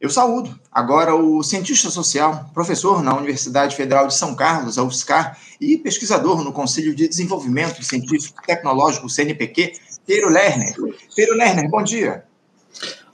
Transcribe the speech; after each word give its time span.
Eu 0.00 0.08
saúdo 0.08 0.56
agora 0.70 1.12
o 1.16 1.42
cientista 1.42 1.90
social, 1.90 2.48
professor 2.54 3.02
na 3.02 3.16
Universidade 3.16 3.74
Federal 3.74 4.06
de 4.06 4.14
São 4.14 4.32
Carlos, 4.32 4.78
a 4.78 4.84
UFSCar, 4.84 5.36
e 5.60 5.76
pesquisador 5.76 6.44
no 6.44 6.52
Conselho 6.52 6.94
de 6.94 7.08
Desenvolvimento 7.08 7.82
Científico 7.82 8.40
e 8.40 8.46
Tecnológico, 8.46 9.10
CNPq, 9.10 9.72
Pedro 10.06 10.30
Lerner. 10.30 10.72
Pedro 11.16 11.34
Lerner, 11.34 11.68
bom 11.68 11.82
dia. 11.82 12.22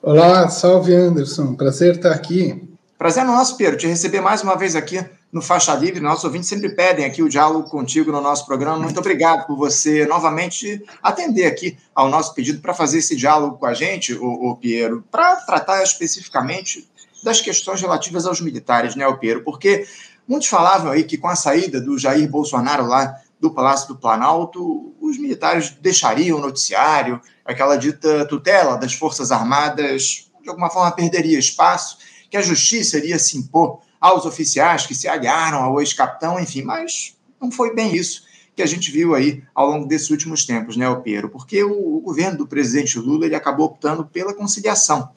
Olá, 0.02 0.46
salve 0.50 0.94
Anderson, 0.94 1.54
prazer 1.54 1.96
estar 1.96 2.12
aqui. 2.12 2.62
Prazer 2.98 3.24
nosso, 3.24 3.56
Pedro, 3.56 3.78
te 3.78 3.86
receber 3.86 4.20
mais 4.20 4.42
uma 4.42 4.54
vez 4.54 4.76
aqui 4.76 5.02
no 5.34 5.42
Faixa 5.42 5.74
Livre. 5.74 5.98
Nossos 5.98 6.22
ouvintes 6.22 6.48
sempre 6.48 6.68
pedem 6.68 7.04
aqui 7.04 7.20
o 7.20 7.28
diálogo 7.28 7.68
contigo 7.68 8.12
no 8.12 8.20
nosso 8.20 8.46
programa. 8.46 8.78
Muito 8.78 9.00
obrigado 9.00 9.48
por 9.48 9.56
você 9.56 10.06
novamente 10.06 10.80
atender 11.02 11.46
aqui 11.46 11.76
ao 11.92 12.08
nosso 12.08 12.32
pedido 12.32 12.60
para 12.60 12.72
fazer 12.72 12.98
esse 12.98 13.16
diálogo 13.16 13.58
com 13.58 13.66
a 13.66 13.74
gente, 13.74 14.14
o, 14.14 14.24
o 14.24 14.56
Piero, 14.56 15.04
para 15.10 15.34
tratar 15.36 15.82
especificamente 15.82 16.88
das 17.24 17.40
questões 17.40 17.80
relativas 17.80 18.26
aos 18.26 18.40
militares, 18.40 18.94
né, 18.94 19.08
o 19.08 19.18
Piero? 19.18 19.42
Porque 19.42 19.84
muitos 20.26 20.46
falavam 20.46 20.92
aí 20.92 21.02
que 21.02 21.18
com 21.18 21.26
a 21.26 21.34
saída 21.34 21.80
do 21.80 21.98
Jair 21.98 22.30
Bolsonaro 22.30 22.86
lá 22.86 23.16
do 23.40 23.50
Palácio 23.50 23.88
do 23.88 23.96
Planalto, 23.96 24.94
os 25.00 25.18
militares 25.18 25.70
deixariam 25.80 26.38
o 26.38 26.40
noticiário, 26.40 27.20
aquela 27.44 27.74
dita 27.74 28.24
tutela 28.26 28.76
das 28.76 28.94
Forças 28.94 29.32
Armadas, 29.32 30.30
de 30.40 30.48
alguma 30.48 30.70
forma 30.70 30.92
perderia 30.92 31.38
espaço, 31.40 31.98
que 32.30 32.36
a 32.36 32.42
justiça 32.42 32.98
iria 32.98 33.18
se 33.18 33.36
impor 33.36 33.80
aos 34.04 34.26
oficiais 34.26 34.86
que 34.86 34.94
se 34.94 35.08
aliaram 35.08 35.62
ao 35.62 35.80
ex-capitão, 35.80 36.38
enfim, 36.38 36.60
mas 36.60 37.16
não 37.40 37.50
foi 37.50 37.74
bem 37.74 37.96
isso 37.96 38.24
que 38.54 38.60
a 38.60 38.66
gente 38.66 38.90
viu 38.90 39.14
aí 39.14 39.42
ao 39.54 39.66
longo 39.66 39.88
desses 39.88 40.10
últimos 40.10 40.44
tempos, 40.44 40.76
né, 40.76 40.86
Opero? 40.86 41.30
Porque 41.30 41.64
o, 41.64 42.00
governo 42.00 42.36
do 42.36 42.46
presidente 42.46 42.98
Lula 42.98 43.24
ele 43.24 43.34
acabou 43.34 43.64
optando 43.64 44.04
pela 44.04 44.34
conciliação. 44.34 45.08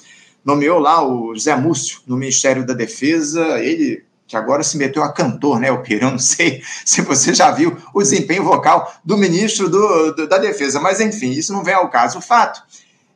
Nomeou 0.43 0.79
lá 0.79 1.05
o 1.05 1.37
Zé 1.37 1.53
Múcio 1.53 1.99
no 2.07 2.15
Ministério 2.15 2.65
da 2.65 2.73
Defesa, 2.73 3.59
ele 3.59 4.05
que 4.25 4.37
agora 4.37 4.63
se 4.63 4.77
meteu 4.77 5.03
a 5.03 5.11
cantor, 5.11 5.59
né, 5.59 5.69
Opero? 5.69 6.05
Eu 6.05 6.11
não 6.11 6.19
sei 6.19 6.61
se 6.85 7.01
você 7.01 7.33
já 7.33 7.51
viu 7.51 7.77
o 7.93 8.01
desempenho 8.01 8.45
vocal 8.45 8.89
do 9.03 9.17
ministro 9.17 9.69
do, 9.69 10.13
do, 10.13 10.27
da 10.29 10.37
Defesa, 10.37 10.79
mas 10.79 11.01
enfim, 11.01 11.31
isso 11.31 11.51
não 11.51 11.61
vem 11.61 11.73
ao 11.73 11.89
caso. 11.89 12.19
O 12.19 12.21
fato 12.21 12.63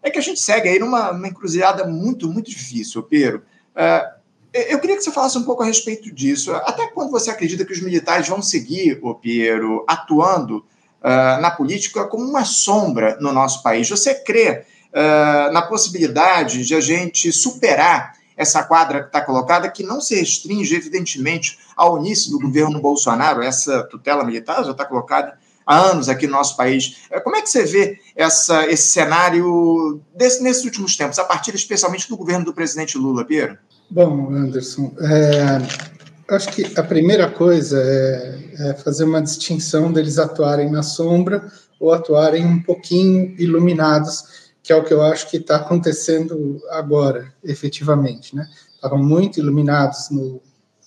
é 0.04 0.12
que 0.12 0.20
a 0.20 0.22
gente 0.22 0.42
segue 0.42 0.68
aí 0.68 0.80
numa, 0.80 1.14
numa 1.14 1.30
encruzilhada 1.30 1.88
muito, 1.88 2.30
muito 2.30 2.50
difícil, 2.50 3.00
Opero. 3.00 3.42
Uh, 3.74 4.21
eu 4.54 4.80
queria 4.80 4.98
que 4.98 5.04
você 5.04 5.12
falasse 5.12 5.38
um 5.38 5.44
pouco 5.44 5.64
a 5.64 5.66
respeito 5.66 6.14
disso. 6.14 6.54
Até 6.54 6.88
quando 6.88 7.12
você 7.12 7.30
acredita 7.30 7.66
que 7.66 7.74
os 7.74 7.82
militares 7.82 8.28
vão 8.28 8.42
seguir, 8.42 9.00
o 9.02 9.16
Piero, 9.16 9.86
atuando 9.88 10.58
uh, 10.58 11.42
na 11.42 11.52
política 11.52 12.06
como 12.06 12.24
uma 12.24 12.44
sombra 12.44 13.18
no 13.22 13.32
nosso 13.32 13.64
país? 13.64 13.90
Você 13.90 14.14
crê 14.16 14.66
uh, 14.92 15.52
na 15.54 15.62
possibilidade 15.62 16.66
de 16.66 16.76
a 16.76 16.82
gente 16.82 17.32
superar 17.32 18.14
essa 18.36 18.64
quadra 18.64 19.02
que 19.02 19.08
está 19.08 19.22
colocada, 19.22 19.70
que 19.70 19.84
não 19.84 20.02
se 20.02 20.16
restringe, 20.16 20.76
evidentemente, 20.76 21.60
ao 21.76 21.98
início 22.00 22.32
do 22.32 22.40
governo 22.40 22.82
Bolsonaro, 22.82 23.42
essa 23.42 23.84
tutela 23.84 24.24
militar 24.24 24.64
já 24.64 24.72
está 24.72 24.86
colocada 24.86 25.38
há 25.66 25.78
anos 25.78 26.10
aqui 26.10 26.26
no 26.26 26.34
nosso 26.34 26.58
país. 26.58 27.04
Eh, 27.12 27.20
como 27.20 27.36
é 27.36 27.42
que 27.42 27.50
você 27.50 27.64
vê 27.64 28.00
essa, 28.16 28.66
esse 28.68 28.90
cenário 28.90 30.02
desse, 30.16 30.42
nesses 30.42 30.66
últimos 30.66 30.96
tempos, 30.96 31.20
a 31.20 31.24
partir 31.24 31.54
especialmente 31.54 32.10
do 32.10 32.18
governo 32.18 32.46
do 32.46 32.54
presidente 32.54 32.98
Lula, 32.98 33.24
Piero? 33.24 33.58
Bom, 33.94 34.34
Anderson, 34.34 34.96
é, 35.02 36.34
acho 36.34 36.50
que 36.54 36.80
a 36.80 36.82
primeira 36.82 37.30
coisa 37.30 37.78
é, 37.78 38.54
é, 38.58 38.74
fazer 38.76 39.04
uma 39.04 39.22
distinção 39.22 39.92
deles 39.92 40.18
atuarem 40.18 40.72
na 40.72 40.82
sombra 40.82 41.52
ou 41.78 41.92
atuarem 41.92 42.46
um 42.46 42.64
pouquinho 42.64 43.36
iluminados, 43.38 44.52
que 44.64 44.72
é 44.72 44.76
o 44.78 44.86
que 44.86 44.94
eu 44.94 45.02
acho 45.02 45.30
que 45.30 45.36
está 45.36 45.58
acontecendo 45.58 46.62
agora, 46.70 47.34
efetivamente. 47.44 48.34
Né? 48.34 48.48
Estavam 48.74 49.04
muito 49.04 49.42
iluminados 49.42 50.10
no, 50.10 50.42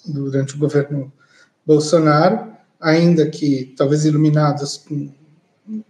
durante 0.06 0.55
o 0.55 0.58
governo 0.58 1.12
Bolsonaro, 1.66 2.55
ainda 2.80 3.28
que 3.28 3.75
talvez 3.77 4.06
iluminados 4.06 4.78
com 4.78 5.12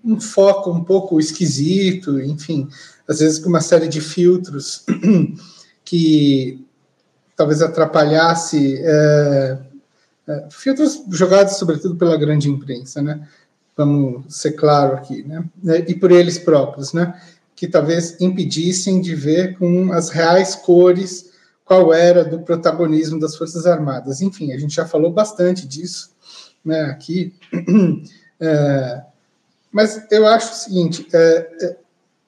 um 0.04 0.20
foco 0.20 0.68
um 0.72 0.82
pouco 0.82 1.20
esquisito, 1.20 2.20
enfim, 2.20 2.68
às 3.06 3.20
vezes 3.20 3.38
com 3.38 3.48
uma 3.48 3.60
série 3.60 3.86
de 3.86 4.00
filtros 4.00 4.84
que 5.84 6.63
talvez 7.36 7.62
atrapalhasse 7.62 8.78
é, 8.82 9.58
é, 10.26 10.46
filtros 10.50 11.02
jogados 11.10 11.56
sobretudo 11.56 11.96
pela 11.96 12.16
grande 12.16 12.48
imprensa, 12.48 13.02
né? 13.02 13.26
Vamos 13.76 14.34
ser 14.34 14.52
claro 14.52 14.94
aqui, 14.94 15.22
né? 15.22 15.44
E 15.86 15.94
por 15.94 16.12
eles 16.12 16.38
próprios, 16.38 16.92
né? 16.92 17.20
Que 17.56 17.66
talvez 17.66 18.20
impedissem 18.20 19.00
de 19.00 19.14
ver 19.14 19.58
com 19.58 19.92
as 19.92 20.10
reais 20.10 20.54
cores 20.54 21.32
qual 21.64 21.92
era 21.92 22.24
do 22.24 22.40
protagonismo 22.40 23.18
das 23.18 23.36
Forças 23.36 23.66
Armadas. 23.66 24.20
Enfim, 24.20 24.52
a 24.52 24.58
gente 24.58 24.74
já 24.74 24.86
falou 24.86 25.10
bastante 25.10 25.66
disso, 25.66 26.10
né? 26.64 26.82
Aqui, 26.82 27.34
é, 28.38 29.02
mas 29.72 30.06
eu 30.10 30.26
acho 30.26 30.52
o 30.52 30.56
seguinte: 30.56 31.02
está 31.02 31.18
é, 31.18 31.76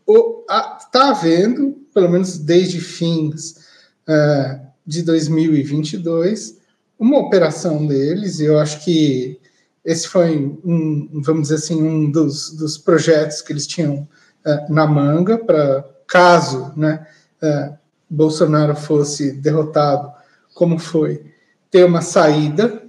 é, 0.09 1.09
havendo, 1.09 1.77
pelo 1.95 2.11
menos 2.11 2.39
desde 2.39 2.81
fins 2.81 3.67
é, 4.09 4.66
de 4.87 5.03
2022, 5.03 6.59
uma 6.99 7.19
operação 7.19 7.87
deles, 7.87 8.39
e 8.39 8.45
eu 8.45 8.59
acho 8.59 8.85
que 8.85 9.39
esse 9.85 10.09
foi 10.09 10.37
um, 10.65 11.21
vamos 11.23 11.43
dizer 11.43 11.57
assim, 11.57 11.81
um 11.81 12.11
dos, 12.11 12.51
dos 12.51 12.79
projetos 12.79 13.41
que 13.41 13.53
eles 13.53 13.67
tinham 13.67 14.09
uh, 14.45 14.73
na 14.73 14.87
manga 14.87 15.39
para 15.39 15.85
caso, 16.07 16.73
né, 16.77 17.07
uh, 17.43 17.77
Bolsonaro 18.09 18.75
fosse 18.75 19.33
derrotado, 19.33 20.11
como 20.55 20.79
foi, 20.79 21.25
ter 21.71 21.85
uma 21.85 22.01
saída 22.01 22.83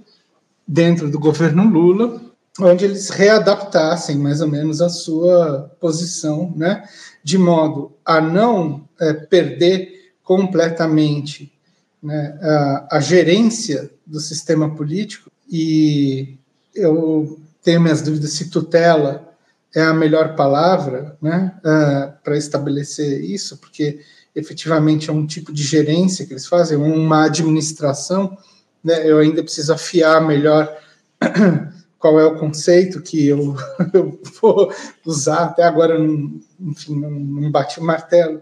dentro 0.66 1.10
do 1.10 1.18
governo 1.18 1.68
Lula, 1.68 2.20
onde 2.60 2.84
eles 2.84 3.10
readaptassem 3.10 4.16
mais 4.16 4.40
ou 4.40 4.48
menos 4.48 4.80
a 4.80 4.88
sua 4.88 5.70
posição, 5.80 6.52
né, 6.56 6.84
de 7.22 7.38
modo 7.38 7.92
a 8.04 8.20
não 8.20 8.88
uh, 9.00 9.28
perder 9.28 10.12
completamente 10.22 11.57
né, 12.02 12.38
a, 12.40 12.96
a, 12.96 13.00
gerência 13.00 13.90
do 14.06 14.20
sistema 14.20 14.74
político 14.74 15.30
e 15.50 16.36
eu 16.74 17.40
tenho 17.62 17.80
minhas 17.80 18.02
dúvidas 18.02 18.32
se 18.32 18.50
tutela 18.50 19.28
é 19.74 19.82
a 19.82 19.92
melhor 19.92 20.34
palavra 20.34 21.16
né, 21.20 21.54
uh, 21.58 22.12
para 22.22 22.36
estabelecer 22.36 23.22
isso, 23.22 23.58
porque 23.58 24.00
efetivamente 24.34 25.10
é 25.10 25.12
um 25.12 25.26
tipo 25.26 25.52
de 25.52 25.62
gerência 25.62 26.24
que 26.24 26.32
eles 26.32 26.46
fazem, 26.46 26.78
uma 26.78 27.24
administração. 27.24 28.36
Né, 28.82 29.08
eu 29.08 29.18
ainda 29.18 29.42
preciso 29.42 29.72
afiar 29.72 30.26
melhor 30.26 30.72
qual 31.98 32.18
é 32.18 32.24
o 32.24 32.38
conceito 32.38 33.02
que 33.02 33.26
eu, 33.26 33.56
eu 33.92 34.20
vou 34.40 34.72
usar. 35.04 35.44
Até 35.44 35.64
agora, 35.64 35.98
não, 35.98 36.40
enfim, 36.60 36.98
não, 36.98 37.10
não 37.10 37.50
bati 37.50 37.80
o 37.80 37.84
martelo 37.84 38.40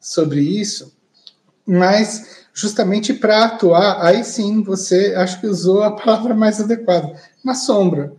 sobre 0.00 0.40
isso, 0.40 0.94
mas 1.66 2.46
justamente 2.58 3.14
para 3.14 3.44
atuar, 3.44 4.04
aí 4.04 4.24
sim 4.24 4.64
você 4.64 5.14
acho 5.16 5.40
que 5.40 5.46
usou 5.46 5.80
a 5.84 5.94
palavra 5.94 6.34
mais 6.34 6.60
adequada, 6.60 7.14
na 7.44 7.54
sombra. 7.54 8.12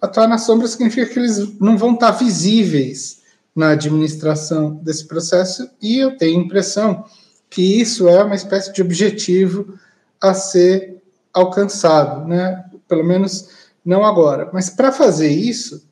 Atuar 0.00 0.26
na 0.26 0.38
sombra 0.38 0.66
significa 0.66 1.06
que 1.06 1.16
eles 1.16 1.56
não 1.60 1.78
vão 1.78 1.94
estar 1.94 2.10
visíveis 2.10 3.22
na 3.54 3.70
administração 3.70 4.74
desse 4.82 5.06
processo, 5.06 5.70
e 5.80 5.98
eu 5.98 6.16
tenho 6.16 6.40
a 6.40 6.44
impressão 6.44 7.04
que 7.48 7.80
isso 7.80 8.08
é 8.08 8.24
uma 8.24 8.34
espécie 8.34 8.72
de 8.72 8.82
objetivo 8.82 9.78
a 10.20 10.34
ser 10.34 11.00
alcançado, 11.32 12.26
né? 12.26 12.64
pelo 12.88 13.04
menos 13.04 13.50
não 13.84 14.04
agora. 14.04 14.50
Mas 14.52 14.68
para 14.68 14.90
fazer 14.90 15.28
isso, 15.28 15.86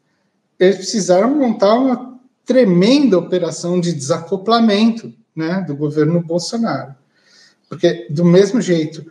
eles 0.58 0.78
precisaram 0.78 1.32
montar 1.32 1.74
uma 1.74 2.18
tremenda 2.44 3.16
operação 3.16 3.80
de 3.80 3.92
desacoplamento 3.92 5.14
né, 5.34 5.64
do 5.64 5.76
governo 5.76 6.20
Bolsonaro. 6.20 6.96
Porque, 7.74 8.06
do 8.08 8.24
mesmo 8.24 8.60
jeito 8.60 9.04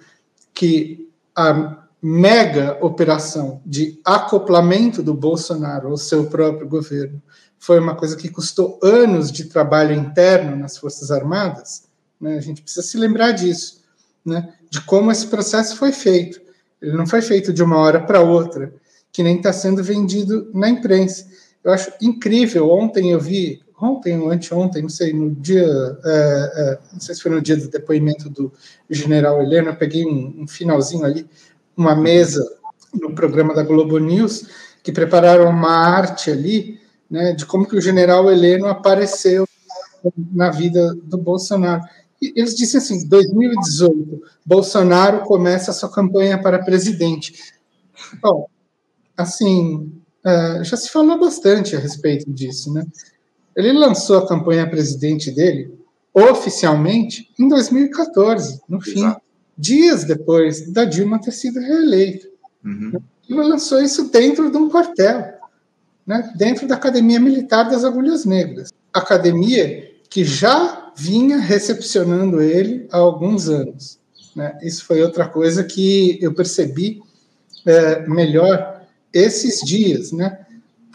que 0.54 1.10
a 1.36 1.84
mega 2.02 2.78
operação 2.82 3.62
de 3.66 4.00
acoplamento 4.06 5.04
do 5.04 5.14
Bolsonaro 5.14 5.90
ao 5.90 5.98
seu 5.98 6.28
próprio 6.28 6.66
governo 6.66 7.22
foi 7.60 7.78
uma 7.78 7.94
coisa 7.94 8.16
que 8.16 8.30
custou 8.30 8.80
anos 8.82 9.32
de 9.34 9.46
trabalho 9.46 9.94
interno 9.94 10.56
nas 10.56 10.78
Forças 10.78 11.12
Armadas, 11.12 11.84
né? 12.20 12.38
a 12.38 12.40
gente 12.40 12.62
precisa 12.62 12.86
se 12.86 12.98
lembrar 12.98 13.32
disso, 13.32 13.82
né? 14.26 14.54
de 14.70 14.80
como 14.82 15.12
esse 15.12 15.28
processo 15.28 15.76
foi 15.76 15.92
feito. 15.92 16.42
Ele 16.82 16.96
não 16.96 17.06
foi 17.06 17.22
feito 17.22 17.52
de 17.52 17.62
uma 17.62 17.78
hora 17.78 18.00
para 18.00 18.22
outra, 18.22 18.74
que 19.12 19.24
nem 19.24 19.38
está 19.38 19.52
sendo 19.52 19.84
vendido 19.84 20.50
na 20.54 20.70
imprensa. 20.70 21.28
Eu 21.64 21.74
acho 21.74 21.92
incrível. 22.02 22.70
Ontem 22.70 23.12
eu 23.12 23.20
vi 23.20 23.62
ontem 23.84 24.18
ou 24.18 24.32
anteontem, 24.32 24.82
não 24.82 24.90
sei, 24.90 25.14
no 25.14 25.32
dia, 25.36 25.66
é, 26.06 26.52
é, 26.56 26.80
não 26.94 27.00
sei 27.00 27.14
se 27.14 27.22
foi 27.22 27.32
no 27.32 27.42
dia 27.42 27.58
do 27.58 27.70
depoimento 27.70 28.30
do 28.30 28.52
general 28.90 29.42
Heleno, 29.42 29.70
eu 29.70 29.76
peguei 29.76 30.06
um, 30.06 30.44
um, 30.44 30.48
finalzinho 30.48 31.04
ali, 31.04 31.28
uma 31.76 31.96
mesa 31.96 32.44
no 32.94 33.14
programa 33.14 33.54
da 33.54 33.64
Globo 33.64 33.98
News, 33.98 34.48
que 34.82 34.92
prepararam 34.92 35.50
uma 35.50 35.76
arte 35.76 36.32
ali, 36.32 36.80
né, 37.10 37.34
de 37.34 37.46
como 37.46 37.68
que 37.68 37.76
o 37.76 37.82
general 37.82 38.32
Heleno 38.32 38.68
apareceu 38.68 39.48
na 40.32 40.50
vida 40.50 40.96
do 41.04 41.18
Bolsonaro. 41.18 41.82
eles 42.22 42.56
disseram 42.56 42.84
assim: 42.84 43.08
2018, 43.08 44.22
Bolsonaro 44.46 45.22
começa 45.22 45.72
a 45.72 45.74
sua 45.74 45.90
campanha 45.90 46.42
para 46.42 46.64
presidente. 46.64 47.54
Bom, 48.22 48.48
assim, 49.16 49.92
uh, 50.26 50.64
já 50.64 50.76
se 50.76 50.90
falou 50.90 51.20
bastante 51.20 51.76
a 51.76 51.80
respeito 51.80 52.32
disso, 52.32 52.74
né? 52.74 52.86
Ele 53.56 53.72
lançou 53.74 54.18
a 54.18 54.28
campanha 54.28 54.70
presidente 54.70 55.32
dele 55.32 55.74
oficialmente 56.14 57.32
em 57.40 57.48
2014, 57.48 58.62
no 58.70 58.80
fim, 58.80 59.00
Exato. 59.00 59.22
dias 59.58 60.04
depois 60.04 60.72
da 60.72 60.86
Dilma 60.86 61.20
ter 61.20 61.32
sido 61.32 61.60
reeleita. 61.60 62.28
Uhum. 62.64 63.02
Ele 63.28 63.42
lançou 63.42 63.82
isso 63.82 64.10
dentro 64.10 64.52
de 64.52 64.58
um 64.58 64.70
quartel, 64.70 65.34
né? 66.06 66.32
dentro 66.36 66.68
da 66.68 66.76
Academia 66.76 67.20
Militar 67.20 67.64
das 67.64 67.84
Agulhas 67.84 68.26
Negras. 68.26 68.72
Academia 68.94 69.92
que 70.10 70.24
já 70.24 70.92
vinha 70.96 71.38
recepcionando 71.38 72.42
ele 72.42 72.88
há 72.92 72.98
alguns 72.98 73.50
anos. 73.50 74.00
Né? 74.36 74.56
Isso 74.62 74.86
foi 74.86 75.02
outra 75.02 75.28
coisa 75.28 75.64
que 75.64 76.20
eu 76.22 76.34
percebi 76.34 77.02
é, 77.66 78.08
melhor 78.08 78.82
esses 79.12 79.62
dias, 79.62 80.12
né? 80.12 80.43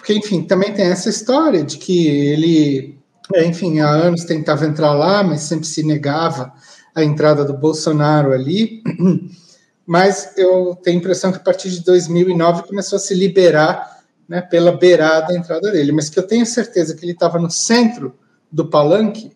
Porque, 0.08 0.20
enfim, 0.20 0.42
também 0.42 0.72
tem 0.72 0.86
essa 0.86 1.10
história 1.10 1.62
de 1.62 1.76
que 1.76 2.08
ele, 2.08 2.98
é, 3.34 3.44
enfim, 3.44 3.80
há 3.80 3.90
anos 3.90 4.24
tentava 4.24 4.64
entrar 4.64 4.94
lá, 4.94 5.22
mas 5.22 5.42
sempre 5.42 5.66
se 5.66 5.82
negava 5.82 6.50
a 6.94 7.04
entrada 7.04 7.44
do 7.44 7.52
Bolsonaro 7.52 8.32
ali. 8.32 8.82
Mas 9.86 10.32
eu 10.38 10.74
tenho 10.82 10.96
a 10.96 11.00
impressão 11.00 11.30
que 11.30 11.36
a 11.36 11.42
partir 11.42 11.68
de 11.70 11.84
2009 11.84 12.62
começou 12.62 12.96
a 12.96 12.98
se 12.98 13.14
liberar 13.14 14.02
né, 14.26 14.40
pela 14.40 14.72
beirada 14.72 15.32
a 15.32 15.36
entrada 15.36 15.70
dele. 15.70 15.92
Mas 15.92 16.08
que 16.08 16.18
eu 16.18 16.26
tenho 16.26 16.46
certeza 16.46 16.94
que 16.94 17.04
ele 17.04 17.12
estava 17.12 17.38
no 17.38 17.50
centro 17.50 18.14
do 18.50 18.66
palanque, 18.66 19.32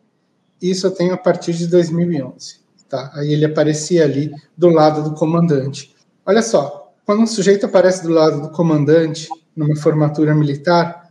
isso 0.60 0.86
eu 0.86 0.90
tenho 0.90 1.12
a 1.12 1.18
partir 1.18 1.52
de 1.52 1.66
2011. 1.66 2.60
Tá? 2.88 3.10
Aí 3.14 3.30
ele 3.30 3.44
aparecia 3.44 4.04
ali 4.04 4.30
do 4.56 4.70
lado 4.70 5.02
do 5.02 5.14
comandante. 5.14 5.94
Olha 6.25 6.40
só, 6.40 6.94
quando 7.04 7.20
um 7.20 7.26
sujeito 7.26 7.66
aparece 7.66 8.02
do 8.02 8.10
lado 8.10 8.40
do 8.40 8.48
comandante 8.50 9.28
numa 9.54 9.76
formatura 9.76 10.34
militar, 10.34 11.10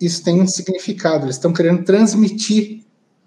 isso 0.00 0.22
tem 0.22 0.40
um 0.40 0.46
significado. 0.46 1.24
Eles 1.24 1.36
estão 1.36 1.52
querendo 1.52 1.84
transmitir 1.84 2.84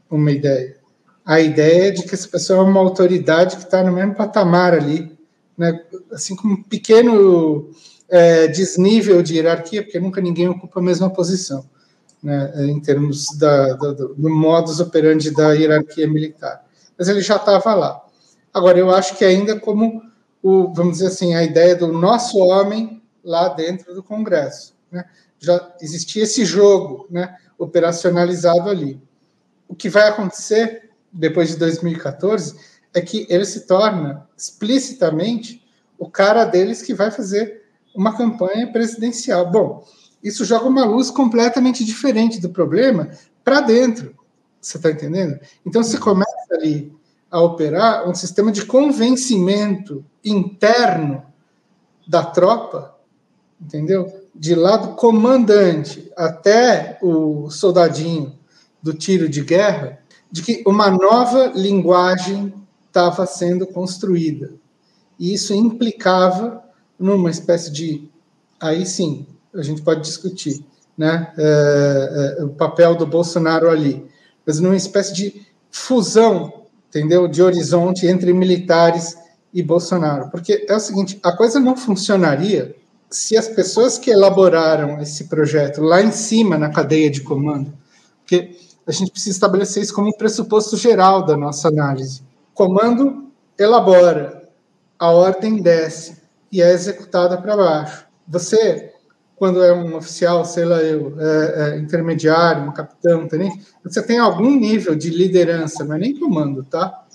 uma 0.10 0.32
ideia. 0.32 0.78
A 1.26 1.40
ideia 1.40 1.92
de 1.92 2.04
que 2.04 2.16
essa 2.16 2.28
pessoa 2.28 2.60
é 2.60 2.64
uma 2.64 2.80
autoridade 2.80 3.56
que 3.56 3.64
está 3.64 3.84
no 3.84 3.92
mesmo 3.92 4.16
patamar 4.16 4.74
ali, 4.74 5.18
né? 5.58 5.80
assim 6.12 6.36
como 6.36 6.56
um 6.56 6.64
pequeno 6.64 7.70
é, 8.10 8.48
desnível 8.48 9.22
de 9.22 9.36
hierarquia, 9.36 9.84
porque 9.84 10.00
nunca 10.00 10.22
ninguém 10.22 10.48
ocupa 10.48 10.80
a 10.80 10.84
mesma 10.84 11.10
posição 11.10 11.64
né, 12.22 12.52
em 12.66 12.80
termos 12.80 13.38
da, 13.38 13.74
da, 13.74 13.92
do 13.94 14.30
modus 14.30 14.80
operandi 14.80 15.32
da 15.32 15.54
hierarquia 15.54 16.08
militar. 16.08 16.66
Mas 16.98 17.08
ele 17.08 17.22
já 17.22 17.38
estava 17.38 17.74
lá. 17.74 18.02
Agora, 18.54 18.78
eu 18.78 18.90
acho 18.94 19.16
que 19.18 19.24
ainda 19.24 19.60
como, 19.60 20.02
o, 20.44 20.74
vamos 20.74 20.94
dizer 20.94 21.08
assim, 21.08 21.34
a 21.34 21.44
ideia 21.44 21.76
do 21.76 21.88
nosso 21.88 22.38
homem 22.40 22.99
lá 23.30 23.48
dentro 23.50 23.94
do 23.94 24.02
Congresso. 24.02 24.76
Né? 24.92 25.06
Já 25.38 25.76
existia 25.80 26.24
esse 26.24 26.44
jogo 26.44 27.06
né, 27.12 27.38
operacionalizado 27.60 28.68
ali. 28.68 29.00
O 29.68 29.76
que 29.76 29.88
vai 29.88 30.10
acontecer 30.10 30.90
depois 31.14 31.50
de 31.50 31.58
2014 31.58 32.56
é 32.92 33.00
que 33.00 33.28
ele 33.30 33.46
se 33.46 33.68
torna 33.68 34.28
explicitamente 34.36 35.64
o 36.00 36.10
cara 36.10 36.44
deles 36.44 36.82
que 36.82 36.94
vai 36.94 37.12
fazer 37.12 37.62
uma 37.94 38.18
campanha 38.18 38.72
presidencial. 38.72 39.52
Bom, 39.52 39.86
isso 40.24 40.44
joga 40.44 40.66
uma 40.66 40.86
luz 40.86 41.12
completamente 41.12 41.86
diferente 41.86 42.42
do 42.42 42.50
problema 42.50 43.12
para 43.44 43.62
dentro. 43.62 44.16
Você 44.60 44.78
está 44.78 44.90
entendendo? 44.90 45.40
Então 45.64 45.84
você 45.84 46.00
começa 46.00 46.48
ali 46.52 46.92
a 47.30 47.40
operar 47.40 48.10
um 48.10 48.16
sistema 48.16 48.52
de 48.52 48.66
convencimento 48.66 50.04
interno 50.26 51.24
da 52.08 52.26
tropa, 52.26 52.99
entendeu? 53.62 54.12
De 54.34 54.56
lá 54.56 54.78
do 54.78 54.96
comandante 54.96 56.12
até 56.16 56.98
o 57.02 57.50
soldadinho 57.50 58.38
do 58.82 58.94
tiro 58.94 59.28
de 59.28 59.42
guerra, 59.42 60.00
de 60.32 60.42
que 60.42 60.64
uma 60.66 60.90
nova 60.90 61.52
linguagem 61.56 62.54
estava 62.88 63.26
sendo 63.26 63.68
construída. 63.68 64.54
E 65.20 65.34
isso 65.34 65.54
implicava 65.54 66.64
numa 66.98 67.30
espécie 67.30 67.72
de, 67.72 68.10
aí 68.60 68.86
sim, 68.86 69.26
a 69.54 69.62
gente 69.62 69.82
pode 69.82 70.02
discutir, 70.02 70.64
né, 70.98 71.34
é, 71.38 72.38
é, 72.40 72.44
o 72.44 72.50
papel 72.50 72.96
do 72.96 73.06
Bolsonaro 73.06 73.70
ali, 73.70 74.06
mas 74.46 74.60
numa 74.60 74.76
espécie 74.76 75.14
de 75.14 75.46
fusão, 75.72 76.66
entendeu, 76.90 77.28
de 77.28 77.42
horizonte 77.42 78.08
entre 78.08 78.34
militares 78.34 79.18
e 79.54 79.62
Bolsonaro, 79.64 80.30
porque 80.30 80.66
é 80.68 80.76
o 80.76 80.80
seguinte, 80.80 81.20
a 81.24 81.32
coisa 81.32 81.60
não 81.60 81.76
funcionaria 81.76 82.76
se 83.10 83.38
as 83.38 83.48
pessoas 83.48 83.98
que 83.98 84.12
elaboraram 84.12 85.02
esse 85.02 85.26
projeto 85.26 85.82
lá 85.82 86.02
em 86.02 86.12
cima 86.12 86.58
na 86.58 86.70
cadeia 86.70 87.10
de 87.10 87.22
comando, 87.22 87.74
porque 88.22 88.56
a 88.86 88.92
gente 88.92 89.12
precisa 89.12 89.36
estabelecer 89.36 89.84
isso 89.84 89.94
como 89.94 90.10
um 90.10 90.18
pressuposto 90.18 90.78
geral 90.78 91.26
da 91.26 91.36
nossa 91.36 91.68
análise. 91.68 92.24
Comando 92.54 93.32
elabora, 93.58 94.50
a 94.98 95.12
ordem 95.12 95.62
desce 95.62 96.18
e 96.52 96.62
é 96.62 96.72
executada 96.72 97.38
para 97.42 97.56
baixo. 97.56 98.06
Você 98.28 98.94
quando 99.40 99.64
é 99.64 99.74
um 99.74 99.96
oficial, 99.96 100.44
sei 100.44 100.66
lá 100.66 100.84
eu, 100.84 101.16
é, 101.18 101.54
é, 101.56 101.80
intermediário, 101.80 102.64
um 102.64 102.74
capitão, 102.74 103.26
tenente, 103.26 103.66
você 103.82 104.04
tem 104.04 104.20
algum 104.20 104.54
nível 104.60 104.94
de 104.96 105.10
liderança, 105.10 105.86
não 105.86 105.96
é 105.96 106.00
nem 106.00 106.20
comando, 106.20 106.62
tá? 106.66 107.06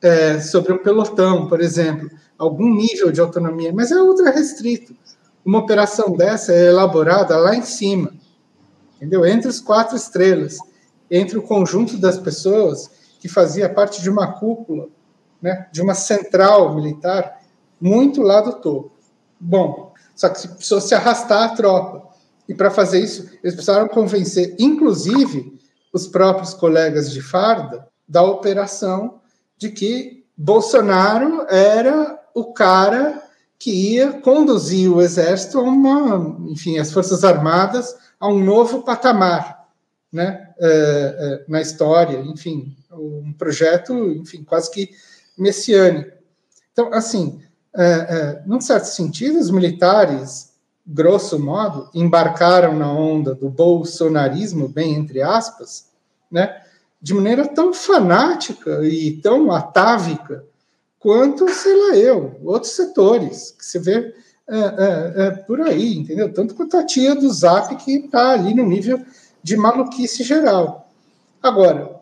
É, 0.00 0.40
sobre 0.40 0.72
um 0.72 0.78
pelotão, 0.78 1.46
por 1.46 1.60
exemplo, 1.60 2.10
algum 2.38 2.74
nível 2.74 3.12
de 3.12 3.20
autonomia, 3.20 3.70
mas 3.72 3.92
é 3.92 3.96
ultra 3.96 4.30
restrito. 4.30 4.96
Uma 5.44 5.58
operação 5.58 6.16
dessa 6.16 6.52
é 6.52 6.66
elaborada 6.66 7.36
lá 7.36 7.54
em 7.54 7.62
cima, 7.62 8.12
entendeu? 8.96 9.26
Entre 9.26 9.48
os 9.48 9.60
quatro 9.60 9.96
estrelas, 9.96 10.58
entre 11.10 11.36
o 11.38 11.42
conjunto 11.42 11.98
das 11.98 12.18
pessoas 12.18 12.90
que 13.20 13.28
fazia 13.28 13.68
parte 13.68 14.02
de 14.02 14.08
uma 14.08 14.32
cúpula, 14.32 14.88
né, 15.40 15.68
de 15.70 15.82
uma 15.82 15.94
central 15.94 16.74
militar, 16.74 17.40
muito 17.80 18.22
lá 18.22 18.40
do 18.40 18.54
topo. 18.54 18.92
Bom, 19.38 19.92
só 20.16 20.28
que 20.28 20.48
precisou 20.48 20.80
se 20.80 20.94
arrastar 20.94 21.42
a 21.42 21.54
tropa. 21.54 22.08
E 22.48 22.54
para 22.54 22.70
fazer 22.70 23.00
isso, 23.00 23.30
eles 23.42 23.54
precisaram 23.54 23.88
convencer, 23.88 24.54
inclusive, 24.58 25.58
os 25.92 26.06
próprios 26.06 26.54
colegas 26.54 27.10
de 27.12 27.22
farda 27.22 27.86
da 28.08 28.22
operação 28.22 29.20
de 29.56 29.70
que 29.70 30.24
Bolsonaro 30.36 31.46
era 31.48 32.18
o 32.34 32.52
cara 32.52 33.22
que 33.58 33.94
ia 33.94 34.12
conduzir 34.20 34.90
o 34.90 35.00
exército 35.00 35.58
a 35.58 35.62
uma, 35.62 36.36
enfim, 36.50 36.78
as 36.78 36.92
forças 36.92 37.24
armadas 37.24 37.96
a 38.18 38.28
um 38.28 38.42
novo 38.42 38.82
patamar, 38.82 39.66
né, 40.12 40.50
é, 40.58 40.68
é, 40.68 41.44
na 41.48 41.60
história, 41.60 42.18
enfim, 42.20 42.76
um 42.92 43.32
projeto, 43.32 43.92
enfim, 44.12 44.44
quase 44.44 44.70
que 44.70 44.90
messiânico. 45.36 46.12
Então, 46.72 46.92
assim, 46.92 47.40
é, 47.76 48.42
num 48.46 48.60
certo 48.60 48.84
sentido, 48.84 49.38
os 49.38 49.50
militares, 49.50 50.52
grosso 50.86 51.38
modo, 51.38 51.88
embarcaram 51.94 52.76
na 52.76 52.92
onda 52.92 53.34
do 53.34 53.48
bolsonarismo, 53.48 54.68
bem 54.68 54.94
entre 54.94 55.22
aspas, 55.22 55.88
né, 56.30 56.62
de 57.00 57.12
maneira 57.14 57.46
tão 57.48 57.72
fanática 57.72 58.86
e 58.86 59.12
tão 59.20 59.50
atávica 59.50 60.44
quanto, 61.04 61.46
sei 61.50 61.76
lá 61.76 61.96
eu, 61.98 62.40
outros 62.42 62.72
setores, 62.72 63.50
que 63.50 63.62
você 63.62 63.78
vê 63.78 64.14
é, 64.48 64.56
é, 64.56 65.26
é, 65.26 65.30
por 65.32 65.60
aí, 65.60 65.98
entendeu? 65.98 66.32
Tanto 66.32 66.54
quanto 66.54 66.78
a 66.78 66.82
tia 66.82 67.14
do 67.14 67.30
Zap, 67.30 67.76
que 67.76 67.96
está 67.96 68.30
ali 68.30 68.54
no 68.54 68.64
nível 68.64 69.04
de 69.42 69.54
maluquice 69.54 70.24
geral. 70.24 70.90
Agora, 71.42 72.00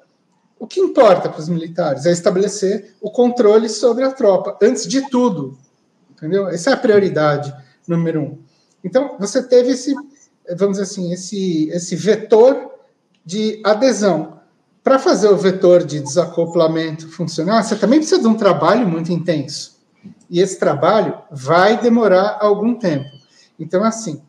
o 0.56 0.68
que 0.68 0.78
importa 0.78 1.28
para 1.28 1.40
os 1.40 1.48
militares 1.48 2.06
é 2.06 2.12
estabelecer 2.12 2.94
o 3.00 3.10
controle 3.10 3.68
sobre 3.68 4.04
a 4.04 4.12
tropa, 4.12 4.56
antes 4.62 4.86
de 4.86 5.10
tudo, 5.10 5.58
entendeu? 6.12 6.46
Essa 6.46 6.70
é 6.70 6.72
a 6.74 6.76
prioridade 6.76 7.52
número 7.88 8.20
um. 8.20 8.38
Então, 8.84 9.16
você 9.18 9.42
teve 9.42 9.72
esse, 9.72 9.96
vamos 10.56 10.78
dizer 10.78 10.82
assim, 10.84 11.12
esse, 11.12 11.68
esse 11.70 11.96
vetor 11.96 12.70
de 13.24 13.60
adesão. 13.64 14.40
Para 14.82 14.98
fazer 14.98 15.28
o 15.28 15.36
vetor 15.36 15.84
de 15.84 16.00
desacoplamento 16.00 17.08
funcionar, 17.08 17.62
você 17.62 17.76
também 17.76 18.00
precisa 18.00 18.20
de 18.20 18.26
um 18.26 18.34
trabalho 18.34 18.86
muito 18.86 19.12
intenso. 19.12 19.76
E 20.28 20.40
esse 20.40 20.58
trabalho 20.58 21.14
vai 21.30 21.80
demorar 21.80 22.38
algum 22.40 22.74
tempo. 22.74 23.08
Então, 23.58 23.84
assim, 23.84 24.20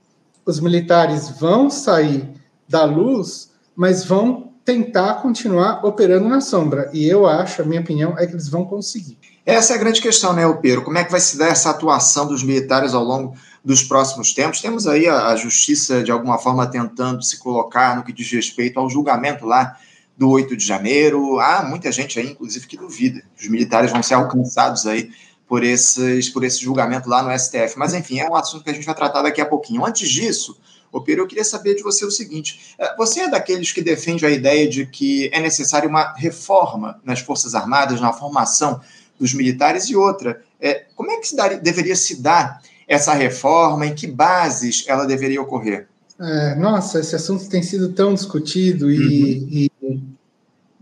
os 0.46 0.60
militares 0.60 1.30
vão 1.40 1.72
sair 1.72 2.30
da 2.70 2.84
luz, 2.84 3.52
mas 3.76 4.06
vão 4.06 4.52
tentar 4.64 5.16
continuar 5.16 5.84
operando 5.84 6.30
na 6.30 6.40
sombra. 6.40 6.90
E 6.94 7.06
eu 7.06 7.26
acho, 7.26 7.62
a 7.62 7.66
minha 7.66 7.82
opinião, 7.82 8.18
é 8.18 8.28
que 8.28 8.34
eles 8.34 8.48
vão 8.48 8.64
conseguir. 8.64 9.18
Essa 9.46 9.74
é 9.74 9.76
a 9.76 9.80
grande 9.80 10.02
questão, 10.02 10.34
né, 10.34 10.46
Opero? 10.46 10.84
Como 10.84 10.98
é 10.98 11.04
que 11.04 11.12
vai 11.12 11.20
se 11.20 11.38
dar 11.38 11.48
essa 11.48 11.72
atuação 11.72 12.28
dos 12.28 12.44
militares 12.44 12.94
ao 12.94 13.04
longo 13.04 13.36
dos 13.66 13.82
próximos 13.82 14.34
tempos? 14.34 14.62
Temos 14.62 14.86
aí 14.86 15.08
a, 15.08 15.30
a 15.30 15.36
justiça, 15.36 16.04
de 16.04 16.12
alguma 16.12 16.38
forma, 16.38 16.68
tentando 16.68 17.24
se 17.24 17.40
colocar 17.40 17.96
no 17.96 18.04
que 18.04 18.14
diz 18.14 18.32
respeito 18.32 18.80
ao 18.80 18.90
julgamento 18.90 19.46
lá 19.46 19.76
do 20.18 20.30
8 20.30 20.56
de 20.56 20.66
janeiro. 20.66 21.40
Há 21.40 21.64
muita 21.64 21.92
gente 21.92 22.20
aí, 22.20 22.32
inclusive, 22.32 22.68
que 22.68 22.78
duvida 22.78 23.22
que 23.36 23.44
os 23.44 23.50
militares 23.50 23.92
vão 23.92 24.04
ser 24.04 24.14
alcançados 24.16 24.86
aí 24.86 25.12
por, 25.48 25.64
esses, 25.64 26.30
por 26.30 26.44
esse 26.44 26.62
julgamento 26.62 27.10
lá 27.10 27.22
no 27.22 27.38
STF. 27.38 27.78
Mas, 27.78 27.94
enfim, 27.94 28.20
é 28.20 28.30
um 28.30 28.36
assunto 28.36 28.64
que 28.64 28.70
a 28.70 28.74
gente 28.74 28.86
vai 28.86 28.96
tratar 28.96 29.22
daqui 29.22 29.42
a 29.42 29.46
pouquinho. 29.46 29.86
Antes 29.86 30.10
disso, 30.10 30.58
Ô 30.94 31.02
Pedro, 31.02 31.24
eu 31.24 31.28
queria 31.28 31.44
saber 31.44 31.74
de 31.74 31.82
você 31.82 32.06
o 32.06 32.12
seguinte: 32.12 32.76
é, 32.78 32.96
você 32.96 33.22
é 33.22 33.30
daqueles 33.30 33.72
que 33.72 33.82
defende 33.82 34.24
a 34.28 34.30
ideia 34.30 34.70
de 34.70 34.86
que 34.86 35.28
é 35.34 35.42
necessária 35.42 35.90
uma 35.90 36.14
reforma 36.14 37.02
nas 37.04 37.20
Forças 37.20 37.56
Armadas, 37.56 38.00
na 38.00 38.14
formação 38.14 38.80
dos 39.20 39.34
militares? 39.34 39.90
E 39.90 39.96
outra, 39.96 40.44
é, 40.62 40.86
como 40.96 41.10
é 41.10 41.18
que 41.18 41.28
se 41.28 41.36
daria, 41.36 41.58
deveria 41.58 41.96
se 41.96 42.22
dar 42.22 42.62
essa 42.88 43.12
reforma? 43.12 43.88
Em 43.88 43.96
que 43.96 44.06
bases 44.06 44.86
ela 44.88 45.08
deveria 45.08 45.42
ocorrer? 45.42 45.88
É, 46.20 46.56
nossa, 46.56 47.00
esse 47.00 47.16
assunto 47.16 47.50
tem 47.50 47.64
sido 47.64 47.92
tão 47.92 48.14
discutido 48.14 48.92
e, 48.92 48.98
uhum. 49.00 49.48
e, 49.52 49.72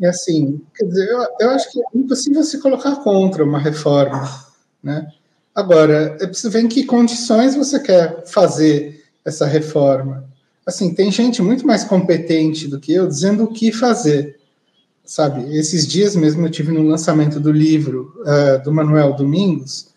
e 0.01 0.05
assim, 0.07 0.59
quer 0.75 0.85
dizer, 0.85 1.07
eu, 1.07 1.27
eu, 1.39 1.49
acho 1.51 1.71
que 1.71 1.79
é 1.79 1.83
impossível 1.93 2.43
se 2.43 2.59
colocar 2.59 2.95
contra 2.97 3.43
uma 3.43 3.59
reforma, 3.59 4.27
né? 4.83 5.07
Agora, 5.53 6.17
é 6.19 6.25
preciso 6.25 6.49
ver 6.49 6.61
em 6.61 6.67
que 6.67 6.85
condições 6.85 7.55
você 7.55 7.79
quer 7.79 8.25
fazer 8.25 9.03
essa 9.23 9.45
reforma. 9.45 10.27
Assim, 10.65 10.95
tem 10.95 11.11
gente 11.11 11.39
muito 11.43 11.67
mais 11.67 11.83
competente 11.83 12.67
do 12.67 12.79
que 12.79 12.91
eu 12.91 13.07
dizendo 13.07 13.43
o 13.43 13.53
que 13.53 13.71
fazer, 13.71 14.39
sabe? 15.05 15.55
Esses 15.55 15.85
dias 15.85 16.15
mesmo 16.15 16.47
eu 16.47 16.49
tive 16.49 16.71
no 16.71 16.81
lançamento 16.81 17.39
do 17.39 17.51
livro 17.51 18.11
uh, 18.21 18.63
do 18.63 18.71
Manuel 18.71 19.13
Domingos, 19.13 19.89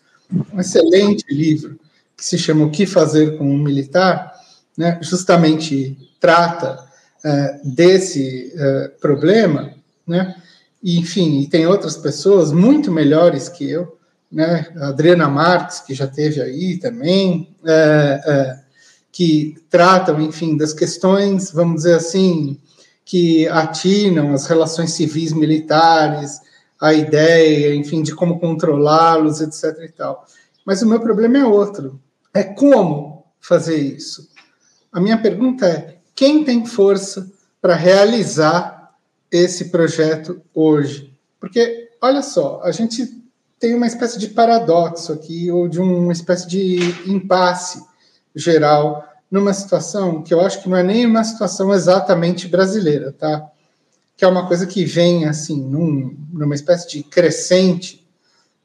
um 0.53 0.59
excelente 0.59 1.25
livro 1.33 1.79
que 2.15 2.23
se 2.23 2.37
chama 2.37 2.65
O 2.65 2.71
que 2.71 2.85
fazer 2.85 3.39
com 3.39 3.49
um 3.49 3.57
militar, 3.57 4.35
né? 4.77 4.99
Justamente 5.01 5.97
trata 6.19 6.85
uh, 7.23 7.73
desse 7.73 8.53
uh, 8.55 8.99
problema, 8.99 9.73
né? 10.07 10.35
E, 10.83 10.99
enfim, 10.99 11.39
e 11.41 11.47
tem 11.47 11.65
outras 11.65 11.97
pessoas 11.97 12.51
muito 12.51 12.91
melhores 12.91 13.49
que 13.49 13.69
eu, 13.69 13.97
né? 14.31 14.67
A 14.77 14.89
Adriana 14.89 15.27
Marques, 15.27 15.79
que 15.79 15.93
já 15.93 16.07
teve 16.07 16.41
aí 16.41 16.77
também, 16.77 17.55
uh, 17.61 18.59
que 19.11 19.55
tratam, 19.69 20.19
enfim, 20.21 20.57
das 20.57 20.73
questões, 20.73 21.51
vamos 21.51 21.77
dizer 21.77 21.95
assim, 21.95 22.59
que 23.05 23.47
atinam 23.47 24.33
as 24.33 24.47
relações 24.47 24.91
civis 24.91 25.31
militares, 25.31 26.41
a 26.81 26.93
ideia, 26.93 27.73
enfim, 27.73 28.03
de 28.03 28.13
como 28.13 28.39
controlá-los, 28.39 29.41
etc. 29.41 29.83
e 29.83 29.91
tal. 29.91 30.25
Mas 30.65 30.81
o 30.81 30.87
meu 30.87 30.99
problema 30.99 31.37
é 31.37 31.45
outro. 31.45 31.99
É 32.33 32.43
como 32.43 33.25
fazer 33.39 33.77
isso. 33.77 34.27
A 34.91 34.99
minha 34.99 35.17
pergunta 35.17 35.65
é: 35.65 35.97
quem 36.13 36.43
tem 36.43 36.65
força 36.65 37.31
para 37.61 37.75
realizar 37.75 38.74
esse 39.31 39.65
projeto 39.65 40.41
hoje? 40.53 41.13
Porque, 41.39 41.89
olha 42.01 42.21
só, 42.21 42.61
a 42.63 42.71
gente 42.71 43.21
tem 43.59 43.73
uma 43.73 43.87
espécie 43.87 44.19
de 44.19 44.29
paradoxo 44.29 45.13
aqui, 45.13 45.49
ou 45.51 45.67
de 45.67 45.79
uma 45.79 46.13
espécie 46.13 46.47
de 46.47 46.77
impasse 47.09 47.83
geral 48.35 49.03
numa 49.29 49.53
situação 49.53 50.21
que 50.21 50.33
eu 50.33 50.41
acho 50.41 50.61
que 50.61 50.69
não 50.69 50.77
é 50.77 50.83
nem 50.83 51.05
uma 51.05 51.23
situação 51.23 51.73
exatamente 51.73 52.47
brasileira, 52.47 53.11
tá? 53.11 53.49
Que 54.15 54.23
é 54.23 54.27
uma 54.27 54.47
coisa 54.47 54.65
que 54.65 54.85
vem, 54.85 55.25
assim, 55.25 55.61
num, 55.61 56.15
numa 56.31 56.55
espécie 56.55 56.87
de 56.89 57.03
crescente, 57.03 58.07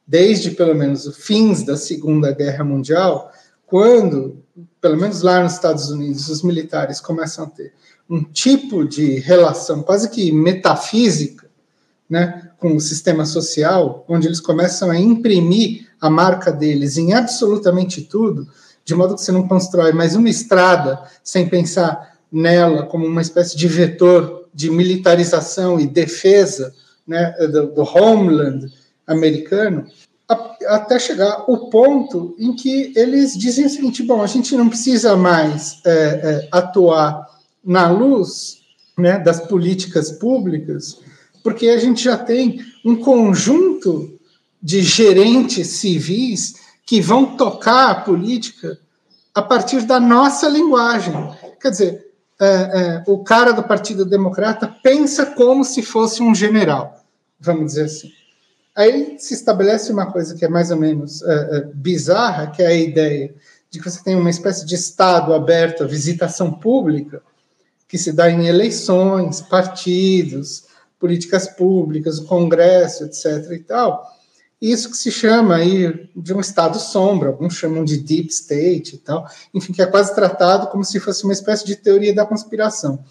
desde 0.06 0.50
pelo 0.50 0.74
menos 0.74 1.06
os 1.06 1.16
fins 1.16 1.62
da 1.62 1.76
Segunda 1.76 2.32
Guerra 2.32 2.64
Mundial, 2.64 3.32
quando, 3.66 4.42
pelo 4.80 4.96
menos 4.96 5.22
lá 5.22 5.42
nos 5.42 5.54
Estados 5.54 5.90
Unidos, 5.90 6.28
os 6.28 6.42
militares 6.42 7.00
começam 7.00 7.44
a 7.44 7.48
ter 7.48 7.72
um 8.10 8.24
tipo 8.24 8.84
de 8.84 9.20
relação 9.20 9.84
quase 9.84 10.10
que 10.10 10.32
metafísica 10.32 11.48
né, 12.08 12.50
com 12.58 12.74
o 12.74 12.80
sistema 12.80 13.24
social, 13.24 14.04
onde 14.08 14.26
eles 14.26 14.40
começam 14.40 14.90
a 14.90 14.98
imprimir 14.98 15.86
a 16.00 16.10
marca 16.10 16.50
deles 16.50 16.96
em 16.96 17.12
absolutamente 17.12 18.02
tudo, 18.02 18.48
de 18.84 18.96
modo 18.96 19.14
que 19.14 19.22
você 19.22 19.30
não 19.30 19.46
constrói 19.46 19.92
mais 19.92 20.16
uma 20.16 20.28
estrada 20.28 21.00
sem 21.22 21.48
pensar 21.48 22.16
nela 22.32 22.84
como 22.84 23.06
uma 23.06 23.22
espécie 23.22 23.56
de 23.56 23.68
vetor 23.68 24.48
de 24.52 24.68
militarização 24.70 25.78
e 25.78 25.86
defesa 25.86 26.74
né, 27.06 27.30
do, 27.46 27.68
do 27.68 27.82
homeland 27.82 28.66
americano, 29.06 29.86
até 30.66 30.98
chegar 30.98 31.44
o 31.48 31.70
ponto 31.70 32.34
em 32.38 32.54
que 32.54 32.92
eles 32.96 33.36
dizem 33.36 33.66
o 33.66 33.70
seguinte: 33.70 34.02
bom, 34.02 34.22
a 34.22 34.26
gente 34.26 34.56
não 34.56 34.68
precisa 34.68 35.16
mais 35.16 35.80
é, 35.84 35.90
é, 35.90 36.48
atuar 36.52 37.29
na 37.64 37.90
luz 37.90 38.60
né, 38.98 39.18
das 39.18 39.40
políticas 39.40 40.12
públicas, 40.12 40.98
porque 41.42 41.68
a 41.68 41.78
gente 41.78 42.04
já 42.04 42.16
tem 42.16 42.60
um 42.84 42.96
conjunto 42.96 44.18
de 44.62 44.82
gerentes 44.82 45.68
civis 45.68 46.54
que 46.84 47.00
vão 47.00 47.36
tocar 47.36 47.90
a 47.90 47.94
política 47.94 48.78
a 49.34 49.40
partir 49.40 49.82
da 49.82 50.00
nossa 50.00 50.48
linguagem. 50.48 51.14
Quer 51.60 51.70
dizer, 51.70 52.06
é, 52.40 52.46
é, 52.46 53.04
o 53.06 53.18
cara 53.22 53.52
do 53.52 53.62
Partido 53.62 54.04
Democrata 54.04 54.66
pensa 54.82 55.26
como 55.26 55.64
se 55.64 55.82
fosse 55.82 56.22
um 56.22 56.34
general, 56.34 57.04
vamos 57.38 57.66
dizer 57.66 57.84
assim. 57.84 58.10
Aí 58.74 59.16
se 59.18 59.34
estabelece 59.34 59.92
uma 59.92 60.10
coisa 60.10 60.34
que 60.34 60.44
é 60.44 60.48
mais 60.48 60.70
ou 60.70 60.76
menos 60.76 61.22
é, 61.22 61.58
é 61.58 61.60
bizarra, 61.74 62.48
que 62.48 62.62
é 62.62 62.66
a 62.66 62.74
ideia 62.74 63.34
de 63.70 63.78
que 63.78 63.88
você 63.88 64.02
tem 64.02 64.16
uma 64.16 64.30
espécie 64.30 64.66
de 64.66 64.74
Estado 64.74 65.32
aberto 65.32 65.84
à 65.84 65.86
visitação 65.86 66.50
pública, 66.50 67.22
que 67.90 67.98
se 67.98 68.12
dá 68.12 68.30
em 68.30 68.46
eleições, 68.46 69.40
partidos, 69.40 70.64
políticas 70.98 71.48
públicas, 71.48 72.18
o 72.18 72.24
Congresso, 72.24 73.04
etc. 73.04 73.50
e 73.50 73.58
tal, 73.58 74.08
isso 74.62 74.90
que 74.90 74.96
se 74.96 75.10
chama 75.10 75.56
aí 75.56 76.08
de 76.14 76.32
um 76.32 76.40
estado 76.40 76.78
sombra, 76.78 77.30
alguns 77.30 77.54
chamam 77.54 77.84
de 77.84 77.96
deep 77.96 78.28
state 78.30 78.94
e 78.94 78.98
tal, 78.98 79.26
enfim, 79.52 79.72
que 79.72 79.82
é 79.82 79.86
quase 79.86 80.14
tratado 80.14 80.68
como 80.68 80.84
se 80.84 81.00
fosse 81.00 81.24
uma 81.24 81.32
espécie 81.32 81.66
de 81.66 81.74
teoria 81.74 82.14
da 82.14 82.24
conspiração. 82.24 83.02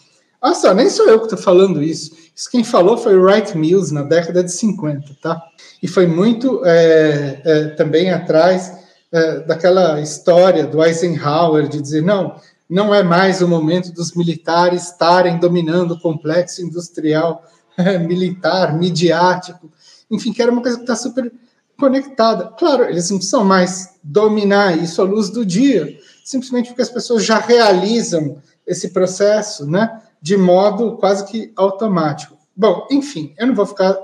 Ah, 0.42 0.54
só, 0.54 0.74
nem 0.74 0.90
sou 0.90 1.10
eu 1.10 1.18
que 1.20 1.26
estou 1.26 1.40
falando 1.40 1.84
isso. 1.84 2.16
Isso 2.34 2.50
quem 2.50 2.64
falou 2.64 2.98
foi 2.98 3.18
Wright 3.18 3.58
Mills 3.58 3.94
na 3.94 4.04
década 4.04 4.42
de 4.42 4.52
50, 4.54 5.18
tá? 5.22 5.44
E 5.84 5.88
foi 5.88 6.08
muito 6.08 6.62
é, 6.64 7.42
é, 7.44 7.66
também 7.70 8.12
atrás 8.12 8.72
é, 9.12 9.40
daquela 9.40 10.00
história 10.00 10.66
do 10.66 10.82
Eisenhower 10.82 11.68
de 11.68 11.82
dizer 11.82 12.02
não, 12.02 12.40
não 12.70 12.94
é 12.94 13.02
mais 13.02 13.42
o 13.42 13.48
momento 13.48 13.92
dos 13.92 14.14
militares 14.14 14.90
estarem 14.90 15.40
dominando 15.40 15.92
o 15.92 16.00
complexo 16.00 16.62
industrial 16.62 17.44
militar, 18.06 18.78
midiático 18.78 19.72
enfim, 20.10 20.34
que 20.34 20.42
era 20.42 20.52
uma 20.52 20.62
coisa 20.62 20.78
que 20.78 20.84
está 20.84 20.96
super 20.96 21.32
conectada. 21.78 22.48
Claro, 22.58 22.84
eles 22.86 23.10
não 23.10 23.18
precisam 23.18 23.44
mais 23.46 23.96
dominar 24.04 24.78
isso 24.78 25.02
à 25.02 25.06
luz 25.06 25.30
do 25.30 25.46
dia, 25.46 25.98
simplesmente 26.24 26.70
porque 26.70 26.82
as 26.82 26.90
pessoas 26.90 27.24
já 27.24 27.38
realizam 27.38 28.42
esse 28.66 28.90
processo, 28.90 29.66
né, 29.70 30.02
de 30.22 30.36
modo 30.36 30.98
quase 30.98 31.26
que 31.26 31.54
automático. 31.56 32.38
Bom, 32.56 32.88
enfim, 32.92 33.34
eu 33.38 33.48
não 33.48 33.56
vou 33.56 33.66
ficar 33.66 33.98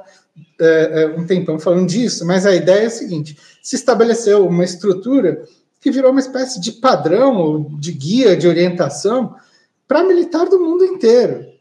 é, 0.60 1.13
um 1.17 1.25
tempão 1.25 1.60
falando 1.60 1.88
disso, 1.88 2.25
mas 2.25 2.45
a 2.45 2.55
ideia 2.55 2.84
é 2.84 2.86
a 2.86 2.91
seguinte: 2.91 3.38
se 3.62 3.75
estabeleceu 3.75 4.48
uma 4.48 4.63
estrutura 4.63 5.43
que 5.86 5.92
virou 5.92 6.10
uma 6.10 6.20
espécie 6.20 6.60
de 6.60 6.72
padrão 6.72 7.77
de 7.80 7.92
guia 7.92 8.36
de 8.36 8.48
orientação 8.48 9.36
para 9.88 10.04
militar 10.04 10.50
do 10.50 10.60
mundo 10.60 10.84
inteiro 10.84 11.54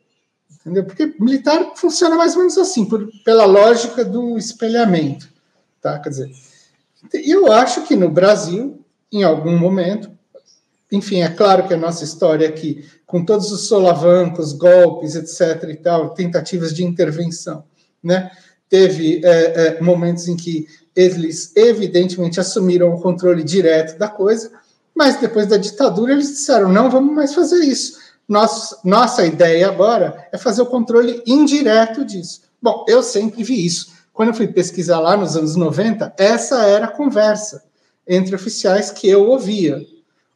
entendeu? 0.64 0.82
Porque 0.82 1.14
militar 1.20 1.72
funciona 1.76 2.16
mais 2.16 2.32
ou 2.32 2.38
menos 2.38 2.56
assim, 2.56 2.86
por, 2.86 3.06
pela 3.22 3.44
lógica 3.44 4.02
do 4.02 4.38
espelhamento, 4.38 5.28
tá? 5.78 5.98
Quer 5.98 6.08
dizer, 6.08 6.30
eu 7.12 7.52
acho 7.52 7.82
que 7.82 7.94
no 7.94 8.08
Brasil, 8.08 8.82
em 9.12 9.22
algum 9.22 9.58
momento, 9.58 10.10
enfim, 10.90 11.20
é 11.20 11.28
claro 11.28 11.68
que 11.68 11.74
a 11.74 11.76
nossa 11.76 12.02
história 12.02 12.48
aqui, 12.48 12.88
com 13.04 13.26
todos 13.26 13.52
os 13.52 13.68
solavancos, 13.68 14.54
golpes, 14.54 15.14
etc. 15.14 15.68
e 15.68 15.76
tal, 15.76 16.14
tentativas 16.14 16.72
de 16.72 16.82
intervenção, 16.82 17.64
né? 18.02 18.30
Teve 18.70 19.20
é, 19.22 19.28
é, 19.28 19.80
momentos 19.82 20.28
em 20.28 20.34
que 20.34 20.66
eles, 20.94 21.52
evidentemente, 21.56 22.40
assumiram 22.40 22.94
o 22.94 23.00
controle 23.00 23.42
direto 23.42 23.98
da 23.98 24.08
coisa, 24.08 24.50
mas 24.94 25.20
depois 25.20 25.46
da 25.46 25.56
ditadura 25.56 26.12
eles 26.12 26.28
disseram: 26.28 26.72
não 26.72 26.90
vamos 26.90 27.14
mais 27.14 27.34
fazer 27.34 27.64
isso 27.64 28.04
nossa, 28.28 28.78
nossa 28.84 29.24
ideia 29.24 29.68
agora 29.68 30.28
é 30.32 30.38
fazer 30.38 30.62
o 30.62 30.66
controle 30.66 31.22
indireto 31.26 32.04
disso. 32.04 32.42
Bom, 32.60 32.84
eu 32.88 33.02
sempre 33.02 33.42
vi 33.42 33.64
isso. 33.64 33.92
Quando 34.12 34.30
eu 34.30 34.34
fui 34.34 34.48
pesquisar 34.48 35.00
lá 35.00 35.16
nos 35.16 35.36
anos 35.36 35.56
90, 35.56 36.14
essa 36.16 36.62
era 36.62 36.86
a 36.86 36.90
conversa 36.90 37.62
entre 38.06 38.34
oficiais 38.34 38.90
que 38.90 39.08
eu 39.08 39.28
ouvia. 39.28 39.84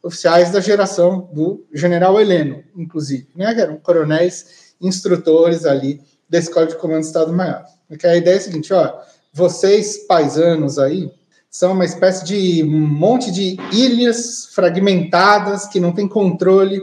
Oficiais 0.02 0.50
da 0.50 0.60
geração 0.60 1.28
do 1.32 1.64
general 1.72 2.20
Heleno, 2.20 2.62
inclusive, 2.76 3.28
né? 3.34 3.54
que 3.54 3.60
eram 3.60 3.76
coronéis 3.76 4.74
instrutores 4.80 5.64
ali 5.64 6.00
da 6.28 6.38
Escola 6.38 6.66
de 6.66 6.76
Comando 6.76 7.00
do 7.00 7.06
Estado-Maior. 7.06 7.64
Porque 7.88 8.06
a 8.06 8.16
ideia 8.16 8.34
é 8.34 8.38
a 8.38 8.40
seguinte, 8.40 8.72
ó, 8.72 9.00
vocês 9.32 10.06
paisanos 10.06 10.78
aí 10.78 11.10
são 11.50 11.72
uma 11.72 11.84
espécie 11.84 12.24
de 12.24 12.62
monte 12.62 13.30
de 13.30 13.56
ilhas 13.72 14.46
fragmentadas 14.52 15.66
que 15.66 15.80
não 15.80 15.92
tem 15.92 16.06
controle 16.06 16.82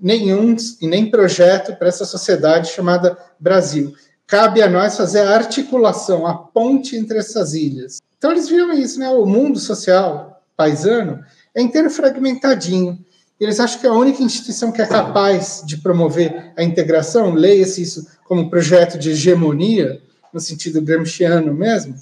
nenhum 0.00 0.56
e 0.80 0.86
nem 0.86 1.10
projeto 1.10 1.76
para 1.76 1.88
essa 1.88 2.04
sociedade 2.04 2.70
chamada 2.70 3.16
Brasil. 3.38 3.94
cabe 4.26 4.62
a 4.62 4.68
nós 4.68 4.96
fazer 4.96 5.20
a 5.20 5.34
articulação, 5.34 6.26
a 6.26 6.34
ponte 6.34 6.96
entre 6.96 7.18
essas 7.18 7.52
ilhas. 7.52 8.00
Então 8.16 8.30
eles 8.30 8.48
viram 8.48 8.72
isso, 8.72 8.98
né? 8.98 9.10
O 9.10 9.26
mundo 9.26 9.58
social 9.58 10.42
paisano 10.56 11.22
é 11.54 11.60
inteiro 11.60 11.90
fragmentadinho. 11.90 12.98
Eles 13.38 13.60
acham 13.60 13.80
que 13.80 13.86
a 13.86 13.92
única 13.92 14.22
instituição 14.22 14.72
que 14.72 14.80
é 14.80 14.86
capaz 14.86 15.62
de 15.66 15.76
promover 15.76 16.52
a 16.56 16.62
integração, 16.62 17.34
leia-se 17.34 17.82
isso 17.82 18.06
como 18.24 18.48
projeto 18.48 18.98
de 18.98 19.10
hegemonia, 19.10 20.00
no 20.32 20.40
sentido 20.40 20.80
gramsciano 20.80 21.52
mesmo, 21.52 21.94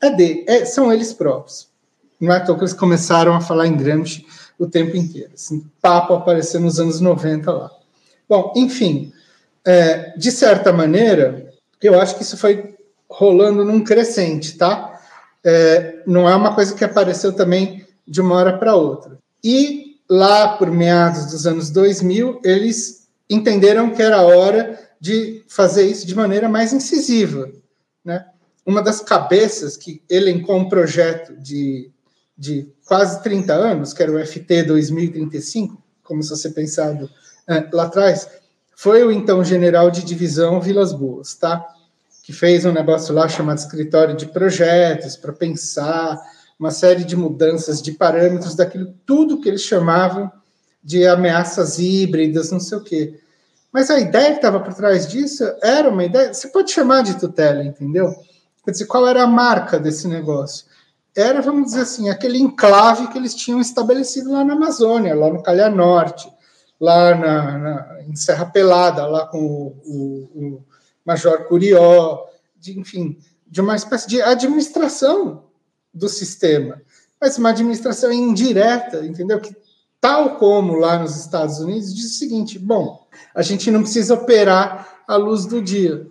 é 0.00 0.10
de, 0.10 0.44
é, 0.48 0.64
são 0.64 0.92
eles 0.92 1.12
próprios. 1.12 1.68
Não 2.20 2.32
é 2.32 2.36
à 2.36 2.40
toa 2.40 2.56
que 2.56 2.62
eles 2.62 2.74
começaram 2.74 3.34
a 3.34 3.40
falar 3.40 3.66
em 3.66 3.76
Gramsci 3.76 4.26
o 4.58 4.66
tempo 4.66 4.96
inteiro. 4.96 5.30
Assim, 5.34 5.64
papo 5.80 6.14
apareceu 6.14 6.60
nos 6.60 6.78
anos 6.78 7.00
90 7.00 7.50
lá. 7.50 7.70
Bom, 8.28 8.52
enfim, 8.56 9.12
é, 9.64 10.12
de 10.16 10.30
certa 10.30 10.72
maneira, 10.72 11.52
eu 11.82 11.98
acho 11.98 12.16
que 12.16 12.22
isso 12.22 12.36
foi 12.36 12.74
rolando 13.08 13.64
num 13.64 13.82
crescente, 13.82 14.56
tá? 14.56 15.00
É, 15.42 16.02
não 16.06 16.28
é 16.28 16.34
uma 16.34 16.54
coisa 16.54 16.74
que 16.74 16.84
apareceu 16.84 17.32
também 17.32 17.86
de 18.06 18.20
uma 18.20 18.36
hora 18.36 18.58
para 18.58 18.74
outra. 18.74 19.18
E 19.42 19.96
lá 20.08 20.56
por 20.56 20.70
meados 20.70 21.26
dos 21.26 21.46
anos 21.46 21.70
2000, 21.70 22.40
eles 22.44 23.08
entenderam 23.28 23.90
que 23.90 24.02
era 24.02 24.22
hora 24.22 24.78
de 25.00 25.42
fazer 25.48 25.86
isso 25.86 26.06
de 26.06 26.14
maneira 26.14 26.48
mais 26.48 26.72
incisiva, 26.72 27.50
né? 28.04 28.26
Uma 28.64 28.82
das 28.82 29.00
cabeças 29.00 29.76
que 29.76 30.02
elencou 30.08 30.56
um 30.56 30.68
projeto 30.68 31.36
de, 31.36 31.90
de 32.36 32.68
quase 32.86 33.22
30 33.22 33.52
anos, 33.52 33.92
que 33.92 34.02
era 34.02 34.12
o 34.12 34.26
FT 34.26 34.64
2035, 34.64 35.82
como 36.02 36.22
se 36.22 36.30
você 36.30 36.50
pensado 36.50 37.10
é, 37.46 37.68
lá 37.72 37.84
atrás, 37.84 38.28
foi 38.76 39.04
o 39.04 39.10
então 39.10 39.44
general 39.44 39.90
de 39.90 40.04
divisão 40.04 40.60
Vilas 40.60 40.92
Boas, 40.92 41.34
tá? 41.34 41.66
Que 42.22 42.32
fez 42.32 42.64
um 42.64 42.72
negócio 42.72 43.14
lá 43.14 43.28
chamado 43.28 43.58
escritório 43.58 44.16
de 44.16 44.26
projetos 44.26 45.16
para 45.16 45.32
pensar 45.32 46.18
uma 46.58 46.70
série 46.70 47.04
de 47.04 47.16
mudanças 47.16 47.80
de 47.80 47.92
parâmetros 47.92 48.54
daquilo 48.54 48.94
tudo 49.06 49.40
que 49.40 49.48
eles 49.48 49.62
chamavam 49.62 50.30
de 50.82 51.06
ameaças 51.06 51.78
híbridas, 51.78 52.50
não 52.50 52.60
sei 52.60 52.78
o 52.78 52.82
quê. 52.82 53.19
Mas 53.72 53.90
a 53.90 53.98
ideia 53.98 54.30
que 54.30 54.36
estava 54.36 54.60
por 54.60 54.74
trás 54.74 55.06
disso 55.06 55.44
era 55.62 55.88
uma 55.88 56.04
ideia, 56.04 56.34
você 56.34 56.48
pode 56.48 56.72
chamar 56.72 57.02
de 57.02 57.18
tutela, 57.18 57.62
entendeu? 57.62 58.12
Quer 58.64 58.72
dizer, 58.72 58.86
qual 58.86 59.06
era 59.06 59.22
a 59.22 59.26
marca 59.26 59.78
desse 59.78 60.08
negócio? 60.08 60.66
Era, 61.16 61.40
vamos 61.40 61.66
dizer 61.66 61.82
assim, 61.82 62.08
aquele 62.08 62.38
enclave 62.38 63.08
que 63.08 63.18
eles 63.18 63.34
tinham 63.34 63.60
estabelecido 63.60 64.32
lá 64.32 64.44
na 64.44 64.54
Amazônia, 64.54 65.14
lá 65.14 65.30
no 65.30 65.42
Calhar 65.42 65.74
Norte, 65.74 66.30
lá 66.80 67.14
na, 67.14 67.58
na, 67.58 68.02
em 68.02 68.16
Serra 68.16 68.46
Pelada, 68.46 69.06
lá 69.06 69.26
com 69.26 69.38
o, 69.38 69.76
o, 69.84 70.30
o 70.34 70.64
Major 71.04 71.44
Curió, 71.46 72.26
de, 72.58 72.78
enfim, 72.78 73.18
de 73.46 73.60
uma 73.60 73.76
espécie 73.76 74.08
de 74.08 74.20
administração 74.22 75.44
do 75.92 76.08
sistema, 76.08 76.80
mas 77.20 77.36
uma 77.38 77.50
administração 77.50 78.12
indireta, 78.12 79.04
entendeu? 79.04 79.40
Que 79.40 79.54
tal 80.00 80.36
como 80.36 80.74
lá 80.74 80.98
nos 80.98 81.16
Estados 81.16 81.58
Unidos 81.58 81.94
diz 81.94 82.14
o 82.14 82.18
seguinte: 82.18 82.58
bom, 82.58 83.06
a 83.34 83.42
gente 83.42 83.70
não 83.70 83.82
precisa 83.82 84.14
operar 84.14 85.02
à 85.06 85.16
luz 85.16 85.46
do 85.46 85.60
dia. 85.60 86.06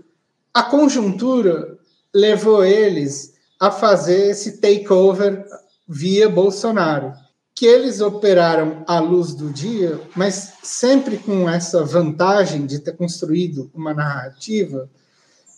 A 0.53 0.63
conjuntura 0.63 1.77
levou 2.13 2.63
eles 2.63 3.34
a 3.60 3.72
fazer 3.72 4.31
esse 4.31 4.58
takeover 4.58 5.46
via 5.88 6.29
Bolsonaro 6.29 7.13
que 7.60 7.65
eles 7.65 8.00
operaram 8.00 8.86
à 8.88 9.00
luz 9.00 9.34
do 9.34 9.50
dia, 9.50 10.00
mas 10.15 10.53
sempre 10.63 11.17
com 11.17 11.50
essa 11.50 11.84
vantagem 11.84 12.65
de 12.65 12.79
ter 12.79 12.96
construído 12.96 13.69
uma 13.75 13.93
narrativa 13.93 14.89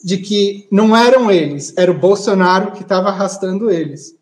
de 0.03 0.17
que 0.17 0.67
não 0.71 0.97
eram 0.97 1.29
eles, 1.29 1.71
era 1.77 1.91
o 1.91 1.99
Bolsonaro 1.99 2.71
que 2.71 2.81
estava 2.81 3.09
arrastando 3.09 3.69
eles. 3.69 4.15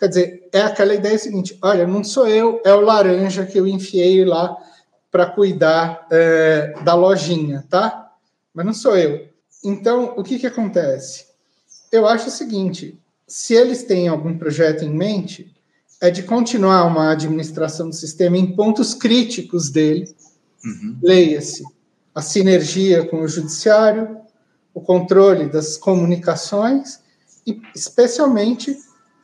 Quer 0.00 0.08
dizer, 0.08 0.48
é 0.50 0.62
aquela 0.62 0.94
ideia 0.94 1.18
seguinte: 1.18 1.58
olha, 1.60 1.86
não 1.86 2.02
sou 2.02 2.26
eu, 2.26 2.62
é 2.64 2.72
o 2.72 2.80
laranja 2.80 3.44
que 3.44 3.58
eu 3.58 3.66
enfiei 3.66 4.24
lá 4.24 4.56
para 5.10 5.26
cuidar 5.26 6.06
é, 6.10 6.72
da 6.82 6.94
lojinha, 6.94 7.66
tá? 7.68 8.10
Mas 8.54 8.64
não 8.64 8.72
sou 8.72 8.96
eu. 8.96 9.28
Então, 9.62 10.14
o 10.16 10.24
que, 10.24 10.38
que 10.38 10.46
acontece? 10.46 11.26
Eu 11.92 12.06
acho 12.06 12.28
o 12.28 12.32
seguinte: 12.32 12.98
se 13.26 13.52
eles 13.54 13.82
têm 13.82 14.08
algum 14.08 14.38
projeto 14.38 14.84
em 14.84 14.90
mente, 14.90 15.54
é 16.00 16.10
de 16.10 16.22
continuar 16.22 16.86
uma 16.86 17.12
administração 17.12 17.90
do 17.90 17.94
sistema 17.94 18.38
em 18.38 18.56
pontos 18.56 18.94
críticos 18.94 19.68
dele. 19.68 20.14
Uhum. 20.64 20.98
Leia-se 21.02 21.62
a 22.14 22.22
sinergia 22.22 23.06
com 23.06 23.20
o 23.20 23.28
judiciário, 23.28 24.18
o 24.72 24.80
controle 24.80 25.46
das 25.46 25.76
comunicações 25.76 27.00
e, 27.46 27.60
especialmente, 27.74 28.76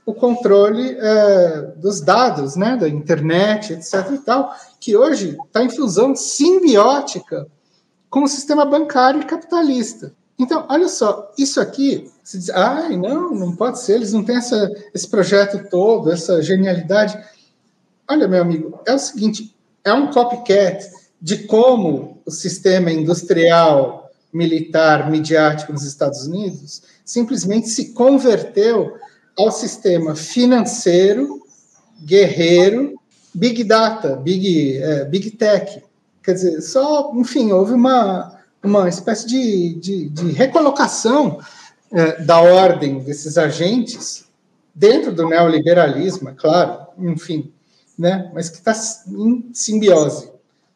o 0.06 0.14
controle 0.14 0.96
é, 0.98 1.72
dos 1.76 2.00
dados, 2.00 2.54
né, 2.54 2.76
da 2.76 2.88
internet, 2.88 3.72
etc. 3.72 4.12
e 4.12 4.18
tal, 4.18 4.54
que 4.78 4.96
hoje 4.96 5.36
está 5.44 5.64
em 5.64 5.68
fusão 5.68 6.14
simbiótica 6.14 7.48
com 8.08 8.22
o 8.22 8.28
sistema 8.28 8.64
bancário 8.64 9.20
e 9.20 9.24
capitalista. 9.24 10.14
Então, 10.38 10.64
olha 10.68 10.88
só, 10.88 11.32
isso 11.36 11.60
aqui, 11.60 12.08
se 12.22 12.38
diz, 12.38 12.50
ai, 12.50 12.96
não, 12.96 13.34
não 13.34 13.56
pode 13.56 13.80
ser, 13.80 13.94
eles 13.94 14.12
não 14.12 14.22
têm 14.22 14.36
essa, 14.36 14.70
esse 14.94 15.08
projeto 15.08 15.68
todo, 15.68 16.12
essa 16.12 16.40
genialidade. 16.40 17.18
Olha, 18.08 18.28
meu 18.28 18.42
amigo, 18.42 18.78
é 18.86 18.94
o 18.94 18.98
seguinte, 18.98 19.52
é 19.82 19.92
um 19.92 20.12
copycat 20.12 20.88
de 21.20 21.38
como 21.44 22.22
o 22.24 22.30
sistema 22.30 22.92
industrial, 22.92 24.08
militar, 24.32 25.10
midiático 25.10 25.72
nos 25.72 25.84
Estados 25.84 26.26
Unidos 26.26 26.82
simplesmente 27.04 27.68
se 27.68 27.92
converteu 27.92 28.96
ao 29.37 29.51
sistema 29.51 30.14
financeiro, 30.14 31.42
guerreiro, 32.05 32.99
big 33.35 33.62
data, 33.64 34.16
big, 34.16 34.79
é, 34.79 35.05
big 35.05 35.31
tech. 35.33 35.83
Quer 36.22 36.33
dizer, 36.33 36.61
só, 36.62 37.12
enfim, 37.14 37.53
houve 37.53 37.75
uma, 37.75 38.40
uma 38.62 38.88
espécie 38.88 39.27
de, 39.27 39.75
de, 39.75 40.09
de 40.09 40.33
recolocação 40.33 41.38
é, 41.92 42.22
da 42.22 42.40
ordem 42.40 42.99
desses 43.01 43.38
agentes 43.38 44.25
dentro 44.75 45.12
do 45.12 45.29
neoliberalismo, 45.29 46.29
é 46.29 46.33
claro, 46.35 46.87
enfim, 46.99 47.53
né, 47.99 48.31
mas 48.35 48.51
que 48.51 48.59
está 48.59 48.75
em 49.09 49.49
simbiose 49.55 50.31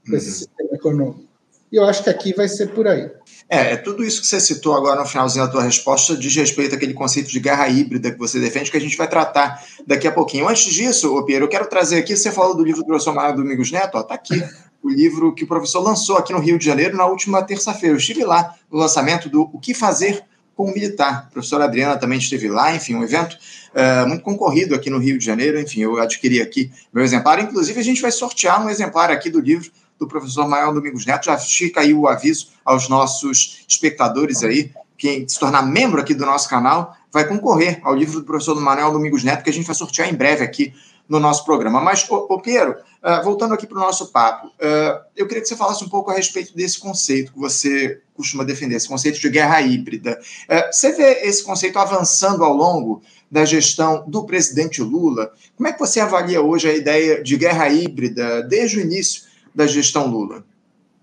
com 0.06 0.16
esse 0.16 0.26
uhum. 0.26 0.34
sistema 0.34 0.70
econômico. 0.72 1.29
E 1.72 1.76
eu 1.76 1.84
acho 1.84 2.02
que 2.02 2.10
aqui 2.10 2.34
vai 2.34 2.48
ser 2.48 2.68
por 2.68 2.86
aí. 2.88 3.10
É, 3.48 3.72
é, 3.72 3.76
tudo 3.76 4.04
isso 4.04 4.20
que 4.20 4.26
você 4.26 4.40
citou 4.40 4.74
agora 4.74 5.00
no 5.00 5.06
finalzinho 5.06 5.44
da 5.44 5.50
tua 5.50 5.62
resposta 5.62 6.16
diz 6.16 6.34
respeito 6.34 6.74
àquele 6.74 6.94
conceito 6.94 7.30
de 7.30 7.40
guerra 7.40 7.68
híbrida 7.68 8.10
que 8.10 8.18
você 8.18 8.38
defende, 8.38 8.70
que 8.70 8.76
a 8.76 8.80
gente 8.80 8.96
vai 8.96 9.08
tratar 9.08 9.62
daqui 9.86 10.06
a 10.06 10.12
pouquinho. 10.12 10.48
Antes 10.48 10.72
disso, 10.72 11.14
ô 11.16 11.24
Pierre, 11.24 11.42
eu 11.42 11.48
quero 11.48 11.68
trazer 11.68 11.98
aqui, 11.98 12.16
você 12.16 12.30
falou 12.30 12.56
do 12.56 12.64
livro 12.64 12.80
do 12.80 12.86
professor 12.86 13.14
Mário 13.14 13.36
Domingos 13.36 13.70
Neto, 13.70 13.96
ó, 13.96 14.02
tá 14.02 14.14
aqui 14.14 14.42
o 14.82 14.88
livro 14.88 15.34
que 15.34 15.44
o 15.44 15.46
professor 15.46 15.80
lançou 15.80 16.16
aqui 16.16 16.32
no 16.32 16.38
Rio 16.38 16.58
de 16.58 16.64
Janeiro 16.64 16.96
na 16.96 17.06
última 17.06 17.42
terça-feira. 17.42 17.94
Eu 17.94 17.98
estive 17.98 18.24
lá 18.24 18.54
no 18.70 18.78
lançamento 18.78 19.28
do 19.28 19.42
O 19.52 19.58
que 19.58 19.74
Fazer 19.74 20.24
com 20.54 20.70
o 20.70 20.74
Militar. 20.74 21.26
A 21.28 21.32
professora 21.32 21.64
Adriana 21.64 21.96
também 21.96 22.18
esteve 22.18 22.48
lá, 22.48 22.74
enfim, 22.74 22.94
um 22.94 23.02
evento 23.02 23.36
uh, 23.74 24.06
muito 24.06 24.22
concorrido 24.22 24.74
aqui 24.74 24.90
no 24.90 24.98
Rio 24.98 25.18
de 25.18 25.24
Janeiro. 25.24 25.58
Enfim, 25.58 25.80
eu 25.80 25.98
adquiri 25.98 26.40
aqui 26.40 26.70
meu 26.92 27.02
exemplar. 27.02 27.38
Inclusive, 27.40 27.80
a 27.80 27.84
gente 27.84 28.02
vai 28.02 28.10
sortear 28.10 28.64
um 28.64 28.68
exemplar 28.68 29.10
aqui 29.10 29.30
do 29.30 29.40
livro 29.40 29.70
do 30.00 30.08
professor 30.08 30.48
Maior 30.48 30.72
Domingos 30.72 31.04
Neto. 31.04 31.26
Já 31.26 31.38
fica 31.38 31.82
aí 31.82 31.92
o 31.92 32.08
aviso 32.08 32.48
aos 32.64 32.88
nossos 32.88 33.64
espectadores 33.68 34.42
aí. 34.42 34.72
Quem 34.96 35.28
se 35.28 35.38
tornar 35.38 35.62
membro 35.62 36.00
aqui 36.00 36.14
do 36.14 36.24
nosso 36.24 36.48
canal 36.48 36.96
vai 37.12 37.26
concorrer 37.28 37.80
ao 37.84 37.94
livro 37.94 38.20
do 38.20 38.24
professor 38.24 38.58
Manuel 38.58 38.92
Domingos 38.92 39.22
Neto, 39.22 39.44
que 39.44 39.50
a 39.50 39.52
gente 39.52 39.66
vai 39.66 39.74
sortear 39.74 40.08
em 40.08 40.14
breve 40.14 40.42
aqui 40.42 40.72
no 41.06 41.20
nosso 41.20 41.44
programa. 41.44 41.80
Mas, 41.80 42.08
ô, 42.08 42.26
ô 42.30 42.40
Piero, 42.40 42.76
uh, 43.02 43.22
voltando 43.24 43.52
aqui 43.52 43.66
para 43.66 43.76
o 43.76 43.80
nosso 43.80 44.12
papo, 44.12 44.46
uh, 44.46 45.04
eu 45.16 45.26
queria 45.26 45.42
que 45.42 45.48
você 45.48 45.56
falasse 45.56 45.84
um 45.84 45.88
pouco 45.88 46.10
a 46.10 46.14
respeito 46.14 46.54
desse 46.54 46.78
conceito 46.78 47.32
que 47.32 47.38
você 47.38 48.00
costuma 48.14 48.44
defender, 48.44 48.76
esse 48.76 48.88
conceito 48.88 49.18
de 49.18 49.28
guerra 49.28 49.60
híbrida. 49.60 50.20
Uh, 50.48 50.72
você 50.72 50.92
vê 50.92 51.22
esse 51.24 51.42
conceito 51.42 51.78
avançando 51.78 52.44
ao 52.44 52.54
longo 52.54 53.02
da 53.28 53.44
gestão 53.44 54.04
do 54.06 54.24
presidente 54.24 54.80
Lula? 54.80 55.32
Como 55.56 55.68
é 55.68 55.72
que 55.72 55.80
você 55.80 55.98
avalia 55.98 56.40
hoje 56.40 56.70
a 56.70 56.74
ideia 56.74 57.22
de 57.22 57.36
guerra 57.36 57.68
híbrida 57.68 58.42
desde 58.44 58.78
o 58.78 58.80
início 58.80 59.29
da 59.54 59.66
gestão 59.66 60.06
Lula? 60.06 60.44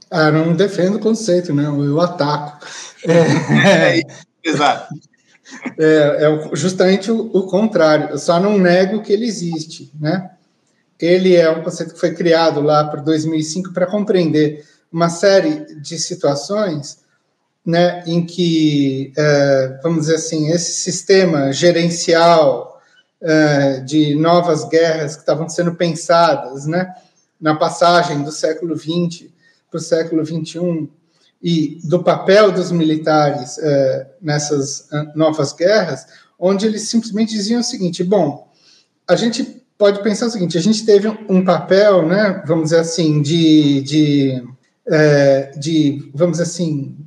Ah, 0.10 0.32
não 0.32 0.56
defendo 0.56 0.96
o 0.96 1.00
conceito, 1.00 1.54
não, 1.54 1.84
eu 1.84 2.00
ataco. 2.00 2.66
É, 3.08 4.00
é, 4.00 4.02
exato. 4.44 4.94
É, 5.80 6.26
é 6.26 6.56
justamente 6.56 7.12
o, 7.12 7.30
o, 7.32 7.44
contrário. 7.44 8.10
Eu 8.10 8.18
só 8.18 8.40
não 8.40 8.58
nego 8.58 9.04
que 9.04 9.14
ele 9.14 9.26
existe, 9.26 9.92
né? 10.00 10.32
Ele 11.00 11.36
é 11.36 11.50
um 11.50 11.64
conceito 11.64 11.94
que 11.94 12.00
foi 12.00 12.14
criado 12.14 12.60
lá 12.60 12.86
por 12.86 13.02
2005 13.02 13.72
para 13.72 13.86
compreender 13.86 14.66
uma 14.92 15.10
série 15.10 15.76
de 15.76 16.00
situações, 16.00 17.00
né, 17.66 18.04
em 18.08 18.26
que, 18.26 19.12
é, 19.16 19.80
vamos 19.84 20.02
dizer 20.02 20.16
assim, 20.16 20.50
esse 20.50 20.72
sistema 20.72 21.52
gerencial 21.52 22.82
é, 23.22 23.80
de 23.82 24.16
novas 24.16 24.68
guerras 24.68 25.16
que 25.16 25.22
estavam 25.22 25.50
sendo 25.50 25.76
pensadas, 25.76 26.66
né, 26.66 26.94
na 27.40 27.56
passagem 27.56 28.24
do 28.24 28.32
século 28.32 28.78
XX 28.78 29.30
para 29.70 29.78
o 29.78 29.82
século 29.82 30.26
XXI, 30.26 30.90
e 31.42 31.80
do 31.84 32.04
papel 32.04 32.52
dos 32.52 32.72
militares 32.72 33.58
é, 33.60 34.08
nessas 34.22 34.92
ah, 34.92 35.12
novas 35.16 35.54
guerras, 35.54 36.06
onde 36.40 36.66
eles 36.66 36.90
simplesmente 36.90 37.34
diziam 37.34 37.62
o 37.62 37.64
seguinte: 37.64 38.04
bom, 38.04 38.52
a 39.08 39.16
gente 39.16 39.64
pode 39.78 40.02
pensar 40.02 40.28
o 40.28 40.30
seguinte: 40.30 40.58
a 40.58 40.62
gente 40.62 40.86
teve 40.86 41.08
um 41.30 41.44
papel, 41.46 42.08
né, 42.08 42.42
vamos 42.46 42.66
dizer 42.66 42.80
assim, 42.80 43.22
de, 43.22 43.82
de, 43.82 44.44
é, 44.88 45.52
de 45.58 46.12
vamos 46.14 46.38
dizer 46.38 46.50
assim, 46.50 46.98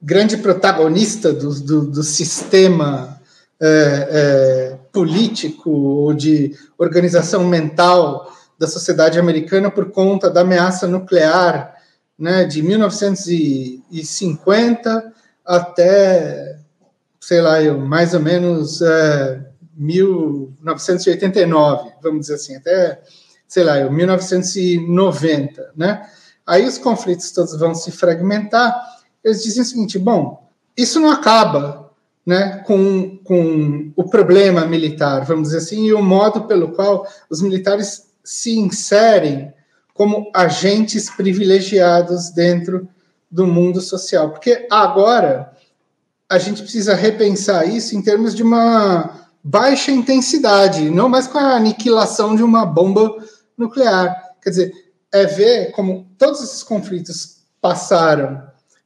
grande 0.00 0.36
protagonista 0.36 1.32
do, 1.32 1.52
do, 1.60 1.86
do 1.86 2.02
sistema 2.02 3.20
é, 3.60 4.78
político 4.92 5.70
ou 5.70 6.14
de 6.14 6.56
organização 6.78 7.44
mental 7.44 8.32
da 8.60 8.68
sociedade 8.68 9.18
americana 9.18 9.70
por 9.70 9.90
conta 9.90 10.28
da 10.28 10.42
ameaça 10.42 10.86
nuclear 10.86 11.74
né, 12.18 12.44
de 12.44 12.62
1950 12.62 15.14
até, 15.46 16.58
sei 17.18 17.40
lá, 17.40 17.62
eu, 17.62 17.80
mais 17.80 18.12
ou 18.12 18.20
menos 18.20 18.82
é, 18.82 19.40
1989, 19.74 21.90
vamos 22.02 22.20
dizer 22.20 22.34
assim, 22.34 22.56
até, 22.56 23.00
sei 23.48 23.64
lá, 23.64 23.78
eu, 23.78 23.90
1990, 23.90 25.70
né? 25.74 26.06
Aí 26.46 26.66
os 26.66 26.76
conflitos 26.76 27.30
todos 27.30 27.58
vão 27.58 27.74
se 27.74 27.90
fragmentar. 27.90 28.78
Eles 29.24 29.42
dizem 29.42 29.62
o 29.62 29.64
seguinte: 29.64 29.98
bom, 29.98 30.46
isso 30.76 31.00
não 31.00 31.10
acaba 31.10 31.90
né, 32.26 32.62
com, 32.66 33.16
com 33.24 33.90
o 33.96 34.04
problema 34.04 34.66
militar, 34.66 35.24
vamos 35.24 35.48
dizer 35.48 35.56
assim, 35.58 35.86
e 35.86 35.94
o 35.94 36.02
modo 36.02 36.42
pelo 36.42 36.72
qual 36.72 37.06
os 37.30 37.40
militares 37.40 38.09
se 38.24 38.58
inserem 38.58 39.52
como 39.94 40.30
agentes 40.34 41.10
privilegiados 41.10 42.30
dentro 42.30 42.88
do 43.30 43.46
mundo 43.46 43.80
social. 43.80 44.30
Porque 44.30 44.66
agora 44.70 45.52
a 46.28 46.38
gente 46.38 46.62
precisa 46.62 46.94
repensar 46.94 47.68
isso 47.68 47.96
em 47.96 48.02
termos 48.02 48.34
de 48.34 48.42
uma 48.42 49.28
baixa 49.42 49.90
intensidade, 49.90 50.90
não 50.90 51.08
mais 51.08 51.26
com 51.26 51.38
a 51.38 51.56
aniquilação 51.56 52.36
de 52.36 52.42
uma 52.42 52.64
bomba 52.64 53.16
nuclear. 53.56 54.14
Quer 54.42 54.50
dizer, 54.50 54.72
é 55.12 55.26
ver 55.26 55.72
como 55.72 56.06
todos 56.18 56.42
esses 56.42 56.62
conflitos 56.62 57.42
passaram 57.60 58.42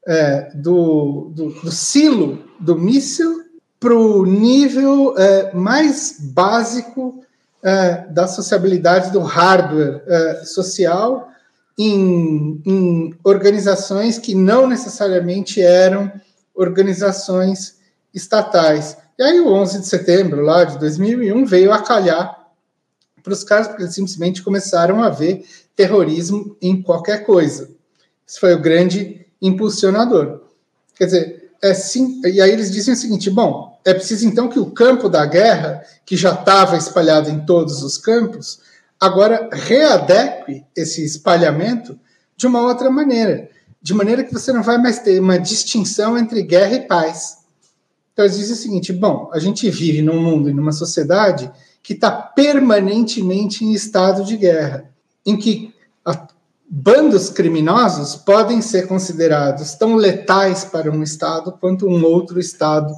é, 0.06 0.50
do, 0.54 1.30
do, 1.34 1.50
do, 1.60 1.70
silo 1.70 2.44
do 2.60 2.76
míssil 2.76 3.42
para 3.78 3.94
o 3.94 4.24
nível 4.24 5.14
é, 5.16 5.54
mais 5.54 6.16
básico 6.18 7.23
é, 7.64 8.06
da 8.10 8.28
sociabilidade 8.28 9.10
do 9.10 9.20
hardware 9.20 10.02
é, 10.06 10.44
social 10.44 11.30
em, 11.78 12.60
em, 12.64 13.14
organizações 13.24 14.18
que 14.18 14.34
não 14.34 14.66
necessariamente 14.66 15.62
eram 15.62 16.12
organizações 16.54 17.78
estatais. 18.12 18.98
E 19.18 19.22
aí 19.22 19.40
o 19.40 19.48
11 19.48 19.80
de 19.80 19.86
setembro 19.86 20.42
lá 20.42 20.64
de 20.64 20.78
2001 20.78 21.46
veio 21.46 21.72
a 21.72 21.82
calhar 21.82 22.38
para 23.22 23.32
os 23.32 23.42
caras, 23.42 23.66
porque 23.66 23.82
eles 23.82 23.94
simplesmente 23.94 24.42
começaram 24.42 25.02
a 25.02 25.08
ver 25.08 25.46
terrorismo 25.74 26.54
em 26.60 26.82
qualquer 26.82 27.24
coisa. 27.24 27.70
Isso 28.26 28.38
foi 28.38 28.52
o 28.52 28.60
grande 28.60 29.26
impulsionador. 29.40 30.42
Quer 30.94 31.06
dizer, 31.06 31.33
é 31.64 31.72
sim, 31.72 32.20
e 32.26 32.42
aí 32.42 32.50
eles 32.50 32.70
dizem 32.70 32.92
o 32.92 32.96
seguinte: 32.96 33.30
bom, 33.30 33.80
é 33.86 33.94
preciso 33.94 34.28
então 34.28 34.48
que 34.48 34.58
o 34.58 34.70
campo 34.70 35.08
da 35.08 35.24
guerra, 35.24 35.82
que 36.04 36.14
já 36.14 36.34
estava 36.34 36.76
espalhado 36.76 37.30
em 37.30 37.40
todos 37.46 37.82
os 37.82 37.96
campos, 37.96 38.60
agora 39.00 39.48
readeque 39.50 40.62
esse 40.76 41.02
espalhamento 41.02 41.98
de 42.36 42.46
uma 42.46 42.60
outra 42.60 42.90
maneira, 42.90 43.48
de 43.80 43.94
maneira 43.94 44.22
que 44.22 44.32
você 44.32 44.52
não 44.52 44.62
vai 44.62 44.76
mais 44.76 44.98
ter 44.98 45.18
uma 45.18 45.38
distinção 45.38 46.18
entre 46.18 46.42
guerra 46.42 46.74
e 46.74 46.80
paz. 46.86 47.38
Então 48.12 48.26
eles 48.26 48.36
dizem 48.36 48.52
o 48.52 48.58
seguinte: 48.58 48.92
bom, 48.92 49.30
a 49.32 49.38
gente 49.38 49.68
vive 49.70 50.02
num 50.02 50.20
mundo 50.20 50.50
e 50.50 50.54
numa 50.54 50.72
sociedade 50.72 51.50
que 51.82 51.94
está 51.94 52.10
permanentemente 52.10 53.64
em 53.64 53.72
estado 53.72 54.22
de 54.22 54.36
guerra, 54.36 54.84
em 55.24 55.34
que 55.34 55.73
bandos 56.76 57.30
criminosos 57.30 58.16
podem 58.16 58.60
ser 58.60 58.88
considerados 58.88 59.74
tão 59.74 59.94
letais 59.94 60.64
para 60.64 60.90
um 60.90 61.04
Estado 61.04 61.52
quanto 61.52 61.86
um 61.86 62.04
outro 62.04 62.40
Estado 62.40 62.92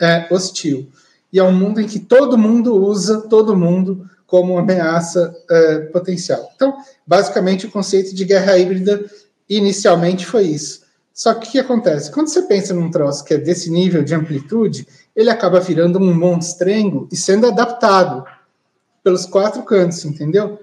é, 0.00 0.26
hostil. 0.28 0.88
E 1.32 1.38
é 1.38 1.44
um 1.44 1.52
mundo 1.52 1.80
em 1.80 1.86
que 1.86 2.00
todo 2.00 2.36
mundo 2.36 2.74
usa 2.74 3.20
todo 3.20 3.56
mundo 3.56 4.10
como 4.26 4.58
ameaça 4.58 5.32
é, 5.48 5.78
potencial. 5.92 6.50
Então, 6.56 6.74
basicamente, 7.06 7.64
o 7.64 7.70
conceito 7.70 8.12
de 8.12 8.24
guerra 8.24 8.58
híbrida 8.58 9.08
inicialmente 9.48 10.26
foi 10.26 10.46
isso. 10.48 10.82
Só 11.14 11.32
que 11.32 11.46
o 11.46 11.50
que 11.52 11.58
acontece? 11.60 12.10
Quando 12.10 12.26
você 12.26 12.42
pensa 12.42 12.74
num 12.74 12.90
troço 12.90 13.24
que 13.24 13.34
é 13.34 13.38
desse 13.38 13.70
nível 13.70 14.02
de 14.02 14.16
amplitude, 14.16 14.84
ele 15.14 15.30
acaba 15.30 15.60
virando 15.60 16.00
um 16.00 16.12
monstrengo 16.12 17.06
e 17.12 17.14
sendo 17.14 17.46
adaptado 17.46 18.24
pelos 19.04 19.26
quatro 19.26 19.62
cantos, 19.62 20.04
entendeu? 20.04 20.58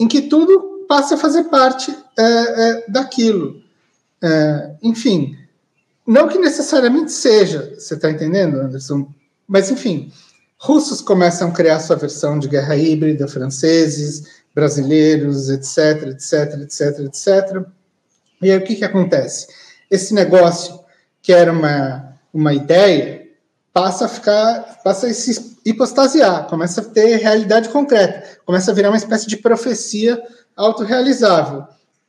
Em 0.00 0.08
que 0.08 0.22
tudo 0.22 0.67
passa 0.88 1.14
a 1.14 1.18
fazer 1.18 1.44
parte 1.44 1.96
é, 2.18 2.22
é, 2.22 2.84
daquilo. 2.88 3.62
É, 4.20 4.70
enfim, 4.82 5.36
não 6.06 6.26
que 6.26 6.38
necessariamente 6.38 7.12
seja, 7.12 7.74
você 7.78 7.94
está 7.94 8.10
entendendo, 8.10 8.58
Anderson? 8.58 9.12
Mas, 9.46 9.70
enfim, 9.70 10.10
russos 10.58 11.02
começam 11.02 11.48
a 11.48 11.52
criar 11.52 11.80
sua 11.80 11.96
versão 11.96 12.38
de 12.38 12.48
guerra 12.48 12.74
híbrida, 12.74 13.28
franceses, 13.28 14.24
brasileiros, 14.54 15.50
etc, 15.50 16.08
etc, 16.08 16.60
etc, 16.62 16.98
etc. 17.00 17.66
E 18.42 18.50
aí 18.50 18.56
o 18.56 18.64
que, 18.64 18.76
que 18.76 18.84
acontece? 18.84 19.46
Esse 19.90 20.14
negócio, 20.14 20.80
que 21.22 21.32
era 21.32 21.52
uma, 21.52 22.14
uma 22.32 22.54
ideia, 22.54 23.28
passa 23.72 24.06
a 24.06 24.08
ficar, 24.08 24.80
passa 24.82 25.06
a 25.06 25.14
se 25.14 25.56
hipostasiar, 25.64 26.48
começa 26.48 26.80
a 26.80 26.84
ter 26.84 27.16
realidade 27.16 27.68
concreta, 27.68 28.24
começa 28.44 28.70
a 28.70 28.74
virar 28.74 28.88
uma 28.90 28.96
espécie 28.96 29.26
de 29.26 29.36
profecia 29.36 30.20
autorrealizável. 30.58 31.64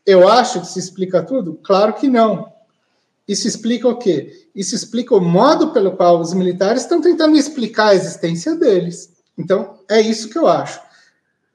Eu 0.05 0.27
acho 0.27 0.61
que 0.61 0.67
se 0.67 0.79
explica 0.79 1.21
tudo? 1.21 1.59
Claro 1.63 1.93
que 1.93 2.07
não. 2.07 2.51
Isso 3.27 3.47
explica 3.47 3.87
o 3.87 3.95
quê? 3.95 4.47
Isso 4.55 4.73
explica 4.73 5.15
o 5.15 5.21
modo 5.21 5.71
pelo 5.71 5.91
qual 5.91 6.19
os 6.19 6.33
militares 6.33 6.81
estão 6.81 6.99
tentando 6.99 7.37
explicar 7.37 7.89
a 7.89 7.95
existência 7.95 8.55
deles. 8.55 9.11
Então, 9.37 9.75
é 9.87 10.01
isso 10.01 10.29
que 10.29 10.37
eu 10.37 10.47
acho. 10.47 10.81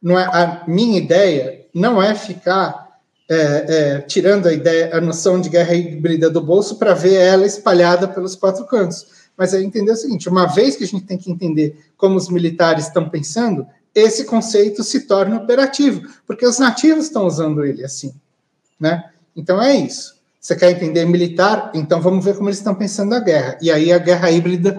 Não 0.00 0.18
é, 0.18 0.24
a 0.24 0.64
minha 0.68 0.96
ideia 0.96 1.66
não 1.74 2.00
é 2.00 2.14
ficar 2.14 3.00
é, 3.28 3.34
é, 3.36 4.00
tirando 4.02 4.46
a 4.46 4.52
ideia, 4.52 4.96
a 4.96 5.00
noção 5.00 5.40
de 5.40 5.48
guerra 5.48 5.74
híbrida 5.74 6.30
do 6.30 6.40
bolso 6.40 6.76
para 6.76 6.94
ver 6.94 7.14
ela 7.14 7.44
espalhada 7.44 8.06
pelos 8.06 8.36
quatro 8.36 8.64
cantos. 8.66 9.06
Mas 9.36 9.52
é 9.52 9.60
entender 9.60 9.90
o 9.90 9.96
seguinte: 9.96 10.28
uma 10.28 10.46
vez 10.46 10.76
que 10.76 10.84
a 10.84 10.86
gente 10.86 11.04
tem 11.04 11.18
que 11.18 11.30
entender 11.30 11.76
como 11.96 12.16
os 12.16 12.28
militares 12.28 12.86
estão 12.86 13.08
pensando, 13.08 13.66
esse 13.94 14.24
conceito 14.24 14.82
se 14.82 15.02
torna 15.02 15.36
operativo, 15.36 16.02
porque 16.26 16.46
os 16.46 16.58
nativos 16.58 17.04
estão 17.04 17.26
usando 17.26 17.64
ele 17.64 17.84
assim, 17.84 18.14
né? 18.78 19.10
Então 19.36 19.60
é 19.62 19.76
isso. 19.76 20.14
Você 20.40 20.54
quer 20.56 20.70
entender 20.70 21.04
militar? 21.06 21.70
Então 21.74 22.00
vamos 22.00 22.24
ver 22.24 22.36
como 22.36 22.48
eles 22.48 22.58
estão 22.58 22.74
pensando 22.74 23.14
a 23.14 23.20
guerra. 23.20 23.56
E 23.62 23.70
aí 23.70 23.92
a 23.92 23.98
guerra 23.98 24.30
híbrida 24.30 24.78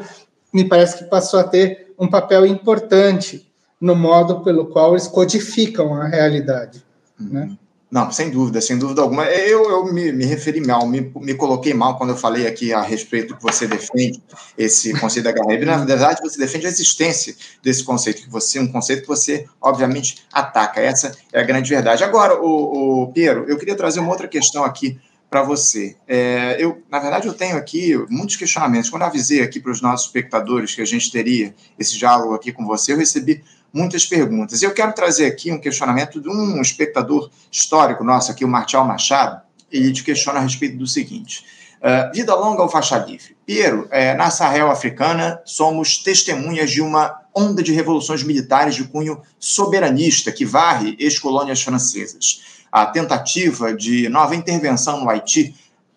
me 0.54 0.64
parece 0.64 0.98
que 0.98 1.06
passou 1.06 1.40
a 1.40 1.44
ter 1.44 1.94
um 1.98 2.08
papel 2.08 2.46
importante 2.46 3.52
no 3.82 3.96
modo 3.96 4.44
pelo 4.44 4.68
qual 4.68 4.92
eles 4.92 5.08
codificam 5.08 5.94
a 5.96 6.08
realidade. 6.08 6.84
Uhum. 7.20 7.30
Né? 7.30 7.58
Não, 7.96 8.12
sem 8.12 8.30
dúvida, 8.30 8.60
sem 8.60 8.78
dúvida 8.78 9.02
alguma. 9.02 9.24
Eu, 9.24 9.70
eu 9.70 9.86
me, 9.86 10.12
me 10.12 10.26
referi 10.26 10.60
mal, 10.60 10.86
me, 10.86 11.10
me 11.16 11.34
coloquei 11.34 11.74
mal 11.74 11.98
quando 11.98 12.10
eu 12.10 12.18
falei 12.18 12.46
aqui 12.46 12.74
a 12.74 12.82
respeito 12.82 13.38
que 13.38 13.42
você 13.42 13.66
defende 13.66 14.22
esse 14.58 14.92
conceito 15.00 15.24
da 15.24 15.54
híbrida. 15.54 15.78
Na 15.78 15.86
verdade, 15.86 16.20
você 16.22 16.38
defende 16.38 16.66
a 16.66 16.70
existência 16.70 17.34
desse 17.64 17.86
conceito, 17.86 18.24
que 18.24 18.30
você, 18.30 18.60
um 18.60 18.70
conceito 18.70 19.04
que 19.04 19.08
você, 19.08 19.46
obviamente, 19.62 20.26
ataca. 20.34 20.82
Essa 20.82 21.16
é 21.32 21.40
a 21.40 21.44
grande 21.44 21.70
verdade. 21.70 22.04
Agora, 22.04 22.38
o, 22.38 23.04
o 23.04 23.14
Piero, 23.14 23.46
eu 23.48 23.58
queria 23.58 23.76
trazer 23.76 24.02
uma 24.02 24.12
outra 24.12 24.28
questão 24.28 24.66
aqui 24.66 25.00
para 25.30 25.42
você. 25.42 25.96
É, 26.06 26.58
eu, 26.60 26.84
na 26.92 27.00
verdade, 27.00 27.28
eu 27.28 27.34
tenho 27.34 27.56
aqui 27.56 27.96
muitos 28.10 28.36
questionamentos. 28.36 28.90
Quando 28.90 29.04
eu 29.04 29.08
avisei 29.08 29.42
aqui 29.42 29.58
para 29.58 29.72
os 29.72 29.82
nossos 29.82 30.08
espectadores 30.08 30.76
que 30.76 30.82
a 30.82 30.86
gente 30.86 31.10
teria 31.10 31.56
esse 31.80 31.98
diálogo 31.98 32.34
aqui 32.34 32.52
com 32.52 32.66
você, 32.66 32.92
eu 32.92 32.98
recebi 32.98 33.42
muitas 33.76 34.06
perguntas. 34.06 34.64
Eu 34.64 34.74
quero 34.74 34.94
trazer 34.94 35.26
aqui 35.26 35.52
um 35.52 35.60
questionamento 35.60 36.22
de 36.22 36.30
um 36.30 36.62
espectador 36.62 37.30
histórico 37.52 38.06
nosso 38.06 38.32
aqui, 38.32 38.46
o 38.46 38.48
Martial 38.48 38.86
Machado, 38.86 39.42
ele 39.70 39.92
te 39.92 40.02
questiona 40.02 40.40
a 40.40 40.42
respeito 40.42 40.78
do 40.78 40.88
seguinte. 40.88 41.44
Uh, 41.82 42.16
vida 42.16 42.34
longa 42.34 42.62
ao 42.62 42.70
faixa 42.70 42.98
livre. 42.98 43.36
Piero, 43.46 43.86
é, 43.92 44.16
na 44.16 44.32
Sahel 44.32 44.72
africana, 44.72 45.42
somos 45.44 45.98
testemunhas 45.98 46.72
de 46.72 46.82
uma 46.82 47.22
onda 47.36 47.62
de 47.62 47.74
revoluções 47.74 48.24
militares 48.24 48.76
de 48.76 48.86
cunho 48.86 49.22
soberanista 49.38 50.32
que 50.32 50.46
varre 50.46 50.96
ex-colônias 50.98 51.62
francesas 51.62 52.56
a 52.76 52.86
tentativa 52.86 53.74
de 53.74 54.10
nova 54.10 54.36
intervenção 54.36 55.00
no 55.00 55.10
Haiti, 55.10 55.56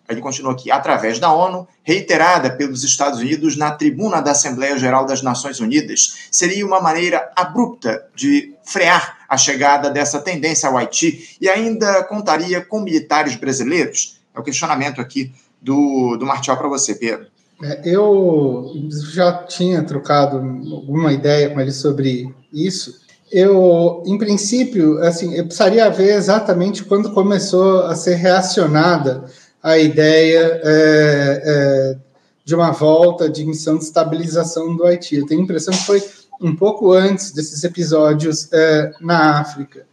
ele 0.09 0.21
continua 0.21 0.53
aqui, 0.53 0.71
através 0.71 1.19
da 1.19 1.31
ONU, 1.31 1.67
reiterada 1.83 2.49
pelos 2.49 2.83
Estados 2.83 3.19
Unidos 3.19 3.55
na 3.55 3.71
tribuna 3.71 4.21
da 4.21 4.31
Assembleia 4.31 4.77
Geral 4.77 5.05
das 5.05 5.21
Nações 5.21 5.59
Unidas, 5.59 6.27
seria 6.31 6.65
uma 6.65 6.81
maneira 6.81 7.31
abrupta 7.35 8.03
de 8.15 8.55
frear 8.63 9.19
a 9.29 9.37
chegada 9.37 9.89
dessa 9.89 10.19
tendência 10.19 10.67
ao 10.67 10.77
Haiti 10.77 11.37
e 11.39 11.47
ainda 11.47 12.03
contaria 12.03 12.59
com 12.59 12.81
militares 12.81 13.35
brasileiros? 13.35 14.19
É 14.35 14.39
o 14.39 14.43
questionamento 14.43 14.99
aqui 14.99 15.31
do, 15.61 16.17
do 16.17 16.25
Martial 16.25 16.57
para 16.57 16.67
você, 16.67 16.95
Pedro. 16.95 17.27
É, 17.61 17.81
eu 17.85 18.71
já 19.11 19.43
tinha 19.43 19.83
trocado 19.83 20.37
alguma 20.37 21.13
ideia 21.13 21.49
com 21.49 21.59
ele 21.59 21.71
sobre 21.71 22.33
isso. 22.51 22.99
Eu, 23.31 24.01
em 24.07 24.17
princípio, 24.17 24.97
assim, 25.03 25.35
eu 25.35 25.45
precisaria 25.45 25.87
ver 25.89 26.15
exatamente 26.15 26.83
quando 26.83 27.11
começou 27.11 27.83
a 27.85 27.95
ser 27.95 28.15
reacionada 28.15 29.25
a 29.61 29.77
ideia 29.77 30.61
é, 30.63 31.43
é, 31.45 31.97
de 32.45 32.55
uma 32.55 32.71
volta 32.71 33.29
de 33.29 33.45
missão 33.45 33.77
de 33.77 33.83
estabilização 33.83 34.75
do 34.75 34.85
Haiti. 34.85 35.15
Eu 35.15 35.25
tenho 35.25 35.41
a 35.41 35.43
impressão 35.43 35.73
que 35.73 35.85
foi 35.85 36.03
um 36.41 36.55
pouco 36.55 36.93
antes 36.93 37.31
desses 37.31 37.63
episódios 37.63 38.51
é, 38.53 38.91
na 39.01 39.39
África, 39.39 39.85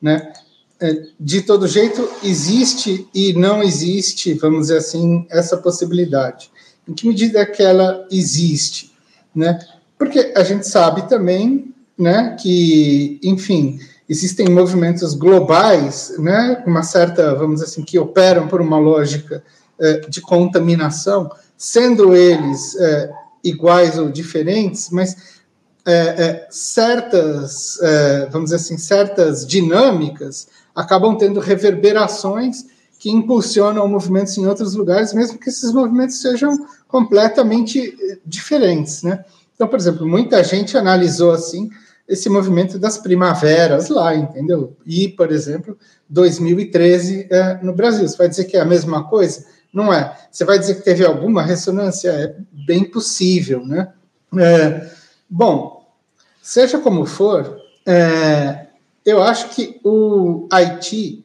né? 0.00 0.32
É, 0.78 1.06
de 1.18 1.40
todo 1.40 1.66
jeito, 1.66 2.06
existe 2.22 3.08
e 3.14 3.32
não 3.32 3.62
existe, 3.62 4.34
vamos 4.34 4.66
dizer 4.66 4.76
assim, 4.76 5.26
essa 5.30 5.56
possibilidade. 5.56 6.50
Em 6.86 6.92
que 6.92 7.08
medida 7.08 7.40
é 7.40 7.46
que 7.46 7.62
ela 7.62 8.06
existe? 8.10 8.92
Né? 9.34 9.58
Porque 9.98 10.34
a 10.36 10.44
gente 10.44 10.68
sabe 10.68 11.08
também 11.08 11.74
né, 11.98 12.36
que, 12.38 13.18
enfim, 13.22 13.80
existem 14.08 14.48
movimentos 14.48 15.14
globais, 15.14 16.14
né, 16.18 16.62
uma 16.66 16.82
certa, 16.82 17.34
vamos 17.34 17.60
dizer 17.60 17.66
assim, 17.66 17.82
que 17.82 17.98
operam 17.98 18.46
por 18.46 18.60
uma 18.60 18.78
lógica 18.78 19.42
é, 19.78 20.00
de 20.08 20.20
contaminação, 20.20 21.30
sendo 21.56 22.14
eles 22.14 22.76
é, 22.76 23.10
iguais 23.42 23.98
ou 23.98 24.10
diferentes, 24.10 24.90
mas 24.90 25.36
é, 25.84 25.92
é 25.92 26.46
certas, 26.50 27.80
é, 27.82 28.26
vamos 28.26 28.50
dizer 28.50 28.56
assim, 28.56 28.78
certas 28.78 29.46
dinâmicas 29.46 30.48
acabam 30.74 31.16
tendo 31.16 31.40
reverberações 31.40 32.66
que 32.98 33.10
impulsionam 33.10 33.86
movimentos 33.88 34.36
em 34.36 34.46
outros 34.46 34.74
lugares, 34.74 35.12
mesmo 35.12 35.38
que 35.38 35.48
esses 35.48 35.72
movimentos 35.72 36.20
sejam 36.20 36.66
completamente 36.88 37.96
eh, 38.00 38.18
diferentes, 38.24 39.02
né? 39.02 39.24
Então, 39.54 39.68
por 39.68 39.78
exemplo, 39.78 40.06
muita 40.06 40.42
gente 40.42 40.76
analisou 40.76 41.32
assim 41.32 41.70
esse 42.08 42.28
movimento 42.28 42.78
das 42.78 42.98
primaveras 42.98 43.88
lá, 43.88 44.14
entendeu? 44.14 44.76
E, 44.86 45.08
por 45.08 45.32
exemplo, 45.32 45.76
2013 46.08 47.26
é, 47.30 47.58
no 47.62 47.74
Brasil. 47.74 48.06
Você 48.08 48.16
vai 48.16 48.28
dizer 48.28 48.44
que 48.44 48.56
é 48.56 48.60
a 48.60 48.64
mesma 48.64 49.08
coisa? 49.08 49.44
Não 49.72 49.92
é. 49.92 50.16
Você 50.30 50.44
vai 50.44 50.58
dizer 50.58 50.76
que 50.76 50.82
teve 50.82 51.04
alguma 51.04 51.42
ressonância? 51.42 52.10
É 52.10 52.36
bem 52.66 52.84
possível, 52.84 53.66
né? 53.66 53.92
É, 54.38 54.88
bom, 55.28 55.84
seja 56.42 56.78
como 56.78 57.06
for, 57.06 57.58
é, 57.84 58.66
eu 59.04 59.22
acho 59.22 59.50
que 59.50 59.80
o 59.84 60.48
Haiti 60.50 61.24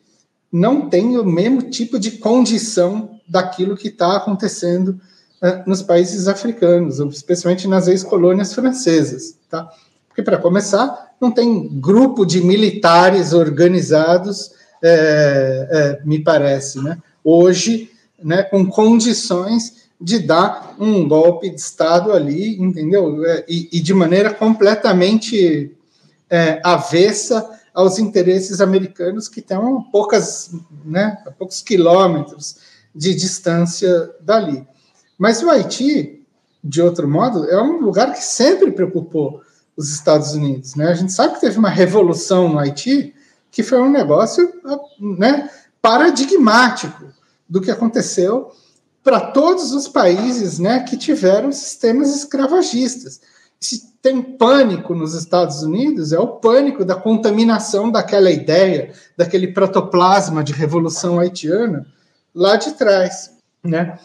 não 0.52 0.90
tem 0.90 1.18
o 1.18 1.24
mesmo 1.24 1.64
tipo 1.70 1.98
de 1.98 2.12
condição 2.12 3.20
daquilo 3.28 3.78
que 3.78 3.88
está 3.88 4.18
acontecendo 4.18 5.00
uh, 5.42 5.64
nos 5.66 5.82
países 5.82 6.28
africanos, 6.28 7.00
especialmente 7.00 7.68
nas 7.68 7.88
ex-colônias 7.88 8.54
francesas, 8.54 9.38
tá? 9.50 9.72
Porque, 10.12 10.22
para 10.22 10.38
começar, 10.38 11.14
não 11.22 11.32
tem 11.32 11.70
grupo 11.80 12.26
de 12.26 12.44
militares 12.44 13.32
organizados, 13.32 14.52
é, 14.84 15.68
é, 15.72 16.06
me 16.06 16.20
parece, 16.20 16.82
né? 16.82 16.98
Hoje, 17.24 17.90
né, 18.22 18.44
com 18.44 18.66
condições 18.66 19.90
de 20.00 20.20
dar 20.20 20.76
um 20.78 21.08
golpe 21.08 21.50
de 21.50 21.62
Estado 21.62 22.12
ali, 22.12 22.60
entendeu? 22.60 23.24
É, 23.26 23.46
e, 23.48 23.70
e, 23.72 23.80
de 23.80 23.94
maneira 23.94 24.34
completamente 24.34 25.76
é, 26.30 26.60
avessa 26.64 27.60
aos 27.74 28.00
interesses 28.00 28.60
americanos 28.60 29.30
que 29.30 29.40
estão 29.40 29.84
poucas, 29.92 30.52
né, 30.84 31.18
a 31.26 31.32
poucos 31.32 31.62
quilômetros 31.62 32.58
de 32.94 33.16
distância 33.16 34.12
dali. 34.20 34.68
Mas 35.18 35.42
o 35.42 35.50
Haiti, 35.50 36.22
de 36.62 36.82
outro 36.82 37.08
modo, 37.08 37.46
é 37.46 37.62
um 37.62 37.80
lugar 37.80 38.12
que 38.12 38.24
sempre 38.24 38.72
preocupou 38.72 39.42
os 39.76 39.90
Estados 39.90 40.34
Unidos. 40.34 40.76
Né? 40.76 40.88
A 40.88 40.94
gente 40.94 41.12
sabe 41.12 41.36
que 41.36 41.42
teve 41.42 41.58
uma 41.58 41.70
revolução 41.70 42.50
no 42.50 42.60
Haiti 42.60 43.14
que 43.50 43.64
foi 43.64 43.82
um 43.82 43.92
negócio 43.92 44.50
né, 45.00 45.50
paradigmático 45.82 47.06
do 47.50 47.60
que 47.60 47.70
aconteceu 47.70 48.52
para 49.04 49.20
todos 49.20 49.74
os 49.74 49.88
países 49.88 50.58
né, 50.58 50.82
que 50.82 50.96
tiveram 50.96 51.52
sistemas 51.52 52.16
escravagistas 52.16 53.20
se 53.62 53.94
tem 54.02 54.20
pânico 54.20 54.96
nos 54.96 55.14
Estados 55.14 55.62
Unidos, 55.62 56.12
é 56.12 56.20
o 56.20 56.28
pânico 56.28 56.84
da 56.84 56.96
contaminação 56.96 57.92
daquela 57.92 58.32
ideia, 58.32 58.92
daquele 59.16 59.50
protoplasma 59.50 60.44
de 60.44 60.52
revolução 60.52 61.20
haitiana 61.20 61.86
lá 62.34 62.56
de 62.56 62.72
trás, 62.72 63.38
né? 63.64 64.00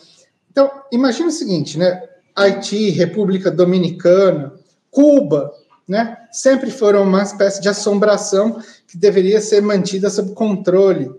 Então, 0.51 0.71
imagine 0.93 1.29
o 1.29 1.33
seguinte, 1.33 1.79
né? 1.79 2.03
Haiti, 2.35 2.91
República 2.91 3.51
Dominicana, 3.51 4.53
Cuba, 4.97 5.53
né? 5.87 6.17
Sempre 6.33 6.71
foram 6.71 7.03
uma 7.03 7.23
espécie 7.23 7.61
de 7.61 7.69
assombração 7.69 8.59
que 8.89 8.97
deveria 8.97 9.43
ser 9.43 9.61
mantida 9.61 10.09
sob 10.09 10.33
controle 10.33 11.11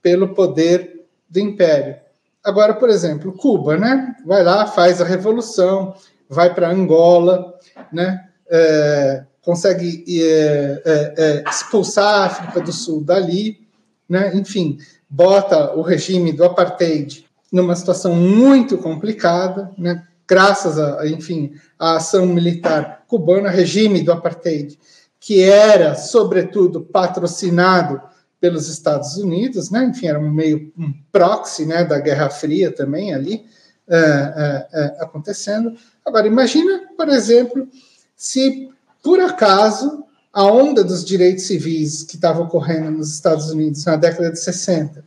pelo 0.00 0.36
poder 0.36 1.04
do 1.28 1.40
império. 1.40 1.96
Agora, 2.44 2.74
por 2.74 2.88
exemplo, 2.88 3.32
Cuba, 3.32 3.76
né? 3.76 4.14
Vai 4.24 4.44
lá, 4.44 4.68
faz 4.68 5.00
a 5.00 5.04
revolução, 5.04 5.96
vai 6.30 6.54
para 6.54 6.70
Angola, 6.70 7.58
né? 7.92 8.24
É, 8.48 9.24
consegue 9.42 10.04
é, 10.08 10.82
é, 10.84 11.14
é, 11.16 11.44
expulsar 11.50 12.14
a 12.14 12.26
África 12.26 12.60
do 12.60 12.72
Sul 12.72 13.02
dali, 13.02 13.66
né? 14.08 14.30
enfim, 14.36 14.78
bota 15.10 15.74
o 15.74 15.82
regime 15.82 16.32
do 16.32 16.44
apartheid 16.44 17.26
numa 17.50 17.74
situação 17.74 18.14
muito 18.14 18.78
complicada, 18.78 19.72
né? 19.76 20.06
Graças 20.28 20.78
a, 20.78 21.06
enfim, 21.06 21.52
a 21.78 21.96
ação 21.96 22.26
militar 22.26 23.04
cubana, 23.06 23.50
regime 23.50 24.02
do 24.02 24.12
apartheid, 24.12 24.78
que 25.20 25.42
era, 25.42 25.94
sobretudo, 25.94 26.82
patrocinado 26.82 28.00
pelos 28.40 28.68
Estados 28.68 29.16
Unidos, 29.16 29.70
né? 29.70 29.84
enfim, 29.84 30.06
era 30.06 30.20
um 30.20 30.30
meio 30.30 30.70
um 30.76 30.92
proxy 31.10 31.64
né, 31.64 31.82
da 31.84 31.98
Guerra 31.98 32.28
Fria 32.28 32.70
também 32.70 33.14
ali 33.14 33.46
é, 33.88 33.96
é, 33.96 34.68
é 34.72 34.84
acontecendo. 35.02 35.74
Agora, 36.04 36.26
imagina, 36.26 36.82
por 36.96 37.08
exemplo, 37.08 37.66
se 38.14 38.68
por 39.02 39.18
acaso 39.20 40.04
a 40.32 40.44
onda 40.44 40.82
dos 40.82 41.04
direitos 41.04 41.46
civis 41.46 42.02
que 42.02 42.16
estava 42.16 42.42
ocorrendo 42.42 42.90
nos 42.90 43.14
Estados 43.14 43.50
Unidos 43.50 43.84
na 43.84 43.96
década 43.96 44.30
de 44.32 44.40
60, 44.40 45.04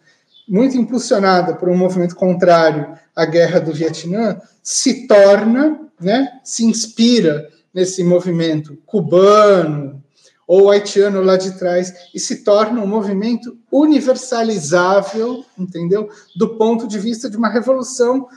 muito 0.48 0.78
impulsionada 0.78 1.54
por 1.56 1.70
um 1.70 1.78
movimento 1.78 2.16
contrário 2.16 2.98
à 3.16 3.26
guerra 3.26 3.60
do 3.60 3.74
Vietnã, 3.74 4.40
se 4.64 5.08
torna, 5.08 5.80
né, 6.00 6.40
se 6.44 6.64
inspira 6.64 7.50
nesse 7.74 8.04
movimento 8.04 8.78
cubano 8.86 10.02
ou 10.48 10.72
haitiano 10.72 11.22
lá 11.22 11.36
de 11.36 11.58
trás 11.58 11.94
e 12.14 12.20
se 12.20 12.44
torna 12.44 12.82
um 12.82 12.88
movimento 12.88 13.58
universalizável, 13.72 15.44
entendeu? 15.58 16.10
Do 16.36 16.56
ponto 16.58 16.88
de 16.88 16.98
vista 16.98 17.30
de 17.30 17.36
uma 17.36 17.50
revolução, 17.50 18.28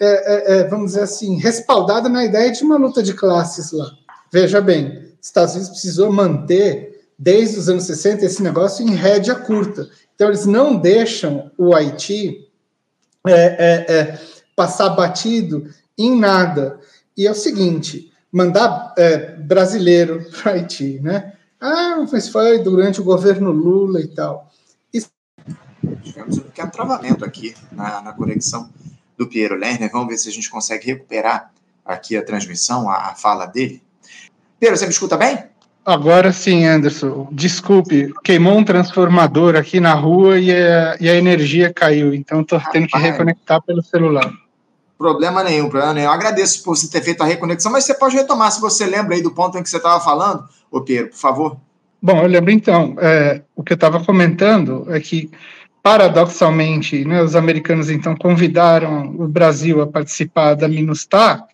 é, 0.00 0.06
é, 0.06 0.60
é 0.60 0.68
vamos 0.68 0.92
dizer 0.92 1.02
assim, 1.02 1.36
respaldada 1.38 2.08
na 2.08 2.24
ideia 2.24 2.50
de 2.50 2.64
uma 2.64 2.78
luta 2.78 3.02
de 3.02 3.12
classes 3.12 3.72
lá. 3.72 3.90
Veja 4.32 4.60
bem, 4.60 5.12
Estados 5.20 5.54
Unidos 5.54 5.70
precisou 5.70 6.10
manter, 6.10 7.06
desde 7.18 7.58
os 7.58 7.68
anos 7.68 7.84
60, 7.84 8.24
esse 8.24 8.42
negócio 8.42 8.84
em 8.84 8.94
rédea 8.94 9.34
curta. 9.34 9.88
Então, 10.14 10.28
eles 10.28 10.46
não 10.46 10.76
deixam 10.76 11.50
o 11.58 11.74
Haiti 11.74 12.48
é, 13.26 13.32
é, 13.32 13.94
é, 13.96 14.20
passar 14.54 14.90
batido 14.90 15.68
em 15.98 16.18
nada. 16.18 16.78
E 17.16 17.26
é 17.26 17.30
o 17.30 17.34
seguinte: 17.34 18.12
mandar 18.32 18.94
é, 18.96 19.36
brasileiro 19.36 20.24
para 20.30 20.52
o 20.52 20.54
Haiti, 20.54 21.00
né? 21.00 21.32
Ah, 21.60 22.04
mas 22.12 22.28
foi 22.28 22.58
durante 22.58 23.00
o 23.00 23.04
governo 23.04 23.50
Lula 23.50 24.00
e 24.00 24.08
tal. 24.08 24.50
Tivemos 26.02 26.38
um 26.38 26.42
pequeno 26.42 26.70
travamento 26.70 27.24
aqui 27.24 27.54
na, 27.72 28.00
na 28.00 28.12
conexão 28.12 28.70
do 29.16 29.26
Piero 29.28 29.56
Lerner. 29.56 29.90
Vamos 29.90 30.08
ver 30.08 30.18
se 30.18 30.28
a 30.28 30.32
gente 30.32 30.50
consegue 30.50 30.86
recuperar 30.86 31.52
aqui 31.84 32.16
a 32.16 32.24
transmissão, 32.24 32.88
a, 32.88 33.10
a 33.10 33.14
fala 33.14 33.46
dele. 33.46 33.82
Pedro, 34.58 34.76
você 34.76 34.86
me 34.86 34.92
escuta 34.92 35.16
bem? 35.16 35.44
Agora 35.84 36.32
sim, 36.32 36.64
Anderson. 36.64 37.28
Desculpe, 37.30 38.12
queimou 38.24 38.56
um 38.56 38.64
transformador 38.64 39.54
aqui 39.54 39.80
na 39.80 39.92
rua 39.92 40.38
e 40.38 40.50
a, 40.50 40.96
e 40.98 41.08
a 41.10 41.14
energia 41.14 41.72
caiu, 41.72 42.14
então 42.14 42.40
estou 42.40 42.60
tendo 42.72 42.86
que 42.86 42.98
reconectar 42.98 43.60
pelo 43.62 43.82
celular. 43.82 44.32
Problema 44.96 45.42
nenhum, 45.42 45.68
problema 45.68 45.92
nenhum. 45.92 46.06
Eu 46.06 46.12
agradeço 46.12 46.62
por 46.62 46.76
você 46.76 46.88
ter 46.88 47.02
feito 47.02 47.22
a 47.22 47.26
reconexão, 47.26 47.70
mas 47.70 47.84
você 47.84 47.92
pode 47.92 48.16
retomar 48.16 48.50
se 48.50 48.60
você 48.60 48.86
lembra 48.86 49.14
aí 49.14 49.22
do 49.22 49.32
ponto 49.32 49.58
em 49.58 49.62
que 49.62 49.68
você 49.68 49.76
estava 49.76 50.02
falando, 50.02 50.48
ô 50.70 50.80
Pedro, 50.80 51.10
por 51.10 51.18
favor. 51.18 51.56
Bom, 52.00 52.22
eu 52.22 52.28
lembro 52.28 52.50
então. 52.50 52.96
É, 52.98 53.42
o 53.54 53.62
que 53.62 53.72
eu 53.72 53.76
estava 53.76 54.02
comentando 54.02 54.86
é 54.88 55.00
que, 55.00 55.30
paradoxalmente, 55.82 57.04
né, 57.04 57.22
os 57.22 57.36
americanos 57.36 57.90
então 57.90 58.16
convidaram 58.16 59.14
o 59.18 59.28
Brasil 59.28 59.82
a 59.82 59.86
participar 59.86 60.54
da 60.54 60.68
MINUSTAH, 60.68 61.46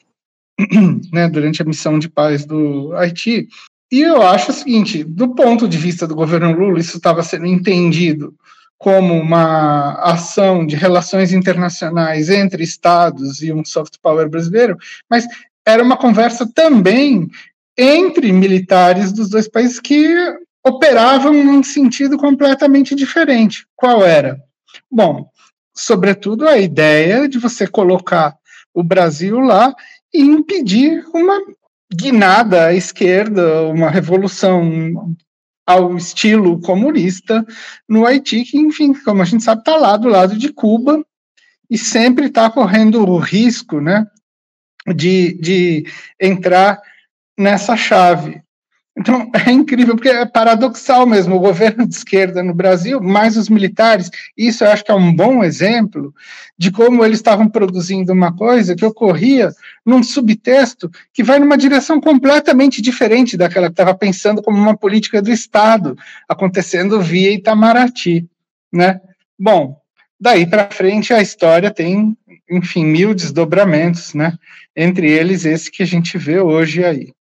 né, 1.12 1.28
durante 1.28 1.62
a 1.62 1.64
missão 1.64 1.98
de 1.98 2.08
paz 2.08 2.44
do 2.44 2.92
Haiti. 2.94 3.48
E 3.90 4.00
eu 4.00 4.22
acho 4.22 4.50
o 4.50 4.54
seguinte, 4.54 5.02
do 5.02 5.34
ponto 5.34 5.66
de 5.66 5.76
vista 5.76 6.06
do 6.06 6.14
governo 6.14 6.52
Lula, 6.52 6.78
isso 6.78 6.96
estava 6.96 7.22
sendo 7.22 7.46
entendido 7.46 8.34
como 8.78 9.14
uma 9.14 9.94
ação 9.94 10.64
de 10.64 10.74
relações 10.76 11.32
internacionais 11.32 12.30
entre 12.30 12.62
estados 12.62 13.42
e 13.42 13.52
um 13.52 13.64
soft 13.64 13.96
power 14.00 14.28
brasileiro, 14.28 14.76
mas 15.08 15.26
era 15.66 15.82
uma 15.82 15.96
conversa 15.96 16.50
também 16.54 17.28
entre 17.76 18.32
militares 18.32 19.12
dos 19.12 19.28
dois 19.28 19.48
países 19.48 19.80
que 19.80 20.14
operavam 20.64 21.32
num 21.32 21.62
sentido 21.62 22.16
completamente 22.16 22.94
diferente. 22.94 23.66
Qual 23.76 24.04
era? 24.04 24.40
Bom, 24.90 25.28
sobretudo 25.74 26.48
a 26.48 26.58
ideia 26.58 27.28
de 27.28 27.38
você 27.38 27.66
colocar 27.66 28.36
o 28.72 28.82
Brasil 28.82 29.40
lá 29.40 29.74
e 30.12 30.20
impedir 30.22 31.04
uma 31.12 31.38
guinada 31.92 32.66
à 32.66 32.74
esquerda, 32.74 33.62
uma 33.62 33.90
revolução 33.90 35.14
ao 35.66 35.96
estilo 35.96 36.60
comunista 36.60 37.44
no 37.88 38.06
Haiti, 38.06 38.44
que, 38.44 38.58
enfim, 38.58 38.92
como 38.92 39.22
a 39.22 39.24
gente 39.24 39.44
sabe, 39.44 39.60
está 39.60 39.76
lá 39.76 39.96
do 39.96 40.08
lado 40.08 40.36
de 40.36 40.52
Cuba 40.52 41.04
e 41.70 41.78
sempre 41.78 42.26
está 42.26 42.50
correndo 42.50 43.08
o 43.08 43.18
risco 43.18 43.80
né, 43.80 44.04
de, 44.94 45.34
de 45.40 45.86
entrar 46.20 46.80
nessa 47.38 47.76
chave. 47.76 48.42
Então, 49.00 49.30
é 49.32 49.50
incrível, 49.50 49.94
porque 49.94 50.10
é 50.10 50.26
paradoxal 50.26 51.06
mesmo, 51.06 51.34
o 51.34 51.40
governo 51.40 51.88
de 51.88 51.94
esquerda 51.94 52.42
no 52.42 52.52
Brasil, 52.52 53.00
mais 53.00 53.34
os 53.34 53.48
militares, 53.48 54.10
isso 54.36 54.62
eu 54.62 54.70
acho 54.70 54.84
que 54.84 54.90
é 54.90 54.94
um 54.94 55.10
bom 55.10 55.42
exemplo 55.42 56.14
de 56.58 56.70
como 56.70 57.02
eles 57.02 57.18
estavam 57.18 57.48
produzindo 57.48 58.12
uma 58.12 58.36
coisa 58.36 58.76
que 58.76 58.84
ocorria 58.84 59.50
num 59.86 60.02
subtexto 60.02 60.90
que 61.14 61.22
vai 61.22 61.38
numa 61.38 61.56
direção 61.56 61.98
completamente 61.98 62.82
diferente 62.82 63.38
daquela 63.38 63.68
que 63.68 63.72
estava 63.72 63.94
pensando 63.94 64.42
como 64.42 64.58
uma 64.58 64.76
política 64.76 65.22
do 65.22 65.32
Estado, 65.32 65.96
acontecendo 66.28 67.00
via 67.00 67.32
Itamaraty, 67.32 68.28
né? 68.70 69.00
Bom, 69.38 69.80
daí 70.20 70.46
para 70.46 70.68
frente 70.68 71.14
a 71.14 71.22
história 71.22 71.70
tem, 71.70 72.14
enfim, 72.50 72.84
mil 72.84 73.14
desdobramentos, 73.14 74.12
né? 74.12 74.36
Entre 74.76 75.10
eles 75.10 75.46
esse 75.46 75.70
que 75.70 75.82
a 75.82 75.86
gente 75.86 76.18
vê 76.18 76.38
hoje 76.38 76.84
aí. 76.84 77.14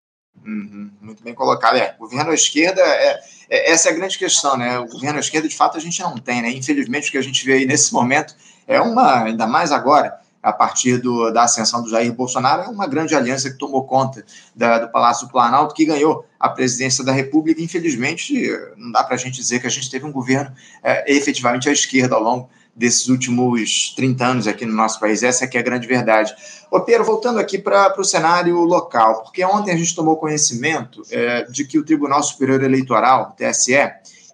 Uhum, 0.47 0.91
muito 1.07 1.23
bem 1.23 1.33
colocado. 1.33 1.77
É, 1.77 1.95
governo 1.99 2.33
à 2.33 2.35
esquerda, 2.35 2.83
é, 2.83 3.21
é, 3.49 3.71
essa 3.71 3.89
é 3.89 3.93
a 3.93 3.95
grande 3.95 4.19
questão, 4.19 4.57
né? 4.57 4.79
O 4.79 4.87
governo 4.87 5.19
à 5.19 5.21
esquerda, 5.21 5.49
de 5.49 5.57
fato, 5.57 5.77
a 5.77 5.81
gente 5.81 6.03
não 6.03 6.17
tem, 6.19 6.43
né? 6.43 6.51
Infelizmente, 6.51 7.09
o 7.09 7.13
que 7.13 7.19
a 7.19 7.23
gente 7.23 7.45
vê 7.45 7.55
aí 7.55 7.67
nesse 7.67 7.93
momento 7.93 8.35
é 8.67 8.81
uma, 8.81 9.23
ainda 9.23 9.47
mais 9.47 9.71
agora, 9.71 10.19
a 10.43 10.53
partir 10.53 10.99
do, 10.99 11.31
da 11.31 11.45
ascensão 11.45 11.83
do 11.83 11.89
Jair 11.89 12.13
Bolsonaro, 12.13 12.63
é 12.63 12.69
uma 12.69 12.87
grande 12.87 13.15
aliança 13.15 13.51
que 13.51 13.59
tomou 13.59 13.85
conta 13.85 14.25
da, 14.55 14.81
do 14.81 14.89
Palácio 14.91 15.29
Planalto, 15.29 15.75
que 15.75 15.85
ganhou 15.85 16.25
a 16.39 16.49
presidência 16.49 17.05
da 17.05 17.13
República. 17.13 17.61
Infelizmente, 17.61 18.49
não 18.77 18.93
dá 18.93 19.03
para 19.03 19.15
a 19.15 19.19
gente 19.19 19.37
dizer 19.37 19.61
que 19.61 19.67
a 19.67 19.71
gente 19.71 19.91
teve 19.91 20.05
um 20.05 20.13
governo 20.13 20.53
é, 20.83 21.13
efetivamente 21.13 21.69
à 21.69 21.73
esquerda 21.73 22.15
ao 22.15 22.23
longo 22.23 22.51
desses 22.77 23.09
últimos 23.09 23.95
30 23.97 24.27
anos 24.27 24.47
aqui 24.47 24.67
no 24.67 24.75
nosso 24.75 25.01
país. 25.01 25.23
Essa 25.23 25.45
é 25.45 25.49
que 25.49 25.57
é 25.57 25.61
a 25.61 25.65
grande 25.65 25.87
verdade. 25.87 26.35
Ô, 26.71 26.81
Pedro, 26.81 27.05
voltando 27.05 27.39
aqui 27.39 27.59
para 27.59 27.99
o 27.99 28.05
cenário 28.05 28.59
local, 28.59 29.23
porque 29.23 29.43
ontem 29.43 29.73
a 29.73 29.77
gente 29.77 29.95
tomou 29.97 30.17
conhecimento 30.17 31.03
é, 31.11 31.45
de 31.45 31.65
que 31.65 31.79
o 31.79 31.85
Tribunal 31.85 32.23
Superior 32.23 32.63
Eleitoral, 32.63 33.35
TSE, 33.37 33.73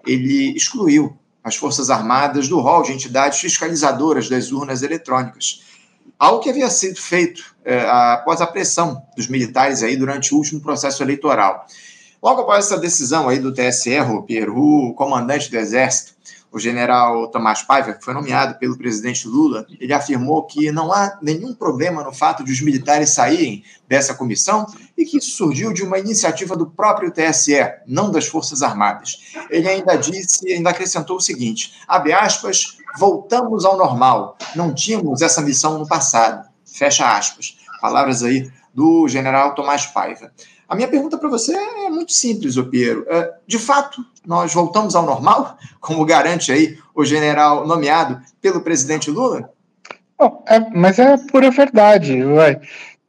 ele 0.05 0.57
excluiu 0.57 1.17
as 1.45 1.55
Forças 1.55 1.89
Armadas 1.89 2.49
do 2.49 2.59
rol 2.61 2.83
de 2.83 2.93
entidades 2.93 3.39
fiscalizadoras 3.39 4.29
das 4.29 4.51
urnas 4.51 4.83
eletrônicas. 4.83 5.63
Algo 6.19 6.41
que 6.41 6.51
havia 6.51 6.71
sido 6.71 7.01
feito 7.01 7.55
é, 7.65 7.81
após 7.89 8.41
a 8.41 8.47
pressão 8.47 9.03
dos 9.17 9.29
militares 9.29 9.83
aí 9.83 9.97
durante 9.97 10.35
o 10.35 10.37
último 10.37 10.61
processo 10.61 11.03
eleitoral. 11.03 11.67
Logo 12.23 12.43
após 12.43 12.67
essa 12.67 12.79
decisão 12.79 13.29
aí 13.29 13.41
do 13.41 13.53
TSE, 13.53 13.99
o 14.49 14.95
comandante 14.95 15.51
do 15.51 15.57
Exército, 15.57 16.12
o 16.53 16.59
general 16.59 17.29
Tomás 17.29 17.63
Paiva, 17.63 17.95
que 17.95 18.05
foi 18.05 18.13
nomeado 18.13 18.59
pelo 18.59 18.77
presidente 18.77 19.27
Lula, 19.27 19.67
ele 19.81 19.93
afirmou 19.93 20.45
que 20.45 20.71
não 20.71 20.93
há 20.93 21.19
nenhum 21.23 21.55
problema 21.55 22.05
no 22.05 22.13
fato 22.13 22.45
de 22.45 22.53
os 22.53 22.61
militares 22.61 23.11
saírem 23.11 23.65
dessa 23.89 24.15
comissão 24.15 24.67
e 24.97 25.05
que 25.05 25.17
isso 25.17 25.31
surgiu 25.31 25.73
de 25.73 25.83
uma 25.83 25.99
iniciativa 25.99 26.55
do 26.55 26.67
próprio 26.67 27.11
TSE, 27.11 27.59
não 27.87 28.11
das 28.11 28.27
Forças 28.27 28.63
Armadas. 28.63 29.33
Ele 29.49 29.67
ainda 29.67 29.97
disse, 29.97 30.53
ainda 30.53 30.71
acrescentou 30.71 31.17
o 31.17 31.21
seguinte: 31.21 31.73
abre 31.89 32.13
aspas, 32.13 32.77
voltamos 32.99 33.65
ao 33.65 33.79
normal. 33.79 34.37
Não 34.55 34.75
tínhamos 34.75 35.23
essa 35.23 35.41
missão 35.41 35.79
no 35.79 35.89
passado. 35.89 36.47
Fecha 36.67 37.17
aspas. 37.17 37.57
Palavras 37.81 38.23
aí 38.23 38.51
do 38.75 39.09
general 39.09 39.55
Tomás 39.55 39.87
Paiva. 39.87 40.33
A 40.73 40.75
minha 40.75 40.89
pergunta 40.89 41.19
para 41.19 41.29
você 41.29 41.55
é 41.55 41.91
muito 41.91 42.15
simples, 42.15 42.57
Opiero. 42.57 43.05
É, 43.07 43.31
de 43.47 43.59
fato, 43.59 44.03
nós 44.27 44.55
voltamos 44.55 44.97
ao 44.97 45.05
normal, 45.05 45.59
como 45.79 46.03
garante 46.07 46.51
aí 46.51 46.79
o 46.95 47.05
general 47.05 47.67
nomeado 47.67 48.19
pelo 48.41 48.63
presidente 48.63 49.11
Lula? 49.11 49.51
Bom, 50.19 50.43
é, 50.49 50.61
mas 50.75 50.99
é 50.99 51.19
pura 51.31 51.51
verdade. 51.51 52.25
Ué. 52.25 52.59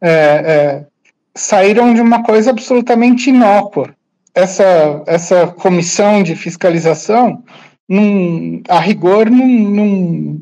É, 0.02 0.12
é, 0.12 0.86
saíram 1.34 1.93
de 1.93 2.02
uma 2.02 2.21
coisa 2.21 2.49
absolutamente 2.49 3.30
inócua. 3.30 3.95
Essa, 4.36 5.02
essa 5.08 5.47
comissão 5.47 6.21
de 6.21 6.36
fiscalização, 6.36 7.45
num, 7.88 8.62
a 8.67 8.78
rigor, 8.78 9.30
não, 9.30 10.38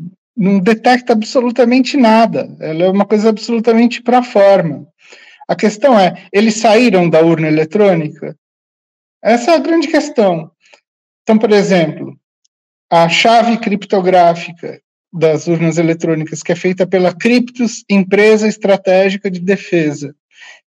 detecta 0.59 1.13
absolutamente 1.13 1.97
nada. 1.97 2.49
Ela 2.59 2.85
é 2.85 2.89
uma 2.89 3.05
coisa 3.05 3.29
absolutamente 3.29 4.01
para 4.01 4.23
forma. 4.23 4.87
A 5.51 5.55
questão 5.55 5.99
é, 5.99 6.13
eles 6.31 6.61
saíram 6.61 7.09
da 7.09 7.19
urna 7.19 7.45
eletrônica? 7.45 8.37
Essa 9.21 9.51
é 9.51 9.55
a 9.55 9.59
grande 9.59 9.89
questão. 9.89 10.49
Então, 11.23 11.37
por 11.37 11.51
exemplo, 11.51 12.17
a 12.89 13.09
chave 13.09 13.57
criptográfica 13.57 14.81
das 15.11 15.47
urnas 15.47 15.77
eletrônicas, 15.77 16.41
que 16.41 16.53
é 16.53 16.55
feita 16.55 16.87
pela 16.87 17.13
Criptos, 17.13 17.83
empresa 17.89 18.47
estratégica 18.47 19.29
de 19.29 19.41
defesa, 19.41 20.15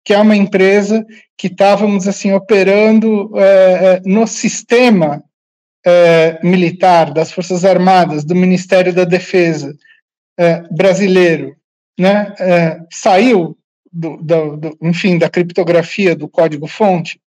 que 0.03 0.13
é 0.13 0.19
uma 0.19 0.35
empresa 0.35 1.05
que 1.37 1.47
estávamos 1.47 2.05
assim 2.05 2.33
operando 2.33 3.31
é, 3.39 3.43
é, 3.45 4.01
no 4.03 4.27
sistema 4.27 5.23
é, 5.85 6.45
militar 6.45 7.13
das 7.13 7.31
Forças 7.31 7.63
Armadas, 7.63 8.25
do 8.25 8.35
Ministério 8.35 8.93
da 8.93 9.05
Defesa 9.05 9.73
é, 10.37 10.61
brasileiro, 10.63 11.55
né, 11.97 12.35
é, 12.37 12.79
saiu 12.91 13.57
do, 13.93 14.17
do, 14.17 14.57
do, 14.57 14.77
enfim, 14.81 15.17
da 15.19 15.29
criptografia 15.29 16.15
do 16.15 16.27
código-fonte, 16.27 17.21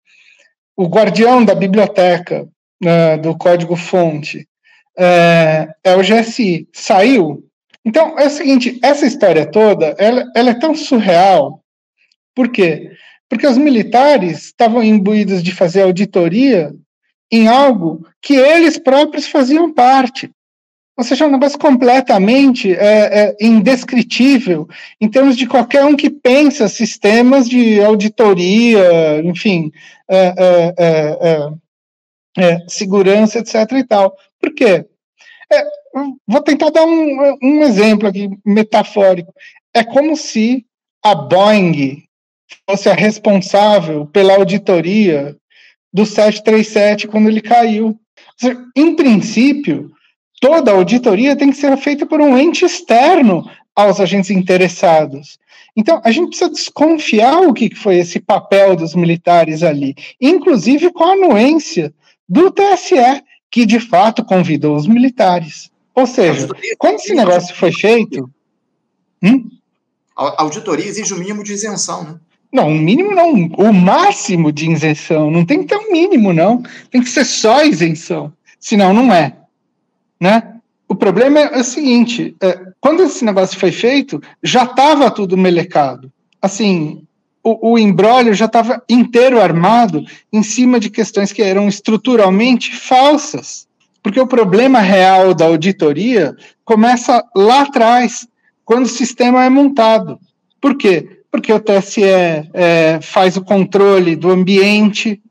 o 0.76 0.88
guardião 0.88 1.44
da 1.44 1.54
biblioteca 1.54 2.48
uh, 2.84 3.22
do 3.22 3.38
código-fonte 3.38 4.48
é, 4.98 5.68
é, 5.84 5.96
o 5.96 6.02
GSI, 6.02 6.68
saiu. 6.72 7.44
Então, 7.84 8.18
é 8.18 8.28
o 8.28 8.30
seguinte, 8.30 8.80
essa 8.82 9.06
história 9.06 9.46
toda, 9.46 9.96
ela, 9.98 10.24
ela 10.36 10.52
é 10.52 10.54
tão 10.54 10.74
surreal, 10.76 11.62
por 12.34 12.50
quê? 12.50 12.92
Porque 13.30 13.46
os 13.46 13.58
militares 13.58 14.46
estavam 14.46 14.84
imbuídos 14.84 15.44
de 15.44 15.52
fazer 15.52 15.82
auditoria 15.82 16.74
em 17.32 17.48
algo 17.48 18.08
que 18.22 18.36
eles 18.36 18.78
próprios 18.78 19.28
faziam 19.28 19.74
parte. 19.74 20.32
Ou 20.96 21.04
seja, 21.04 21.26
é 21.26 21.28
um 21.28 21.32
negócio 21.32 21.58
completamente 21.58 22.72
é, 22.72 23.22
é, 23.22 23.36
indescritível 23.42 24.68
em 25.02 25.10
termos 25.10 25.36
de 25.36 25.48
qualquer 25.48 25.84
um 25.86 25.96
que 25.96 26.10
pensa 26.10 26.68
sistemas 26.68 27.50
de 27.50 27.82
auditoria, 27.82 29.20
enfim, 29.24 29.72
é, 30.08 30.34
é, 30.38 30.74
é, 30.80 31.50
é 32.38 32.60
segurança, 32.68 33.40
etc. 33.40 33.56
e 33.72 33.84
tal. 33.84 34.16
Por 34.40 34.54
quê? 34.54 34.86
vou 36.28 36.42
tentar 36.42 36.72
dar 36.72 36.84
um, 36.84 37.38
um 37.42 37.64
exemplo 37.64 38.08
aqui 38.08 38.30
metafórico. 38.44 39.34
É 39.74 39.84
como 39.84 40.16
se 40.16 40.66
a 41.04 41.14
Boeing 41.14 42.04
fosse 42.68 42.90
a 42.90 42.94
responsável 42.94 44.06
pela 44.08 44.36
auditoria 44.36 45.36
do 45.92 46.06
737 46.06 47.08
quando 47.08 47.30
ele 47.30 47.42
caiu. 47.42 48.00
Seja, 48.38 48.58
em 48.76 48.96
princípio, 48.96 49.92
toda 50.44 50.74
auditoria 50.74 51.38
tem 51.38 51.52
que 51.52 51.56
ser 51.56 51.78
feita 51.78 52.06
por 52.06 52.20
um 52.20 52.38
ente 52.38 52.66
externo 52.66 53.50
aos 53.74 54.02
agentes 54.02 54.30
interessados. 54.30 55.40
Então, 55.74 56.02
a 56.04 56.12
gente 56.12 56.28
precisa 56.28 56.50
desconfiar 56.50 57.40
o 57.40 57.54
que 57.54 57.74
foi 57.74 58.00
esse 58.00 58.20
papel 58.20 58.76
dos 58.76 58.94
militares 58.94 59.64
ali, 59.64 59.96
inclusive 60.20 60.92
com 60.92 61.06
a 61.06 61.14
anuência 61.14 61.94
do 62.28 62.52
TSE, 62.52 63.24
que 63.50 63.66
de 63.66 63.80
fato 63.80 64.26
convidou 64.26 64.76
os 64.76 64.86
militares. 64.86 65.72
Ou 65.96 66.06
seja, 66.06 66.50
quando 66.78 66.96
esse 66.96 67.14
negócio 67.14 67.56
foi 67.56 67.72
feito. 67.72 68.30
Hum? 69.24 69.50
A 70.14 70.44
auditoria 70.44 70.86
exige 70.86 71.14
o 71.14 71.18
mínimo 71.18 71.42
de 71.42 71.54
isenção, 71.54 72.04
né? 72.04 72.16
Não, 72.52 72.68
o 72.68 72.78
mínimo 72.78 73.16
não, 73.16 73.34
o 73.34 73.74
máximo 73.74 74.52
de 74.52 74.70
isenção. 74.70 75.32
Não 75.32 75.46
tem 75.46 75.60
que 75.60 75.68
ter 75.68 75.78
um 75.78 75.90
mínimo, 75.90 76.34
não. 76.34 76.62
Tem 76.92 77.02
que 77.02 77.10
ser 77.10 77.24
só 77.24 77.64
isenção. 77.64 78.34
Senão, 78.60 78.94
não 78.94 79.12
é 79.12 79.38
né? 80.20 80.54
O 80.88 80.96
problema 80.96 81.40
é 81.40 81.60
o 81.60 81.64
seguinte: 81.64 82.36
é, 82.42 82.60
quando 82.80 83.04
esse 83.04 83.26
negócio 83.26 83.60
foi 83.60 83.72
feito, 83.72 84.22
já 84.42 84.64
estava 84.64 85.10
tudo 85.10 85.38
melecado. 85.38 86.12
Assim, 86.42 87.04
o, 87.44 87.72
o 87.74 87.80
embrólio 87.80 88.34
já 88.34 88.46
estava 88.46 88.82
inteiro 88.88 89.42
armado 89.42 90.04
em 90.32 90.42
cima 90.42 90.80
de 90.80 90.90
questões 90.90 91.32
que 91.32 91.42
eram 91.42 91.68
estruturalmente 91.68 92.76
falsas. 92.76 93.68
Porque 94.02 94.20
o 94.20 94.28
problema 94.28 94.80
real 94.80 95.34
da 95.34 95.46
auditoria 95.46 96.36
começa 96.66 97.24
lá 97.36 97.62
atrás, 97.62 98.28
quando 98.66 98.86
o 98.86 98.90
sistema 98.90 99.46
é 99.46 99.50
montado. 99.50 100.20
Por 100.60 100.78
quê? 100.78 101.22
Porque 101.32 101.52
o 101.52 101.60
TSE 101.60 102.04
é, 102.04 103.00
faz 103.02 103.38
o 103.38 103.44
controle 103.44 104.16
do 104.16 104.30
ambiente 104.30 105.22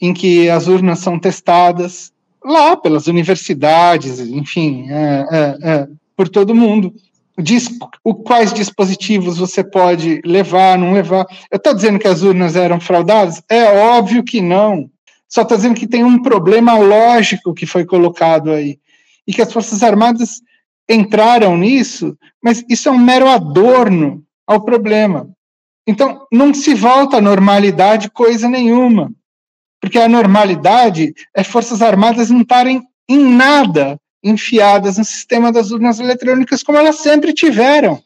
em 0.00 0.14
que 0.14 0.48
as 0.48 0.66
urnas 0.66 0.98
são 1.00 1.18
testadas, 1.18 2.12
lá 2.44 2.76
pelas 2.76 3.06
universidades, 3.06 4.18
enfim, 4.20 4.86
é, 4.90 5.26
é, 5.30 5.56
é 5.62 5.88
por 6.16 6.28
todo 6.28 6.54
mundo. 6.54 6.94
Diz 7.38 7.68
o, 8.04 8.14
quais 8.14 8.52
dispositivos 8.52 9.38
você 9.38 9.64
pode 9.64 10.20
levar, 10.24 10.78
não 10.78 10.92
levar. 10.92 11.26
Eu 11.50 11.56
estou 11.56 11.74
dizendo 11.74 11.98
que 11.98 12.06
as 12.06 12.22
urnas 12.22 12.56
eram 12.56 12.80
fraudadas? 12.80 13.42
É 13.48 13.64
óbvio 13.64 14.22
que 14.22 14.40
não. 14.40 14.90
Só 15.28 15.42
estou 15.42 15.56
dizendo 15.56 15.74
que 15.74 15.86
tem 15.86 16.04
um 16.04 16.20
problema 16.20 16.76
lógico 16.76 17.54
que 17.54 17.64
foi 17.64 17.86
colocado 17.86 18.50
aí. 18.50 18.78
E 19.26 19.32
que 19.32 19.40
as 19.40 19.52
Forças 19.52 19.82
Armadas 19.82 20.42
entraram 20.88 21.56
nisso, 21.56 22.16
mas 22.42 22.62
isso 22.68 22.88
é 22.88 22.92
um 22.92 22.98
mero 22.98 23.28
adorno 23.28 24.22
ao 24.46 24.60
problema. 24.60 25.30
Então, 25.86 26.26
não 26.30 26.52
se 26.52 26.74
volta 26.74 27.16
à 27.16 27.20
normalidade 27.20 28.10
coisa 28.10 28.48
nenhuma. 28.48 29.10
Porque 29.82 29.98
a 29.98 30.08
normalidade 30.08 31.12
é 31.34 31.42
Forças 31.42 31.82
Armadas 31.82 32.30
não 32.30 32.42
estarem 32.42 32.80
em 33.08 33.18
nada 33.18 34.00
enfiadas 34.22 34.96
no 34.96 35.04
sistema 35.04 35.50
das 35.50 35.72
urnas 35.72 35.98
eletrônicas 35.98 36.62
como 36.62 36.78
elas 36.78 37.00
sempre 37.00 37.32
tiveram. 37.32 38.00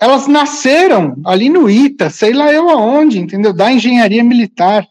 Elas 0.00 0.26
nasceram 0.26 1.16
ali 1.24 1.48
no 1.48 1.70
ITA, 1.70 2.10
sei 2.10 2.32
lá 2.32 2.52
eu 2.52 2.68
aonde, 2.68 3.20
entendeu? 3.20 3.52
Da 3.52 3.70
engenharia 3.70 4.24
militar 4.24 4.84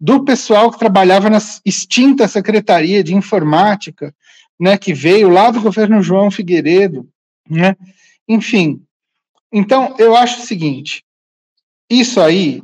do 0.00 0.24
pessoal 0.24 0.70
que 0.70 0.78
trabalhava 0.78 1.28
na 1.28 1.38
extinta 1.66 2.26
Secretaria 2.26 3.04
de 3.04 3.14
Informática, 3.14 4.14
né, 4.58 4.78
que 4.78 4.94
veio 4.94 5.28
lá 5.28 5.50
do 5.50 5.60
governo 5.60 6.02
João 6.02 6.30
Figueiredo, 6.30 7.06
né? 7.48 7.76
Enfim. 8.26 8.80
Então, 9.52 9.94
eu 9.98 10.16
acho 10.16 10.40
o 10.40 10.46
seguinte, 10.46 11.04
isso 11.90 12.20
aí 12.22 12.62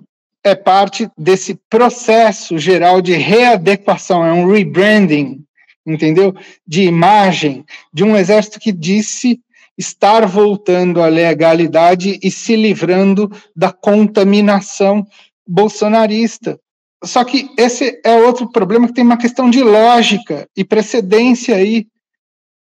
é 0.48 0.54
parte 0.54 1.08
desse 1.16 1.58
processo 1.68 2.58
geral 2.58 3.00
de 3.00 3.12
readequação, 3.12 4.24
é 4.24 4.32
um 4.32 4.50
rebranding, 4.50 5.44
entendeu? 5.86 6.34
De 6.66 6.82
imagem 6.82 7.64
de 7.92 8.04
um 8.04 8.16
exército 8.16 8.58
que 8.58 8.72
disse 8.72 9.40
estar 9.78 10.26
voltando 10.26 11.00
à 11.00 11.06
legalidade 11.06 12.18
e 12.22 12.30
se 12.30 12.56
livrando 12.56 13.30
da 13.54 13.72
contaminação 13.72 15.06
bolsonarista. 15.46 16.58
Só 17.04 17.22
que 17.22 17.48
esse 17.56 18.00
é 18.04 18.16
outro 18.16 18.50
problema 18.50 18.88
que 18.88 18.92
tem 18.92 19.04
uma 19.04 19.16
questão 19.16 19.48
de 19.48 19.62
lógica 19.62 20.48
e 20.56 20.64
precedência 20.64 21.54
aí. 21.54 21.86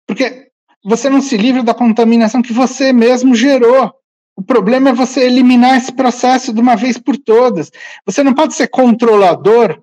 Porque 0.05 0.47
você 0.85 1.09
não 1.09 1.21
se 1.21 1.35
livra 1.35 1.63
da 1.63 1.73
contaminação 1.73 2.41
que 2.41 2.53
você 2.53 2.93
mesmo 2.93 3.33
gerou. 3.33 3.91
O 4.37 4.43
problema 4.43 4.91
é 4.91 4.93
você 4.93 5.21
eliminar 5.21 5.77
esse 5.77 5.91
processo 5.91 6.53
de 6.53 6.61
uma 6.61 6.75
vez 6.75 6.95
por 6.95 7.17
todas. 7.17 7.71
Você 8.05 8.21
não 8.21 8.35
pode 8.35 8.53
ser 8.53 8.67
controlador, 8.67 9.81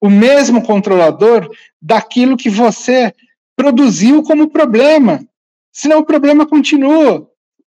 o 0.00 0.08
mesmo 0.08 0.62
controlador, 0.62 1.50
daquilo 1.80 2.34
que 2.34 2.48
você 2.48 3.12
produziu 3.54 4.22
como 4.22 4.48
problema. 4.48 5.22
Senão 5.70 5.98
o 5.98 6.04
problema 6.04 6.46
continua. 6.46 7.28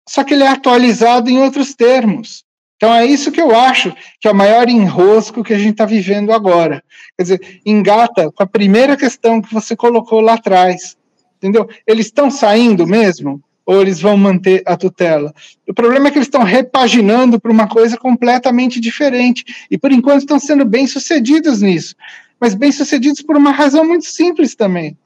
Só 0.08 0.22
que 0.22 0.34
ele 0.34 0.44
é 0.44 0.50
atualizado 0.50 1.30
em 1.30 1.40
outros 1.40 1.74
termos. 1.74 2.44
Então 2.76 2.94
é 2.94 3.06
isso 3.06 3.32
que 3.32 3.42
eu 3.42 3.56
acho 3.56 3.96
que 4.20 4.28
é 4.28 4.32
o 4.32 4.36
maior 4.36 4.68
enrosco 4.68 5.46
que 5.46 5.54
a 5.54 5.58
gente 5.58 5.72
está 5.72 5.86
vivendo 5.86 6.34
agora. 6.34 6.84
Quer 7.16 7.24
dizer, 7.24 7.62
engata 7.66 8.30
com 8.34 8.44
a 8.44 8.48
primeira 8.48 8.98
questão 8.98 9.42
que 9.42 9.54
você 9.54 9.78
colocou 9.78 10.20
lá 10.20 10.34
atrás. 10.34 10.98
Entendeu? 11.38 11.70
Eles 11.88 12.08
estão 12.08 12.30
saindo 12.30 12.86
mesmo? 12.86 13.42
Ou 13.68 13.82
eles 13.82 14.00
vão 14.00 14.16
manter 14.16 14.64
a 14.66 14.78
tutela? 14.78 15.36
O 15.68 15.74
problema 15.74 16.08
é 16.08 16.12
que 16.12 16.18
eles 16.18 16.28
estão 16.28 16.44
repaginando 16.44 17.38
para 17.38 17.52
uma 17.52 17.68
coisa 17.68 17.98
completamente 17.98 18.80
diferente. 18.80 19.68
E 19.70 19.78
por 19.78 19.92
enquanto 19.92 20.22
estão 20.22 20.40
sendo 20.40 20.64
bem 20.64 20.88
sucedidos 20.88 21.62
nisso. 21.62 21.94
Mas 22.40 22.56
bem 22.56 22.72
sucedidos 22.72 23.22
por 23.22 23.36
uma 23.36 23.52
razão 23.52 23.84
muito 23.84 24.06
simples 24.06 24.56
também. 24.56 24.98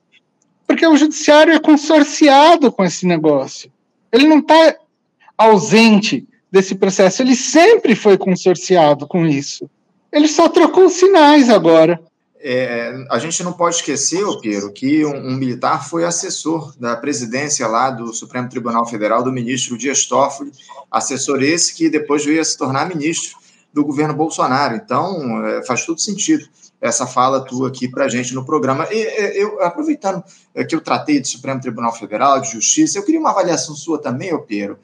Porque 0.67 0.85
o 0.85 0.95
judiciário 0.95 1.51
é 1.51 1.59
consorciado 1.59 2.71
com 2.71 2.83
esse 2.83 3.07
negócio. 3.07 3.71
Ele 4.11 4.27
não 4.27 4.37
está 4.37 4.75
ausente 5.35 6.27
desse 6.51 6.75
processo. 6.75 7.23
Ele 7.23 7.35
sempre 7.35 7.95
foi 7.95 8.15
consorciado 8.15 9.07
com 9.07 9.25
isso. 9.25 9.67
Ele 10.11 10.27
só 10.27 10.47
trocou 10.47 10.85
os 10.85 10.93
sinais 10.93 11.49
agora. 11.49 11.99
É, 12.43 13.05
a 13.09 13.19
gente 13.19 13.43
não 13.43 13.53
pode 13.53 13.75
esquecer, 13.75 14.25
Piero, 14.41 14.71
que 14.71 15.05
um, 15.05 15.15
um, 15.15 15.35
militar 15.35 15.87
foi 15.87 16.03
assessor 16.03 16.75
da 16.79 16.97
presidência 16.97 17.67
lá 17.67 17.91
do 17.91 18.11
Supremo 18.13 18.49
Tribunal 18.49 18.85
Federal 18.87 19.23
do 19.23 19.31
ministro 19.31 19.77
Dias 19.77 20.05
Toffoli, 20.07 20.51
assessor 20.89 21.43
esse 21.43 21.75
que 21.75 21.87
depois 21.87 22.25
veio 22.25 22.41
a 22.41 22.43
se 22.43 22.57
tornar 22.57 22.87
ministro 22.87 23.37
do 23.71 23.85
governo 23.85 24.15
Bolsonaro. 24.15 24.75
Então, 24.75 25.45
é, 25.45 25.63
faz 25.63 25.85
todo 25.85 26.01
sentido 26.01 26.47
essa 26.81 27.05
fala 27.05 27.45
tua 27.45 27.67
aqui 27.67 27.87
para 27.87 28.05
a 28.05 28.09
gente 28.09 28.33
no 28.33 28.43
programa. 28.43 28.87
E, 28.91 29.39
eu, 29.39 29.61
aproveitando 29.61 30.23
que 30.67 30.75
eu 30.75 30.81
tratei 30.81 31.19
do 31.19 31.27
Supremo 31.27 31.61
Tribunal 31.61 31.93
Federal, 31.93 32.41
de 32.41 32.51
Justiça, 32.51 32.97
eu 32.97 33.05
queria 33.05 33.19
uma 33.19 33.29
avaliação 33.29 33.75
sua 33.75 34.01
também, 34.01 34.35
Piero, 34.45 34.79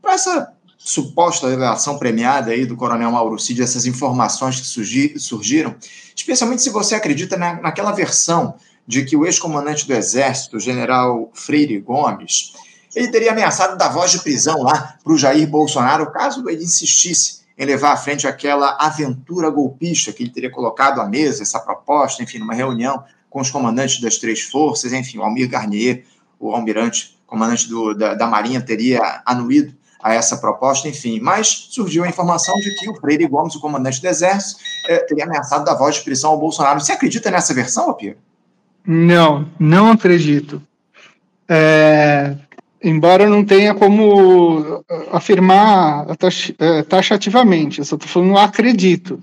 para 0.00 0.14
essa 0.14 0.52
suposta 0.84 1.48
revelação 1.48 1.96
premiada 1.96 2.50
aí 2.50 2.66
do 2.66 2.76
Coronel 2.76 3.12
Mauro 3.12 3.38
Cid, 3.38 3.62
essas 3.62 3.86
informações 3.86 4.58
que 4.58 4.66
surgi, 4.66 5.14
surgiram, 5.16 5.74
especialmente 6.14 6.62
se 6.62 6.70
você 6.70 6.96
acredita 6.96 7.36
na, 7.36 7.60
naquela 7.60 7.92
versão 7.92 8.56
de 8.86 9.04
que 9.04 9.16
o 9.16 9.24
ex-comandante 9.24 9.86
do 9.86 9.94
Exército, 9.94 10.58
general 10.58 11.30
Freire 11.32 11.78
Gomes, 11.78 12.52
ele 12.96 13.08
teria 13.08 13.30
ameaçado 13.30 13.78
dar 13.78 13.90
voz 13.90 14.10
de 14.10 14.18
prisão 14.18 14.62
lá 14.62 14.96
para 15.02 15.12
o 15.12 15.16
Jair 15.16 15.48
Bolsonaro, 15.48 16.10
caso 16.10 16.48
ele 16.48 16.64
insistisse 16.64 17.42
em 17.56 17.64
levar 17.64 17.92
à 17.92 17.96
frente 17.96 18.26
aquela 18.26 18.76
aventura 18.80 19.48
golpista 19.50 20.12
que 20.12 20.24
ele 20.24 20.32
teria 20.32 20.50
colocado 20.50 21.00
à 21.00 21.06
mesa, 21.06 21.42
essa 21.42 21.60
proposta, 21.60 22.22
enfim, 22.22 22.38
numa 22.38 22.54
reunião 22.54 23.04
com 23.30 23.40
os 23.40 23.50
comandantes 23.50 24.00
das 24.00 24.18
três 24.18 24.42
forças, 24.42 24.92
enfim, 24.92 25.18
o 25.18 25.22
Almir 25.22 25.48
Garnier, 25.48 26.04
o 26.40 26.50
almirante, 26.50 27.16
comandante 27.24 27.68
do, 27.68 27.94
da, 27.94 28.14
da 28.14 28.26
Marinha, 28.26 28.60
teria 28.60 29.22
anuído 29.24 29.74
a 30.02 30.12
essa 30.14 30.36
proposta, 30.36 30.88
enfim. 30.88 31.20
Mas 31.20 31.68
surgiu 31.70 32.04
a 32.04 32.08
informação 32.08 32.54
de 32.56 32.74
que 32.74 32.90
o 32.90 32.94
Freire 32.96 33.26
Gomes, 33.26 33.54
o 33.54 33.60
comandante 33.60 34.00
do 34.00 34.08
Exército, 34.08 34.60
eh, 34.88 34.98
teria 35.04 35.24
ameaçado 35.24 35.64
dar 35.64 35.74
voz 35.74 35.96
de 35.96 36.02
prisão 36.02 36.32
ao 36.32 36.38
Bolsonaro. 36.38 36.80
Você 36.80 36.92
acredita 36.92 37.30
nessa 37.30 37.54
versão, 37.54 37.88
Apio? 37.90 38.16
Não, 38.84 39.48
não 39.60 39.92
acredito. 39.92 40.60
É, 41.48 42.36
embora 42.82 43.28
não 43.28 43.44
tenha 43.44 43.74
como 43.74 44.82
afirmar 45.12 46.06
eh, 46.58 46.82
taxativamente, 46.82 47.78
eu 47.78 47.84
só 47.84 47.96
estou 47.96 48.08
falando 48.08 48.38
acredito. 48.38 49.20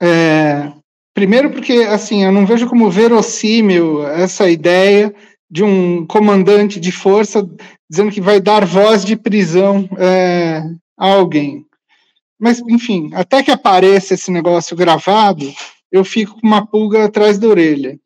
É, 0.00 0.70
primeiro 1.14 1.50
porque, 1.50 1.72
assim, 1.90 2.24
eu 2.24 2.32
não 2.32 2.46
vejo 2.46 2.68
como 2.68 2.90
verossímil 2.90 4.06
essa 4.06 4.48
ideia 4.48 5.14
de 5.50 5.62
um 5.62 6.06
comandante 6.06 6.80
de 6.80 6.90
força 6.90 7.48
dizendo 7.88 8.10
que 8.10 8.20
vai 8.20 8.40
dar 8.40 8.64
voz 8.64 9.04
de 9.04 9.16
prisão 9.16 9.88
é, 9.96 10.62
a 10.98 11.06
alguém. 11.06 11.64
Mas, 12.38 12.60
enfim, 12.68 13.10
até 13.14 13.42
que 13.42 13.50
apareça 13.50 14.14
esse 14.14 14.30
negócio 14.30 14.76
gravado, 14.76 15.50
eu 15.90 16.04
fico 16.04 16.38
com 16.40 16.46
uma 16.46 16.66
pulga 16.66 17.04
atrás 17.04 17.38
da 17.38 17.48
orelha. 17.48 17.98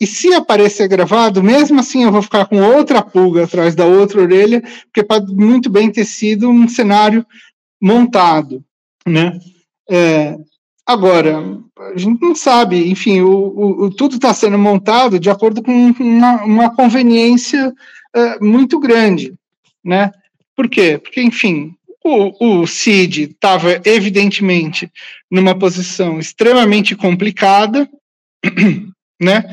E 0.00 0.06
se 0.06 0.34
aparecer 0.34 0.88
gravado, 0.88 1.42
mesmo 1.42 1.80
assim 1.80 2.04
eu 2.04 2.12
vou 2.12 2.22
ficar 2.22 2.46
com 2.46 2.60
outra 2.60 3.02
pulga 3.02 3.44
atrás 3.44 3.74
da 3.74 3.86
outra 3.86 4.20
orelha, 4.20 4.60
porque 4.60 5.02
pode 5.02 5.32
muito 5.34 5.70
bem 5.70 5.90
ter 5.90 6.04
sido 6.04 6.48
um 6.48 6.68
cenário 6.68 7.24
montado, 7.80 8.62
né? 9.06 9.38
É, 9.88 10.36
agora, 10.86 11.42
a 11.94 11.98
gente 11.98 12.20
não 12.20 12.34
sabe, 12.34 12.90
enfim, 12.90 13.20
o, 13.20 13.84
o, 13.84 13.90
tudo 13.90 14.16
está 14.16 14.32
sendo 14.34 14.58
montado 14.58 15.18
de 15.18 15.30
acordo 15.30 15.62
com 15.62 15.72
uma, 15.72 16.44
uma 16.44 16.74
conveniência 16.74 17.68
uh, 17.68 18.44
muito 18.44 18.78
grande, 18.78 19.34
né? 19.84 20.12
Por 20.56 20.68
quê? 20.68 20.98
Porque, 21.02 21.20
enfim, 21.20 21.74
o, 22.04 22.60
o 22.62 22.66
Cid 22.66 23.22
estava 23.22 23.80
evidentemente 23.84 24.90
numa 25.30 25.58
posição 25.58 26.18
extremamente 26.18 26.94
complicada, 26.94 27.88
né? 29.20 29.44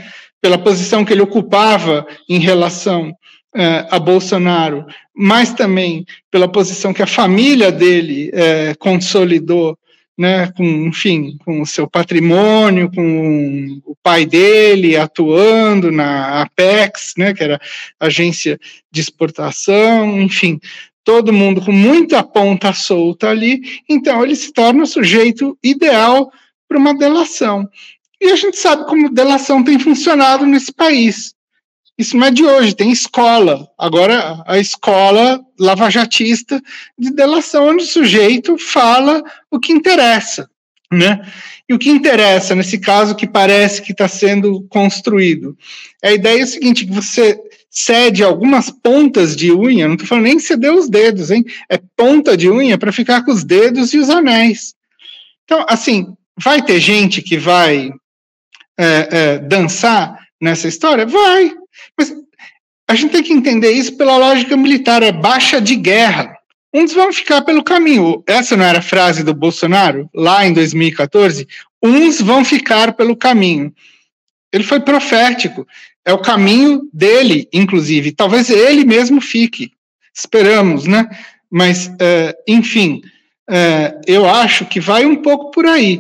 Pela 0.42 0.58
posição 0.58 1.06
que 1.06 1.14
ele 1.14 1.22
ocupava 1.22 2.06
em 2.28 2.40
relação 2.40 3.16
uh, 3.56 3.88
a 3.90 4.00
Bolsonaro, 4.00 4.86
mas 5.16 5.54
também 5.54 6.06
pela 6.30 6.48
posição 6.48 6.94
que 6.94 7.02
a 7.02 7.08
família 7.08 7.72
dele 7.72 8.30
uh, 8.30 8.78
consolidou 8.80 9.78
né, 10.22 10.51
com, 10.55 10.63
enfim, 10.63 11.36
com 11.43 11.61
o 11.61 11.65
seu 11.65 11.89
patrimônio, 11.89 12.91
com 12.93 13.82
o 13.84 13.95
pai 14.03 14.24
dele 14.24 14.95
atuando 14.95 15.91
na 15.91 16.43
Apex, 16.43 17.13
né, 17.17 17.34
que 17.34 17.43
era 17.43 17.59
agência 17.99 18.59
de 18.91 19.01
exportação, 19.01 20.22
enfim, 20.22 20.59
todo 21.03 21.34
mundo 21.34 21.59
com 21.59 21.72
muita 21.72 22.22
ponta 22.22 22.72
solta 22.72 23.30
ali, 23.30 23.61
então 23.89 24.24
ele 24.24 24.36
se 24.36 24.53
torna 24.53 24.84
o 24.84 24.88
sujeito 24.88 25.57
ideal 25.63 26.32
para 26.69 26.78
uma 26.78 26.93
delação. 26.93 27.67
E 28.22 28.28
a 28.28 28.36
gente 28.36 28.57
sabe 28.57 28.86
como 28.86 29.09
delação 29.09 29.63
tem 29.63 29.80
funcionado 29.80 30.45
nesse 30.45 30.72
país. 30.72 31.34
Isso 31.98 32.18
não 32.18 32.28
é 32.28 32.32
de 32.32 32.44
hoje, 32.44 32.76
tem 32.76 32.92
escola. 32.92 33.68
Agora, 33.78 34.44
a 34.48 34.58
escola 34.58 35.39
lavajatista 35.60 36.62
de 36.98 37.12
delação, 37.12 37.68
onde 37.68 37.84
o 37.84 37.88
sujeito 37.88 38.58
fala 38.58 39.24
o 39.50 39.60
que 39.60 39.72
interessa. 39.72 40.50
Né? 40.92 41.22
E 41.70 41.74
o 41.74 41.80
que 41.80 41.89
interessa, 41.89 42.54
nesse 42.54 42.78
caso 42.78 43.16
que 43.16 43.28
parece 43.28 43.82
que 43.82 43.94
está 43.94 44.08
sendo 44.08 44.64
construído, 44.70 45.58
a 46.04 46.12
ideia 46.12 46.39
é 46.39 46.44
a 46.44 46.48
seguinte: 46.48 46.86
que 46.86 46.92
você 46.92 47.39
cede 47.70 48.24
algumas 48.24 48.70
pontas 48.70 49.36
de 49.36 49.54
unha, 49.54 49.88
não 49.88 49.94
estou 49.94 50.08
falando 50.08 50.26
nem 50.26 50.39
ceder 50.39 50.74
os 50.74 50.89
dedos, 50.89 51.32
hein? 51.32 51.46
É 51.70 51.80
ponta 51.96 52.36
de 52.36 52.50
unha 52.50 52.78
para 52.78 52.92
ficar 52.92 53.24
com 53.24 53.32
os 53.32 53.46
dedos 53.46 53.94
e 53.94 54.00
os 54.00 54.10
anéis. 54.10 54.76
Então, 55.46 55.66
assim, 55.70 56.14
vai 56.38 56.62
ter 56.62 56.80
gente 56.82 57.22
que 57.22 57.38
vai 57.38 57.92
é, 58.78 59.08
é, 59.12 59.38
dançar 59.39 60.20
nessa 60.42 60.68
história? 60.68 61.06
Vai. 61.06 61.54
Mas 61.98 62.14
a 62.88 62.96
gente 62.96 63.12
tem 63.12 63.24
que 63.24 63.32
entender 63.32 63.72
isso 63.72 63.96
pela 63.96 64.18
lógica 64.18 64.58
militar, 64.58 65.04
é 65.04 65.12
baixa 65.12 65.62
de 65.62 65.76
guerra. 65.76 66.36
Uns 66.74 66.94
vão 66.94 67.12
ficar 67.12 67.42
pelo 67.42 67.64
caminho. 67.64 68.24
Essa 68.28 68.58
não 68.58 68.66
era 68.66 68.80
a 68.80 68.82
frase 68.82 69.24
do 69.24 69.34
Bolsonaro, 69.34 70.10
lá 70.14 70.46
em 70.46 70.54
2014? 70.54 71.48
Uns 71.84 72.22
vão 72.22 72.44
ficar 72.44 72.94
pelo 72.94 73.16
caminho. 73.16 73.74
Ele 74.52 74.64
foi 74.64 74.80
profético. 74.80 75.68
É 76.06 76.14
o 76.14 76.20
caminho 76.20 76.89
dele, 76.94 77.48
inclusive. 77.54 78.12
Talvez 78.12 78.50
ele 78.50 78.84
mesmo 78.84 79.22
fique. 79.22 79.72
Esperamos, 80.14 80.86
né? 80.86 81.08
Mas, 81.50 81.88
uh, 81.88 82.34
enfim, 82.48 83.02
uh, 83.50 84.02
eu 84.08 84.28
acho 84.28 84.66
que 84.66 84.80
vai 84.80 85.06
um 85.06 85.18
pouco 85.18 85.52
por 85.52 85.66
aí. 85.66 86.00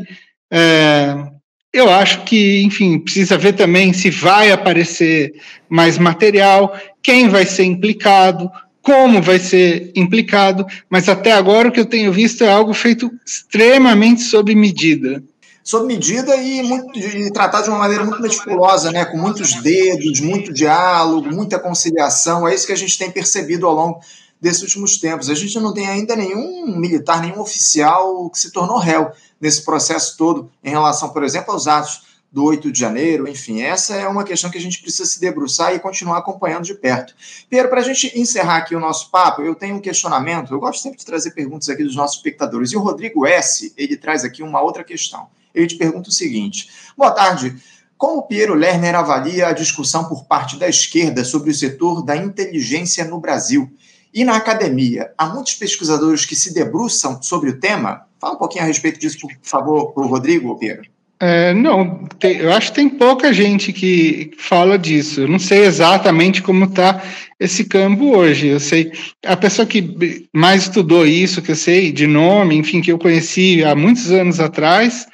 Uh, 0.51 1.31
eu 1.73 1.89
acho 1.89 2.23
que, 2.23 2.61
enfim, 2.63 2.99
precisa 2.99 3.37
ver 3.37 3.53
também 3.53 3.93
se 3.93 4.09
vai 4.09 4.51
aparecer 4.51 5.33
mais 5.69 5.97
material, 5.97 6.77
quem 7.01 7.29
vai 7.29 7.45
ser 7.45 7.63
implicado, 7.63 8.51
como 8.81 9.21
vai 9.21 9.39
ser 9.39 9.91
implicado, 9.95 10.65
mas 10.89 11.07
até 11.07 11.31
agora 11.31 11.69
o 11.69 11.71
que 11.71 11.79
eu 11.79 11.85
tenho 11.85 12.11
visto 12.11 12.43
é 12.43 12.51
algo 12.51 12.73
feito 12.73 13.09
extremamente 13.25 14.21
sob 14.21 14.53
medida. 14.53 15.23
Sob 15.63 15.85
medida 15.85 16.35
e, 16.35 16.63
muito, 16.63 16.97
e 16.97 17.31
tratado 17.31 17.65
de 17.65 17.69
uma 17.69 17.77
maneira 17.77 18.03
muito 18.03 18.21
meticulosa, 18.21 18.91
né? 18.91 19.05
com 19.05 19.17
muitos 19.17 19.53
dedos, 19.61 20.19
muito 20.19 20.51
diálogo, 20.51 21.31
muita 21.31 21.59
conciliação. 21.59 22.47
É 22.47 22.55
isso 22.55 22.65
que 22.65 22.73
a 22.73 22.77
gente 22.77 22.97
tem 22.97 23.11
percebido 23.11 23.67
ao 23.67 23.73
longo 23.73 23.99
desses 24.41 24.63
últimos 24.63 24.97
tempos. 24.97 25.29
A 25.29 25.35
gente 25.35 25.57
não 25.59 25.73
tem 25.73 25.87
ainda 25.87 26.15
nenhum 26.15 26.75
militar, 26.75 27.21
nenhum 27.21 27.39
oficial 27.39 28.29
que 28.31 28.39
se 28.39 28.51
tornou 28.51 28.79
réu 28.79 29.11
nesse 29.39 29.63
processo 29.63 30.17
todo 30.17 30.51
em 30.63 30.71
relação, 30.71 31.09
por 31.09 31.23
exemplo, 31.23 31.53
aos 31.53 31.67
atos 31.67 32.09
do 32.31 32.45
8 32.45 32.71
de 32.71 32.79
janeiro, 32.79 33.27
enfim, 33.27 33.61
essa 33.61 33.93
é 33.93 34.07
uma 34.07 34.23
questão 34.23 34.49
que 34.49 34.57
a 34.57 34.61
gente 34.61 34.81
precisa 34.81 35.05
se 35.05 35.19
debruçar 35.19 35.75
e 35.75 35.79
continuar 35.79 36.19
acompanhando 36.19 36.63
de 36.63 36.73
perto. 36.73 37.13
Pedro, 37.49 37.69
para 37.69 37.81
a 37.81 37.83
gente 37.83 38.17
encerrar 38.17 38.57
aqui 38.57 38.73
o 38.73 38.79
nosso 38.79 39.11
papo, 39.11 39.41
eu 39.41 39.53
tenho 39.53 39.75
um 39.75 39.81
questionamento, 39.81 40.53
eu 40.53 40.59
gosto 40.59 40.81
sempre 40.81 40.99
de 40.99 41.05
trazer 41.05 41.31
perguntas 41.31 41.67
aqui 41.67 41.83
dos 41.83 41.95
nossos 41.95 42.15
espectadores, 42.17 42.71
e 42.71 42.77
o 42.77 42.79
Rodrigo 42.79 43.25
S., 43.25 43.73
ele 43.75 43.97
traz 43.97 44.23
aqui 44.23 44.41
uma 44.41 44.61
outra 44.61 44.81
questão. 44.81 45.27
Ele 45.53 45.67
te 45.67 45.75
pergunta 45.75 46.07
o 46.07 46.13
seguinte, 46.13 46.69
boa 46.97 47.11
tarde, 47.11 47.57
como 47.97 48.19
o 48.19 48.23
Piero 48.23 48.53
Lerner 48.53 48.95
avalia 48.95 49.49
a 49.49 49.51
discussão 49.51 50.05
por 50.05 50.23
parte 50.23 50.57
da 50.57 50.69
esquerda 50.69 51.25
sobre 51.25 51.51
o 51.51 51.53
setor 51.53 52.01
da 52.01 52.15
inteligência 52.15 53.03
no 53.03 53.19
Brasil? 53.19 53.69
E 54.13 54.23
na 54.25 54.35
academia, 54.35 55.11
há 55.17 55.27
muitos 55.27 55.53
pesquisadores 55.53 56.25
que 56.25 56.35
se 56.35 56.53
debruçam 56.53 57.21
sobre 57.21 57.49
o 57.49 57.59
tema? 57.59 58.05
Fala 58.19 58.33
um 58.33 58.37
pouquinho 58.37 58.63
a 58.63 58.67
respeito 58.67 58.99
disso, 58.99 59.19
por 59.19 59.31
favor, 59.41 59.93
para 59.93 60.03
o 60.03 60.07
Rodrigo, 60.07 60.57
Piero. 60.59 60.83
É, 61.23 61.53
não, 61.53 62.07
tem, 62.19 62.37
eu 62.37 62.51
acho 62.51 62.69
que 62.69 62.77
tem 62.77 62.89
pouca 62.89 63.31
gente 63.31 63.71
que 63.71 64.31
fala 64.39 64.75
disso. 64.75 65.21
Eu 65.21 65.27
não 65.27 65.37
sei 65.37 65.65
exatamente 65.65 66.41
como 66.41 66.65
está 66.65 66.99
esse 67.39 67.63
campo 67.63 68.17
hoje. 68.17 68.47
Eu 68.47 68.59
sei 68.59 68.91
a 69.23 69.37
pessoa 69.37 69.67
que 69.67 70.27
mais 70.33 70.63
estudou 70.63 71.05
isso, 71.05 71.41
que 71.41 71.51
eu 71.51 71.55
sei 71.55 71.91
de 71.91 72.07
nome, 72.07 72.55
enfim, 72.55 72.81
que 72.81 72.91
eu 72.91 72.97
conheci 72.97 73.63
há 73.63 73.75
muitos 73.75 74.11
anos 74.11 74.39
atrás, 74.39 75.05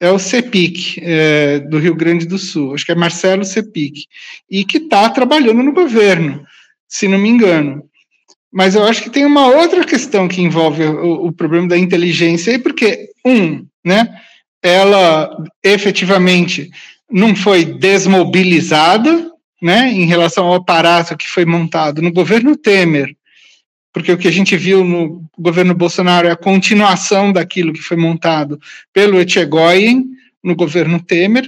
é 0.00 0.10
o 0.10 0.18
CEPIC, 0.18 1.00
é, 1.00 1.60
do 1.60 1.78
Rio 1.78 1.94
Grande 1.94 2.26
do 2.26 2.38
Sul. 2.38 2.74
Acho 2.74 2.84
que 2.84 2.90
é 2.90 2.96
Marcelo 2.96 3.44
CEPIC. 3.44 4.06
E 4.50 4.64
que 4.64 4.78
está 4.78 5.08
trabalhando 5.10 5.62
no 5.62 5.72
governo, 5.72 6.44
se 6.88 7.06
não 7.06 7.18
me 7.18 7.28
engano. 7.28 7.84
Mas 8.52 8.74
eu 8.74 8.84
acho 8.84 9.02
que 9.02 9.10
tem 9.10 9.24
uma 9.24 9.46
outra 9.46 9.84
questão 9.84 10.28
que 10.28 10.42
envolve 10.42 10.84
o, 10.84 11.26
o 11.26 11.32
problema 11.32 11.68
da 11.68 11.78
inteligência, 11.78 12.58
porque, 12.58 13.08
um, 13.24 13.64
né? 13.84 14.08
ela 14.62 15.28
efetivamente 15.62 16.70
não 17.10 17.34
foi 17.34 17.64
desmobilizada, 17.64 19.30
né, 19.60 19.92
em 19.92 20.06
relação 20.06 20.46
ao 20.46 20.54
aparato 20.54 21.16
que 21.16 21.28
foi 21.28 21.44
montado 21.44 22.02
no 22.02 22.12
governo 22.12 22.56
Temer, 22.56 23.14
porque 23.92 24.10
o 24.10 24.18
que 24.18 24.26
a 24.26 24.32
gente 24.32 24.56
viu 24.56 24.84
no 24.84 25.24
governo 25.38 25.74
Bolsonaro 25.74 26.26
é 26.26 26.30
a 26.30 26.36
continuação 26.36 27.32
daquilo 27.32 27.72
que 27.72 27.82
foi 27.82 27.96
montado 27.96 28.58
pelo 28.92 29.20
Etchegoyen 29.20 30.06
no 30.42 30.56
governo 30.56 31.00
Temer, 31.00 31.46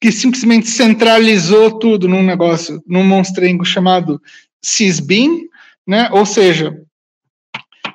que 0.00 0.12
simplesmente 0.12 0.68
centralizou 0.68 1.78
tudo 1.78 2.08
num 2.08 2.22
negócio, 2.22 2.82
num 2.86 3.04
monstrengo 3.04 3.64
chamado 3.64 4.20
CISBIN, 4.62 5.48
né, 5.86 6.08
ou 6.12 6.24
seja, 6.24 6.76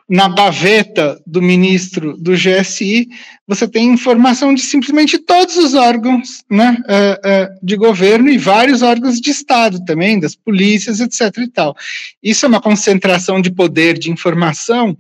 na 0.10 0.30
gaveta 0.30 1.22
do 1.28 1.42
ministro 1.42 2.16
do 2.18 2.32
GSI, 2.32 3.10
você 3.46 3.68
tem 3.68 3.90
informação 3.90 4.54
de 4.54 4.62
simplesmente 4.62 5.18
todos 5.18 5.58
os 5.58 5.74
órgãos 5.74 6.44
né, 6.50 6.78
uh, 6.80 7.54
uh, 7.54 7.66
de 7.66 7.76
governo 7.76 8.30
e 8.30 8.38
vários 8.38 8.82
órgãos 8.82 9.20
de 9.20 9.32
Estado 9.32 9.84
também, 9.84 10.18
das 10.18 10.34
polícias, 10.34 11.02
etc. 11.02 11.38
e 11.40 11.48
tal. 11.50 11.76
Isso 12.24 12.46
é 12.46 12.50
uma 12.50 12.62
concentração 12.62 13.42
de 13.42 13.52
poder, 13.52 13.98
de 13.98 14.10
informação 14.10 14.98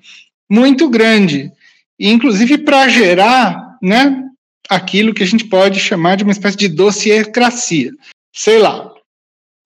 muito 0.49 0.89
grande, 0.89 1.51
e 1.97 2.09
inclusive 2.09 2.57
para 2.59 2.89
gerar 2.89 3.77
né, 3.81 4.23
aquilo 4.69 5.13
que 5.13 5.23
a 5.23 5.27
gente 5.27 5.45
pode 5.45 5.79
chamar 5.79 6.17
de 6.17 6.23
uma 6.23 6.33
espécie 6.33 6.57
de 6.57 6.67
dossiêcracia. 6.67 7.91
Sei 8.33 8.59
lá, 8.59 8.91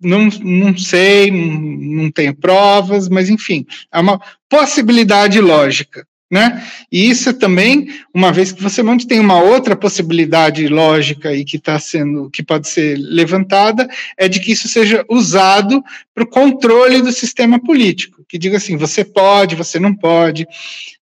não, 0.01 0.27
não 0.41 0.77
sei, 0.77 1.29
não, 1.31 2.11
tenho 2.11 2.35
provas, 2.35 3.07
mas 3.07 3.29
enfim, 3.29 3.65
é 3.91 3.99
uma 3.99 4.19
possibilidade 4.49 5.39
lógica. 5.39 6.05
Né? 6.29 6.65
E 6.89 7.09
isso 7.09 7.29
é 7.29 7.33
também, 7.33 7.89
uma 8.13 8.31
vez 8.31 8.53
que 8.53 8.63
você 8.63 8.81
tem 9.05 9.19
uma 9.19 9.41
outra 9.41 9.75
possibilidade 9.75 10.65
lógica 10.69 11.33
e 11.35 11.43
que 11.43 11.57
está 11.57 11.77
sendo, 11.77 12.29
que 12.29 12.41
pode 12.41 12.69
ser 12.69 12.97
levantada, 12.97 13.85
é 14.15 14.29
de 14.29 14.39
que 14.39 14.53
isso 14.53 14.69
seja 14.69 15.05
usado 15.09 15.83
para 16.15 16.23
o 16.23 16.29
controle 16.29 17.01
do 17.01 17.11
sistema 17.11 17.59
político, 17.59 18.23
que 18.29 18.37
diga 18.37 18.55
assim, 18.55 18.77
você 18.77 19.03
pode, 19.03 19.57
você 19.57 19.77
não 19.77 19.93
pode, 19.93 20.47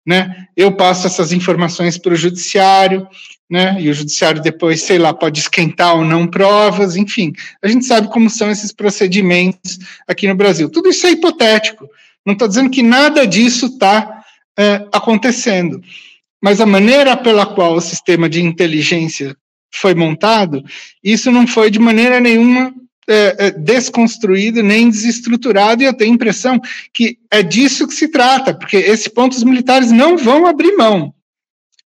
né? 0.07 0.47
Eu 0.57 0.73
passo 0.73 1.07
essas 1.07 1.31
informações 1.31 1.99
para 1.99 2.15
o 2.15 2.17
judiciário, 2.17 3.07
né? 3.51 3.77
E 3.81 3.89
o 3.89 3.95
judiciário 3.95 4.43
depois, 4.43 4.83
sei 4.83 4.99
lá, 4.99 5.15
pode 5.15 5.41
esquentar 5.41 5.97
ou 5.97 6.05
não 6.05 6.27
provas, 6.27 6.97
enfim. 6.97 7.33
A 7.63 7.69
gente 7.69 7.85
sabe 7.85 8.09
como 8.09 8.29
são 8.29 8.51
esses 8.51 8.73
procedimentos 8.73 9.79
aqui 10.07 10.29
no 10.29 10.35
Brasil. 10.35 10.69
Tudo 10.69 10.91
isso 10.91 11.07
é 11.07 11.13
hipotético. 11.13 11.89
Não 12.27 12.35
estou 12.35 12.47
dizendo 12.47 12.71
que 12.71 12.83
nada 12.83 13.27
disso 13.27 13.67
está 13.67 14.23
é, 14.59 14.87
acontecendo. 14.93 15.81
Mas 16.43 16.61
a 16.61 16.67
maneira 16.67 17.17
pela 17.17 17.47
qual 17.47 17.75
o 17.75 17.81
sistema 17.81 18.29
de 18.29 18.43
inteligência 18.43 19.37
foi 19.73 19.95
montado, 19.95 20.63
isso 21.03 21.31
não 21.31 21.47
foi 21.47 21.71
de 21.71 21.79
maneira 21.79 22.21
nenhuma 22.21 22.73
é, 23.09 23.47
é, 23.47 23.51
desconstruído 23.51 24.63
nem 24.63 24.91
desestruturado, 24.91 25.83
e 25.83 25.87
eu 25.87 25.95
tenho 25.95 26.13
a 26.13 26.15
impressão 26.15 26.61
que 26.93 27.19
é 27.31 27.43
disso 27.43 27.89
que 27.89 27.95
se 27.95 28.09
trata, 28.09 28.55
porque 28.55 28.77
esses 28.77 29.09
pontos 29.09 29.43
militares 29.43 29.91
não 29.91 30.17
vão 30.17 30.47
abrir 30.47 30.77
mão. 30.77 31.15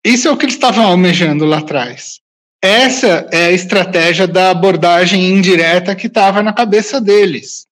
Isso 0.03 0.27
é 0.27 0.31
o 0.31 0.37
que 0.37 0.45
eles 0.45 0.55
estavam 0.55 0.85
almejando 0.85 1.45
lá 1.45 1.59
atrás. 1.59 2.19
Essa 2.61 3.27
é 3.31 3.45
a 3.45 3.51
estratégia 3.51 4.27
da 4.27 4.51
abordagem 4.51 5.29
indireta 5.29 5.95
que 5.95 6.07
estava 6.07 6.43
na 6.43 6.51
cabeça 6.51 6.99
deles. 6.99 7.65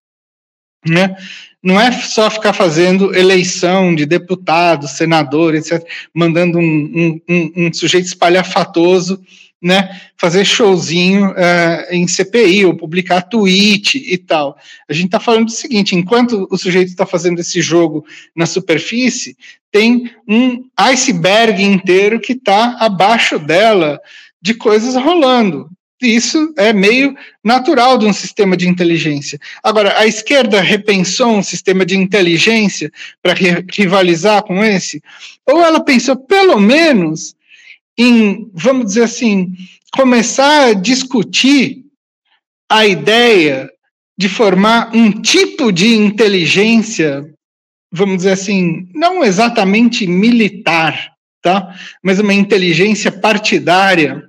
Né? 0.86 1.14
Não 1.62 1.78
é 1.78 1.90
só 1.92 2.30
ficar 2.30 2.52
fazendo 2.52 3.14
eleição 3.14 3.94
de 3.94 4.06
deputado, 4.06 4.86
senador, 4.86 5.54
etc., 5.54 5.84
mandando 6.14 6.58
um, 6.58 6.62
um, 6.62 7.20
um, 7.28 7.52
um 7.66 7.72
sujeito 7.72 8.06
espalhafatoso 8.06 9.20
né, 9.60 10.00
fazer 10.16 10.44
showzinho 10.44 11.30
uh, 11.30 11.90
em 11.90 12.06
CPI 12.06 12.64
ou 12.64 12.76
publicar 12.76 13.22
tweet 13.22 13.98
e 13.98 14.16
tal. 14.16 14.56
A 14.88 14.92
gente 14.92 15.06
está 15.06 15.18
falando 15.18 15.46
do 15.46 15.50
seguinte: 15.50 15.96
enquanto 15.96 16.46
o 16.50 16.56
sujeito 16.56 16.88
está 16.88 17.04
fazendo 17.04 17.40
esse 17.40 17.60
jogo 17.60 18.04
na 18.34 18.46
superfície, 18.46 19.36
tem 19.70 20.10
um 20.26 20.64
iceberg 20.76 21.62
inteiro 21.62 22.20
que 22.20 22.32
está 22.32 22.76
abaixo 22.78 23.38
dela 23.38 24.00
de 24.40 24.54
coisas 24.54 24.94
rolando. 24.94 25.68
Isso 26.00 26.54
é 26.56 26.72
meio 26.72 27.16
natural 27.42 27.98
de 27.98 28.06
um 28.06 28.12
sistema 28.12 28.56
de 28.56 28.68
inteligência. 28.68 29.36
Agora, 29.64 29.98
a 29.98 30.06
esquerda 30.06 30.60
repensou 30.60 31.30
um 31.30 31.42
sistema 31.42 31.84
de 31.84 31.96
inteligência 31.96 32.90
para 33.20 33.34
rivalizar 33.34 34.44
com 34.44 34.62
esse? 34.62 35.02
Ou 35.44 35.60
ela 35.60 35.80
pensou, 35.80 36.14
pelo 36.14 36.60
menos, 36.60 37.34
em, 37.98 38.48
vamos 38.54 38.86
dizer 38.86 39.02
assim, 39.02 39.52
começar 39.92 40.68
a 40.68 40.74
discutir 40.74 41.84
a 42.70 42.86
ideia 42.86 43.68
de 44.16 44.28
formar 44.28 44.94
um 44.94 45.10
tipo 45.10 45.72
de 45.72 45.94
inteligência, 45.94 47.28
vamos 47.90 48.18
dizer 48.18 48.32
assim, 48.32 48.88
não 48.94 49.24
exatamente 49.24 50.06
militar, 50.06 51.12
tá? 51.42 51.74
Mas 52.02 52.18
uma 52.18 52.34
inteligência 52.34 53.10
partidária, 53.10 54.22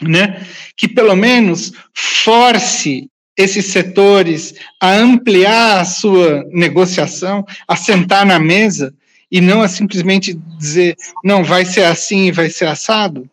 né? 0.00 0.44
Que 0.76 0.88
pelo 0.88 1.14
menos 1.14 1.72
force 1.94 3.08
esses 3.36 3.66
setores 3.66 4.54
a 4.80 4.92
ampliar 4.92 5.80
a 5.80 5.84
sua 5.84 6.44
negociação, 6.50 7.44
a 7.66 7.76
sentar 7.76 8.26
na 8.26 8.38
mesa 8.38 8.94
e 9.32 9.40
não 9.40 9.62
a 9.62 9.68
simplesmente 9.68 10.34
dizer, 10.58 10.94
não, 11.24 11.42
vai 11.42 11.64
ser 11.64 11.84
assim 11.84 12.26
e 12.26 12.32
vai 12.32 12.50
ser 12.50 12.66
assado? 12.66 13.26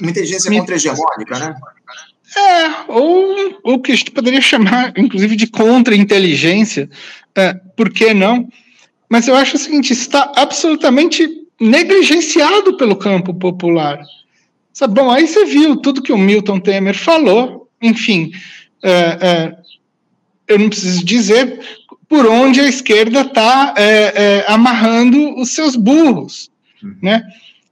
Uma 0.00 0.10
inteligência 0.10 0.48
contra-hegemônica, 0.48 1.36
né? 1.36 1.56
É, 2.36 2.84
ou 2.86 3.58
o 3.64 3.80
que 3.80 3.90
a 3.90 3.96
gente 3.96 4.12
poderia 4.12 4.40
chamar, 4.40 4.92
inclusive, 4.96 5.34
de 5.34 5.48
contra-inteligência, 5.48 6.88
é, 7.34 7.54
por 7.76 7.90
que 7.90 8.14
não? 8.14 8.48
Mas 9.08 9.26
eu 9.26 9.34
acho 9.34 9.56
o 9.56 9.58
seguinte: 9.58 9.92
está 9.92 10.30
absolutamente 10.36 11.28
negligenciado 11.60 12.76
pelo 12.76 12.94
campo 12.94 13.34
popular. 13.34 14.00
Sabe, 14.72 14.94
bom, 14.94 15.10
aí 15.10 15.26
você 15.26 15.44
viu 15.44 15.74
tudo 15.76 16.02
que 16.02 16.12
o 16.12 16.18
Milton 16.18 16.60
Temer 16.60 16.96
falou, 16.96 17.68
enfim, 17.82 18.30
é, 18.80 18.90
é, 19.20 19.56
eu 20.46 20.58
não 20.58 20.68
preciso 20.68 21.04
dizer 21.04 21.58
por 22.10 22.26
onde 22.26 22.60
a 22.60 22.66
esquerda 22.66 23.20
está 23.20 23.72
é, 23.78 23.84
é, 23.84 24.44
amarrando 24.48 25.38
os 25.38 25.50
seus 25.50 25.76
burros, 25.76 26.50
uhum. 26.82 26.96
né? 27.00 27.22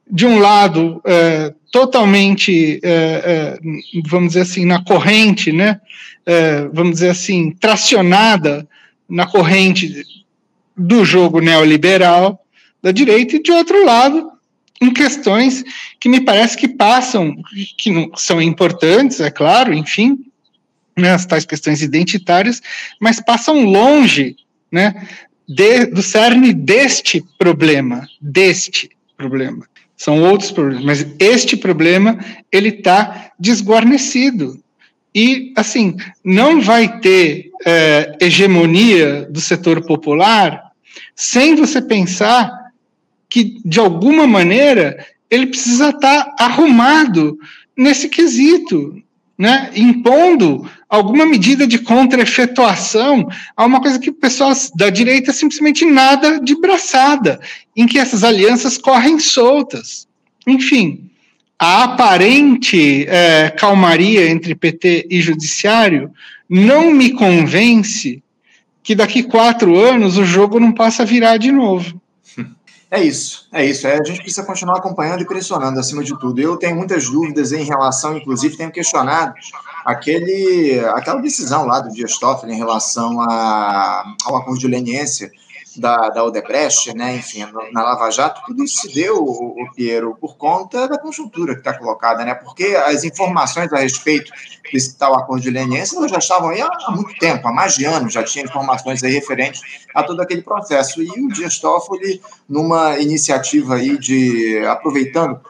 De 0.08 0.24
um 0.24 0.38
lado, 0.38 1.02
é, 1.04 1.52
totalmente, 1.72 2.78
é, 2.84 3.58
é, 3.60 4.00
vamos 4.06 4.28
dizer 4.28 4.42
assim, 4.42 4.64
na 4.64 4.82
corrente, 4.84 5.50
né? 5.50 5.80
É, 6.24 6.68
vamos 6.72 6.92
dizer 6.92 7.10
assim, 7.10 7.50
tracionada 7.50 8.66
na 9.08 9.26
corrente 9.26 10.04
do 10.76 11.04
jogo 11.04 11.40
neoliberal 11.40 12.40
da 12.80 12.92
direita, 12.92 13.34
e 13.34 13.42
de 13.42 13.50
outro 13.50 13.84
lado, 13.84 14.30
em 14.80 14.92
questões 14.92 15.64
que 15.98 16.08
me 16.08 16.20
parece 16.20 16.56
que 16.56 16.68
passam, 16.68 17.34
que 17.76 17.90
não 17.90 18.12
são 18.14 18.40
importantes, 18.40 19.18
é 19.18 19.32
claro, 19.32 19.74
enfim, 19.74 20.16
né, 20.98 21.12
as 21.12 21.24
tais 21.24 21.44
questões 21.44 21.82
identitárias, 21.82 22.60
mas 23.00 23.20
passam 23.20 23.64
longe 23.64 24.36
né, 24.70 25.06
de, 25.48 25.86
do 25.86 26.02
cerne 26.02 26.52
deste 26.52 27.24
problema, 27.38 28.06
deste 28.20 28.90
problema. 29.16 29.66
São 29.96 30.22
outros 30.22 30.50
problemas, 30.52 30.84
mas 30.84 31.06
este 31.18 31.56
problema 31.56 32.18
ele 32.52 32.68
está 32.68 33.32
desguarnecido. 33.38 34.62
E 35.14 35.52
assim 35.56 35.96
não 36.22 36.60
vai 36.60 37.00
ter 37.00 37.50
é, 37.66 38.16
hegemonia 38.20 39.26
do 39.30 39.40
setor 39.40 39.84
popular 39.84 40.68
sem 41.16 41.56
você 41.56 41.82
pensar 41.82 42.52
que 43.28 43.60
de 43.64 43.80
alguma 43.80 44.26
maneira 44.26 45.04
ele 45.30 45.46
precisa 45.46 45.90
estar 45.90 46.24
tá 46.24 46.44
arrumado 46.44 47.38
nesse 47.76 48.08
quesito, 48.08 49.02
né, 49.38 49.70
impondo 49.76 50.68
alguma 50.88 51.24
medida 51.24 51.66
de 51.66 51.78
contra-efetuação 51.78 53.28
a 53.56 53.64
uma 53.64 53.80
coisa 53.80 53.98
que 53.98 54.10
o 54.10 54.14
pessoal 54.14 54.52
da 54.74 54.90
direita 54.90 55.32
simplesmente 55.32 55.84
nada 55.84 56.40
de 56.40 56.60
braçada, 56.60 57.38
em 57.76 57.86
que 57.86 57.98
essas 57.98 58.24
alianças 58.24 58.76
correm 58.76 59.20
soltas. 59.20 60.08
Enfim, 60.44 61.08
a 61.58 61.84
aparente 61.84 63.06
é, 63.08 63.50
calmaria 63.50 64.28
entre 64.28 64.54
PT 64.54 65.06
e 65.08 65.20
Judiciário 65.20 66.10
não 66.48 66.90
me 66.90 67.12
convence 67.12 68.22
que 68.82 68.94
daqui 68.94 69.22
quatro 69.22 69.78
anos 69.78 70.16
o 70.16 70.24
jogo 70.24 70.58
não 70.58 70.72
passa 70.72 71.02
a 71.02 71.06
virar 71.06 71.36
de 71.36 71.52
novo. 71.52 72.00
É 72.90 73.02
isso, 73.02 73.46
é 73.52 73.64
isso. 73.66 73.86
É, 73.86 73.98
a 73.98 74.04
gente 74.04 74.22
precisa 74.22 74.46
continuar 74.46 74.78
acompanhando 74.78 75.20
e 75.20 75.26
pressionando 75.26 75.78
acima 75.78 76.02
de 76.02 76.18
tudo. 76.18 76.40
Eu 76.40 76.56
tenho 76.56 76.74
muitas 76.74 77.08
dúvidas 77.08 77.52
em 77.52 77.62
relação, 77.62 78.16
inclusive, 78.16 78.56
tenho 78.56 78.72
questionado 78.72 79.34
aquele, 79.84 80.80
aquela 80.94 81.20
decisão 81.20 81.66
lá 81.66 81.80
do 81.80 81.92
Dias 81.92 82.18
Toffoli 82.18 82.52
em 82.52 82.56
relação 82.56 83.20
a, 83.20 84.14
ao 84.24 84.36
acordo 84.36 84.58
de 84.58 84.68
leniência 84.68 85.30
da, 85.78 86.08
da 86.10 86.24
Odebrecht, 86.24 86.94
né, 86.94 87.16
enfim, 87.16 87.46
na 87.72 87.82
Lava 87.82 88.10
Jato, 88.10 88.42
tudo 88.46 88.64
isso 88.64 88.82
se 88.82 88.94
deu, 88.94 89.22
o, 89.22 89.62
o 89.62 89.72
Piero, 89.74 90.16
por 90.20 90.36
conta 90.36 90.88
da 90.88 90.98
conjuntura 90.98 91.54
que 91.54 91.60
está 91.60 91.76
colocada, 91.78 92.24
né, 92.24 92.34
porque 92.34 92.64
as 92.86 93.04
informações 93.04 93.72
a 93.72 93.78
respeito 93.78 94.30
desse 94.72 94.96
tal 94.96 95.14
acordo 95.14 95.42
de 95.42 95.50
leniência 95.50 96.08
já 96.08 96.18
estavam 96.18 96.50
aí 96.50 96.60
há, 96.60 96.68
há, 96.68 96.90
muito 96.90 97.14
tempo, 97.18 97.46
há 97.48 97.52
mais 97.52 97.74
de 97.74 97.84
anos, 97.84 98.12
já 98.12 98.22
tinha 98.22 98.44
informações 98.44 99.02
aí 99.02 99.12
referentes 99.12 99.60
a 99.94 100.02
todo 100.02 100.20
aquele 100.20 100.42
processo, 100.42 101.02
e 101.02 101.08
o 101.08 101.28
Dias 101.28 101.58
Toffoli, 101.58 102.20
numa 102.48 102.98
iniciativa 102.98 103.76
aí 103.76 103.98
de, 103.98 104.58
aproveitando 104.66 105.40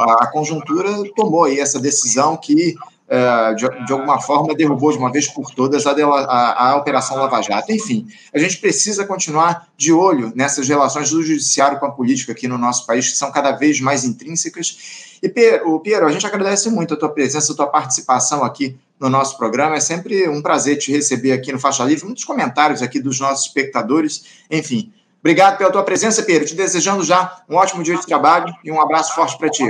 a 0.00 0.26
conjuntura, 0.26 0.90
tomou 1.14 1.44
aí 1.44 1.60
essa 1.60 1.80
decisão 1.80 2.36
que 2.36 2.74
é, 3.08 3.54
de, 3.54 3.86
de, 3.86 3.92
alguma 3.92 4.20
forma, 4.20 4.54
derrubou 4.54 4.92
de 4.92 4.98
uma 4.98 5.10
vez 5.10 5.26
por 5.26 5.50
todas 5.50 5.86
a, 5.86 5.92
a, 5.92 6.70
a, 6.70 6.76
Operação 6.76 7.16
Lava 7.16 7.40
Jato. 7.40 7.72
Enfim, 7.72 8.06
a 8.34 8.38
gente 8.38 8.58
precisa 8.58 9.06
continuar 9.06 9.66
de 9.78 9.92
olho 9.92 10.30
nessas 10.36 10.68
relações 10.68 11.10
do 11.10 11.22
judiciário 11.22 11.78
com 11.78 11.86
a 11.86 11.90
política 11.90 12.32
aqui 12.32 12.46
no 12.46 12.58
nosso 12.58 12.86
país, 12.86 13.10
que 13.10 13.16
são 13.16 13.32
cada 13.32 13.52
vez 13.52 13.80
mais 13.80 14.04
intrínsecas. 14.04 15.16
E, 15.22 15.28
Piero, 15.28 16.06
a 16.06 16.12
gente 16.12 16.26
agradece 16.26 16.68
muito 16.68 16.92
a 16.92 16.96
tua 16.98 17.08
presença, 17.08 17.52
a 17.52 17.56
tua 17.56 17.66
participação 17.66 18.44
aqui 18.44 18.78
no 19.00 19.08
nosso 19.08 19.38
programa. 19.38 19.76
É 19.76 19.80
sempre 19.80 20.28
um 20.28 20.42
prazer 20.42 20.76
te 20.76 20.92
receber 20.92 21.32
aqui 21.32 21.50
no 21.50 21.58
Faixa 21.58 21.84
Livre, 21.84 22.04
muitos 22.04 22.24
comentários 22.24 22.82
aqui 22.82 23.00
dos 23.00 23.18
nossos 23.18 23.46
espectadores. 23.46 24.24
Enfim, 24.50 24.92
obrigado 25.20 25.56
pela 25.56 25.70
tua 25.70 25.82
presença, 25.82 26.22
Piero. 26.22 26.44
Te 26.44 26.54
desejando 26.54 27.02
já 27.02 27.40
um 27.48 27.56
ótimo 27.56 27.82
dia 27.82 27.96
de 27.96 28.06
trabalho 28.06 28.54
e 28.62 28.70
um 28.70 28.80
abraço 28.80 29.14
forte 29.14 29.38
para 29.38 29.48
ti. 29.48 29.64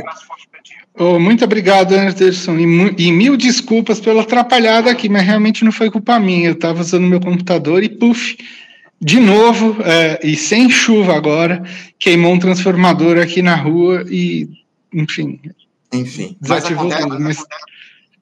Oh, 0.98 1.18
muito 1.18 1.44
obrigado, 1.44 1.92
Anderson, 1.92 2.56
e, 2.56 2.94
e, 3.06 3.12
mil 3.12 3.36
desculpas 3.36 4.00
pela 4.00 4.22
atrapalhada 4.22 4.90
aqui, 4.90 5.08
mas 5.08 5.22
realmente 5.22 5.64
não 5.64 5.70
foi 5.70 5.90
culpa 5.90 6.18
minha. 6.18 6.48
Eu 6.48 6.54
estava 6.54 6.80
usando 6.80 7.06
meu 7.06 7.20
computador 7.20 7.84
e, 7.84 7.88
puf, 7.88 8.36
de 9.00 9.20
novo, 9.20 9.76
é, 9.84 10.18
e 10.24 10.36
sem 10.36 10.68
chuva 10.68 11.14
agora, 11.14 11.62
queimou 12.00 12.32
um 12.32 12.38
transformador 12.38 13.16
aqui 13.16 13.40
na 13.40 13.54
rua 13.54 14.04
e, 14.08 14.48
enfim. 14.92 15.40
Enfim, 15.92 16.36
desativou 16.40 16.88
mas 16.88 17.00
tudo. 17.00 17.20
Mas... 17.20 17.44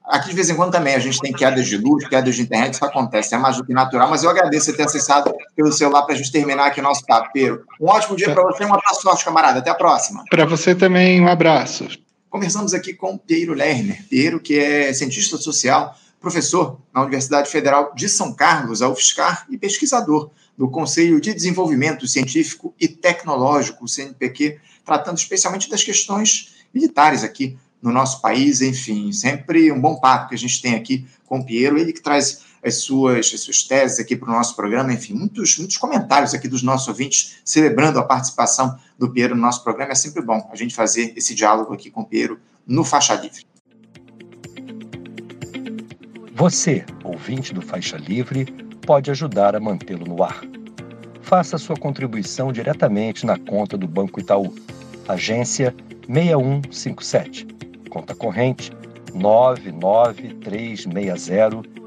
Aqui 0.05 0.29
de 0.29 0.35
vez 0.35 0.49
em 0.49 0.55
quando 0.55 0.71
também 0.71 0.93
a 0.93 0.99
gente 0.99 1.19
tem 1.19 1.33
quedas 1.33 1.67
de 1.67 1.77
luz, 1.77 2.07
quedas 2.07 2.35
de 2.35 2.43
internet, 2.43 2.75
isso 2.75 2.85
acontece, 2.85 3.33
é 3.33 3.37
mais 3.37 3.57
do 3.57 3.65
que 3.65 3.73
natural, 3.73 4.07
mas 4.09 4.23
eu 4.23 4.29
agradeço 4.29 4.67
você 4.67 4.77
ter 4.77 4.83
acessado 4.83 5.33
pelo 5.55 5.71
celular 5.71 6.03
para 6.03 6.13
a 6.13 6.17
gente 6.17 6.31
terminar 6.31 6.67
aqui 6.67 6.79
o 6.79 6.83
nosso 6.83 7.05
papo, 7.05 7.31
Pedro. 7.33 7.63
Um 7.81 7.87
ótimo 7.87 8.15
dia 8.15 8.27
tá. 8.27 8.33
para 8.33 8.43
você, 8.43 8.63
um 8.63 8.73
abraço 8.73 9.01
forte, 9.01 9.25
camarada. 9.25 9.59
Até 9.59 9.69
a 9.71 9.75
próxima. 9.75 10.23
Para 10.29 10.45
você 10.45 10.75
também, 10.75 11.19
um 11.19 11.27
abraço. 11.27 11.87
Conversamos 12.29 12.73
aqui 12.73 12.93
com 12.93 13.17
Piero 13.17 13.53
Lerner. 13.53 14.05
Piero, 14.09 14.39
que 14.39 14.59
é 14.59 14.91
cientista 14.93 15.37
social, 15.37 15.97
professor 16.19 16.79
na 16.93 17.01
Universidade 17.01 17.49
Federal 17.49 17.93
de 17.95 18.09
São 18.09 18.33
Carlos, 18.33 18.81
a 18.81 18.89
UFSCar, 18.89 19.47
e 19.49 19.57
pesquisador 19.57 20.29
do 20.57 20.69
Conselho 20.69 21.21
de 21.21 21.33
Desenvolvimento 21.33 22.05
Científico 22.05 22.73
e 22.79 22.87
Tecnológico, 22.87 23.85
o 23.85 23.87
CNPq, 23.87 24.59
tratando 24.83 25.17
especialmente 25.17 25.69
das 25.69 25.83
questões 25.83 26.55
militares 26.73 27.23
aqui 27.23 27.57
no 27.81 27.91
nosso 27.91 28.21
país. 28.21 28.61
Enfim, 28.61 29.11
sempre 29.13 29.71
um 29.71 29.79
bom 29.79 29.95
papo 29.95 30.29
que 30.29 30.35
a 30.35 30.37
gente 30.37 30.61
tem 30.61 30.75
aqui 30.75 31.07
com 31.25 31.39
o 31.39 31.45
Piero, 31.45 31.77
ele 31.77 31.93
que 31.93 32.01
traz 32.01 32.41
as 32.63 32.81
suas, 32.81 33.31
as 33.33 33.41
suas 33.41 33.63
teses 33.63 33.99
aqui 33.99 34.15
para 34.15 34.29
o 34.29 34.31
nosso 34.31 34.55
programa, 34.55 34.93
enfim, 34.93 35.13
muitos, 35.13 35.57
muitos 35.57 35.77
comentários 35.77 36.33
aqui 36.33 36.47
dos 36.47 36.63
nossos 36.63 36.87
ouvintes 36.87 37.37
celebrando 37.43 37.99
a 37.99 38.03
participação 38.03 38.77
do 38.97 39.11
Piero 39.11 39.35
no 39.35 39.41
nosso 39.41 39.61
programa. 39.63 39.91
É 39.91 39.95
sempre 39.95 40.21
bom 40.21 40.49
a 40.51 40.55
gente 40.55 40.75
fazer 40.75 41.13
esse 41.15 41.35
diálogo 41.35 41.73
aqui 41.73 41.89
com 41.89 42.01
o 42.01 42.05
Piero 42.05 42.39
no 42.65 42.83
Faixa 42.83 43.15
Livre. 43.15 43.45
Você, 46.33 46.85
ouvinte 47.03 47.53
do 47.53 47.61
Faixa 47.61 47.97
Livre, 47.97 48.45
pode 48.85 49.09
ajudar 49.09 49.55
a 49.55 49.59
mantê-lo 49.59 50.05
no 50.05 50.23
ar. 50.23 50.41
Faça 51.21 51.57
sua 51.57 51.75
contribuição 51.75 52.53
diretamente 52.53 53.25
na 53.25 53.37
conta 53.37 53.77
do 53.77 53.87
Banco 53.87 54.19
Itaú, 54.19 54.53
agência 55.07 55.75
6157, 56.07 57.47
conta 57.89 58.13
corrente 58.15 58.71
99360 59.13 61.86